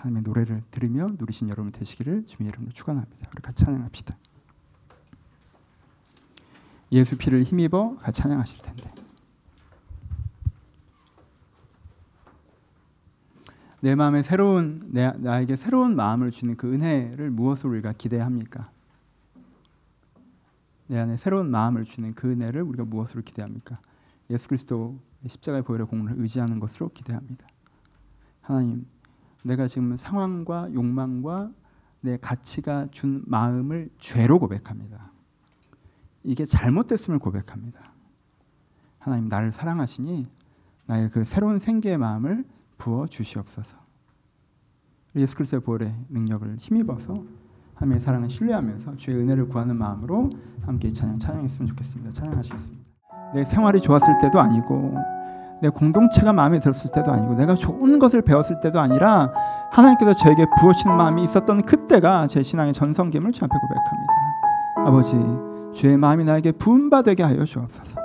하나님의 0.04 0.24
노래를 0.24 0.64
들으며 0.70 1.08
누리신 1.18 1.47
여러분 1.47 1.72
되시기를 1.72 2.26
주님의 2.26 2.51
이름으로 2.51 2.74
축원합니다. 2.74 3.30
우리 3.34 3.41
같이 3.41 3.64
찬양합시다. 3.64 4.18
예수 6.91 7.18
피를 7.18 7.43
힘입어 7.43 7.95
같이 7.95 8.22
찬양하실 8.22 8.62
텐데. 8.62 8.93
내 13.80 13.95
마음에 13.95 14.24
새로운 14.24 14.89
내, 14.91 15.12
나에게 15.12 15.56
새로운 15.56 15.95
마음을 15.95 16.32
주는 16.32 16.56
그 16.58 16.74
은혜를 16.74 17.32
무엇으로 17.32 17.72
우리가 17.72 17.93
기대합니까? 17.93 18.70
내 20.88 20.99
안에 20.99 21.18
새로운 21.18 21.49
마음을 21.49 21.86
주는 21.86 22.14
그 22.14 22.30
은혜를 22.30 22.62
우리가 22.62 22.84
무엇으로 22.84 23.22
기대합니까? 23.24 23.80
예수 24.30 24.47
그리스도 24.49 24.99
십자가의 25.26 25.64
보혈의 25.64 25.88
공로를 25.88 26.22
의지하는 26.22 26.60
것으로 26.60 26.89
기대합니다. 26.89 27.47
하나님, 28.41 28.86
내가 29.44 29.68
지금 29.68 29.98
상황과 29.98 30.74
욕망과 30.74 31.52
내 32.02 32.18
가치가 32.18 32.88
준 32.91 33.24
마음을 33.26 33.89
죄로 34.00 34.39
고백합니다. 34.39 35.12
이게 36.24 36.46
잘못됐음을 36.46 37.20
고백합니다. 37.20 37.80
하나님 39.00 39.28
나를 39.28 39.52
사랑하시니 39.52 40.28
나의 40.86 41.10
그 41.10 41.24
새로운 41.24 41.60
생기의 41.60 41.98
마음을 41.98 42.46
부어 42.78 43.08
주시옵소서. 43.08 43.78
예수 45.16 45.36
그리스도의 45.36 45.62
보혈의 45.62 45.94
능력을 46.10 46.56
힘입어서 46.58 47.24
하나님의 47.76 48.00
사랑을 48.00 48.30
신뢰하면서 48.30 48.96
주의 48.98 49.18
은혜를 49.18 49.48
구하는 49.50 49.78
마음으로 49.78 50.32
함께 50.66 50.88
이 50.88 50.94
찬양 50.94 51.20
찬양했으면 51.20 51.68
좋겠습니다. 51.68 52.12
찬양하시겠습니다. 52.12 52.84
내 53.34 53.44
생활이 53.46 53.82
좋았을 53.82 54.08
때도 54.22 54.39
아니고 54.39 54.96
내 55.64 55.70
공동체가 55.70 56.34
마음에 56.34 56.59
들었을 56.59 56.91
때도 56.91 57.09
아니고 57.09 57.36
내가 57.36 57.55
좋은 57.55 57.97
것을 57.97 58.22
배웠을 58.22 58.59
때도 58.59 58.82
아니라 58.82 59.32
하나님께서 59.72 60.14
저에게 60.14 60.45
부어주시는 60.59 60.97
마음이 60.97 61.24
있었던 61.24 61.61
그때가 61.61 62.28
제 62.28 62.43
신앙의 62.43 62.74
전성기임을 62.74 63.32
주 63.32 63.45
앞에 63.45 63.53
고백합니다. 63.57 64.14
아버지 64.86 65.16
주의 65.74 65.95
마음이 65.95 66.26
나에게 66.26 66.51
부음 66.51 66.89
받게 66.89 67.24
하여 67.24 67.45
주옵소서. 67.45 67.95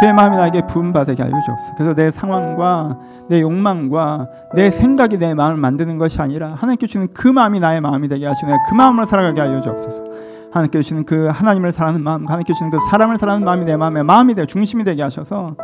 주의 0.00 0.12
마음이 0.12 0.36
나에게 0.36 0.66
부음 0.66 0.92
받게 0.92 1.14
하여 1.22 1.30
주옵소서. 1.30 1.74
그래서 1.76 1.94
내 1.94 2.10
상황과 2.10 2.98
내 3.30 3.40
욕망과 3.40 4.28
내 4.54 4.70
생각이 4.70 5.16
내 5.16 5.32
마음을 5.32 5.56
만드는 5.56 5.96
것이 5.96 6.20
아니라 6.20 6.52
하나님께 6.52 6.86
주는 6.88 7.08
그 7.14 7.26
마음이 7.26 7.58
나의 7.58 7.80
마음이 7.80 8.06
되게 8.08 8.26
하시고 8.26 8.48
내가 8.48 8.58
그 8.68 8.74
마음으로 8.74 9.06
살아가게 9.06 9.40
하여 9.40 9.62
주옵소서. 9.62 10.04
하나님께 10.52 10.78
주시는 10.82 11.06
그 11.06 11.28
하나님을 11.28 11.72
사랑하는 11.72 12.04
마음, 12.04 12.26
하나님께 12.26 12.52
주시는 12.52 12.70
그 12.70 12.78
사람을 12.90 13.16
사랑하는 13.16 13.46
마음이 13.46 13.64
내 13.64 13.78
마음의 13.78 14.04
마음이 14.04 14.34
되어 14.34 14.44
중심이 14.44 14.84
되게 14.84 15.02
하셔서 15.02 15.56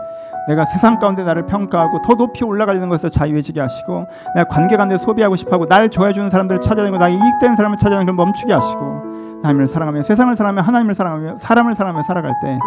내가 0.49 0.65
세상 0.65 0.99
가운데 0.99 1.25
나를 1.25 1.47
평가하고 1.47 2.01
더 2.03 2.15
높이 2.15 2.45
올라가려는 2.45 2.89
것에서 2.89 3.11
자유해지게 3.11 3.61
하시고 3.61 4.07
내가 4.35 4.49
관계 4.49 4.77
가운데 4.77 4.97
소비하고 4.97 5.37
싶어하고 5.37 5.67
날 5.67 5.91
좋아해 5.91 6.13
주는 6.13 6.31
사람들을 6.31 6.61
찾아내고 6.61 6.97
나에게 6.97 7.17
이익되는 7.17 7.57
사람을 7.57 7.77
찾아내는 7.77 8.07
걸 8.07 8.15
멈추게 8.15 8.53
하시고 8.53 9.09
하나님을 9.43 9.67
사랑하며 9.67 10.03
세상을 10.03 10.35
사랑하며 10.35 10.63
하나님을 10.63 10.95
사랑하며 10.95 11.39
사람을 11.39 11.75
사랑하며 11.75 12.03
살아갈 12.03 12.35
때 12.43 12.59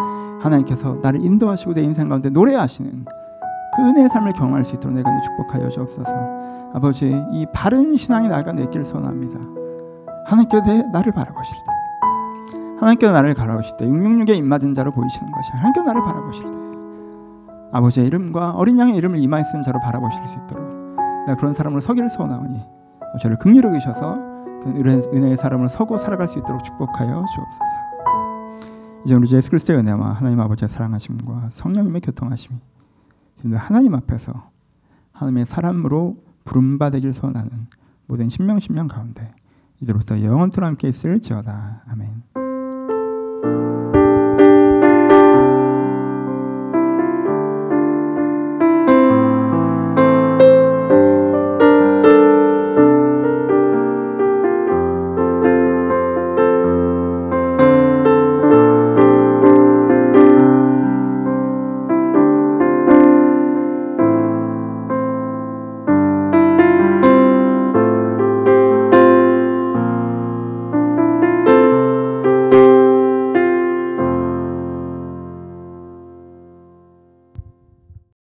하나님께서 0.42 0.98
나를 1.02 1.24
인도하시고 1.26 1.74
내 1.74 1.82
인생 1.82 2.08
가운데 2.08 2.30
노래하시는 2.30 3.06
그 3.76 3.82
은혜의 3.82 4.10
삶을 4.10 4.34
경험할 4.34 4.64
수 4.64 4.76
있도록 4.76 4.96
내가 4.96 5.10
축복하여 5.22 5.70
주옵소서. 5.70 6.12
아버지 6.74 7.14
이 7.32 7.46
바른 7.54 7.98
신앙이 7.98 8.28
나가 8.28 8.52
내길 8.54 8.86
소원합니다. 8.86 9.40
하나님께서 10.26 10.64
내, 10.64 10.84
나를 10.92 11.12
바라보실 11.14 11.56
때 11.56 11.72
하나님께서 12.80 13.12
나를 13.12 13.34
바라보실 13.34 13.78
때 13.78 13.86
666의 13.86 14.38
입맞은 14.38 14.74
자로 14.74 14.92
보이시는 14.92 15.32
것이 15.32 15.52
하나님께서 15.54 15.86
나를 15.86 16.04
바라보실 16.04 16.52
때 16.52 16.61
아버지의 17.72 18.08
이름과 18.08 18.52
어린 18.52 18.80
양의 18.80 18.96
이름을 18.98 19.20
이마에 19.20 19.44
쓴 19.44 19.64
자로 19.64 19.80
바라보실 19.80 20.26
수 20.26 20.38
있도록 20.44 20.66
내가 21.26 21.36
그런 21.38 21.54
사람으로 21.54 21.82
서기를 21.82 22.10
소원하오니 22.10 22.60
저를 23.22 23.38
긍휼히 23.40 23.62
여기셔서 23.64 24.16
그 24.64 24.70
은혜의 25.14 25.38
사람으로 25.38 25.70
서고 25.70 25.98
살아갈 25.98 26.28
수 26.28 26.40
있도록 26.40 26.64
축복하여 26.64 27.08
주옵소서. 27.14 27.82
이제 29.06 29.16
우리 29.16 29.32
예수 29.32 29.50
그리스도의 29.50 29.80
은혜와 29.80 30.14
하나님 30.14 30.40
아버지의 30.40 30.70
사랑하심과 30.70 31.50
성령님의 31.54 32.02
교통하심이 32.02 32.60
지금 33.38 33.58
하나님 33.58 33.96
앞에서 33.96 34.50
하나님의 35.14 35.46
사람으로 35.48 36.18
부름받으길 36.46 37.14
소원하는 37.14 37.68
모든 38.06 38.30
신명신명 38.30 38.88
가운데 38.88 39.34
이제로부터 39.82 40.22
영원토록 40.22 40.68
함께 40.68 40.90
있을지어다. 40.90 41.84
아멘. 41.90 42.31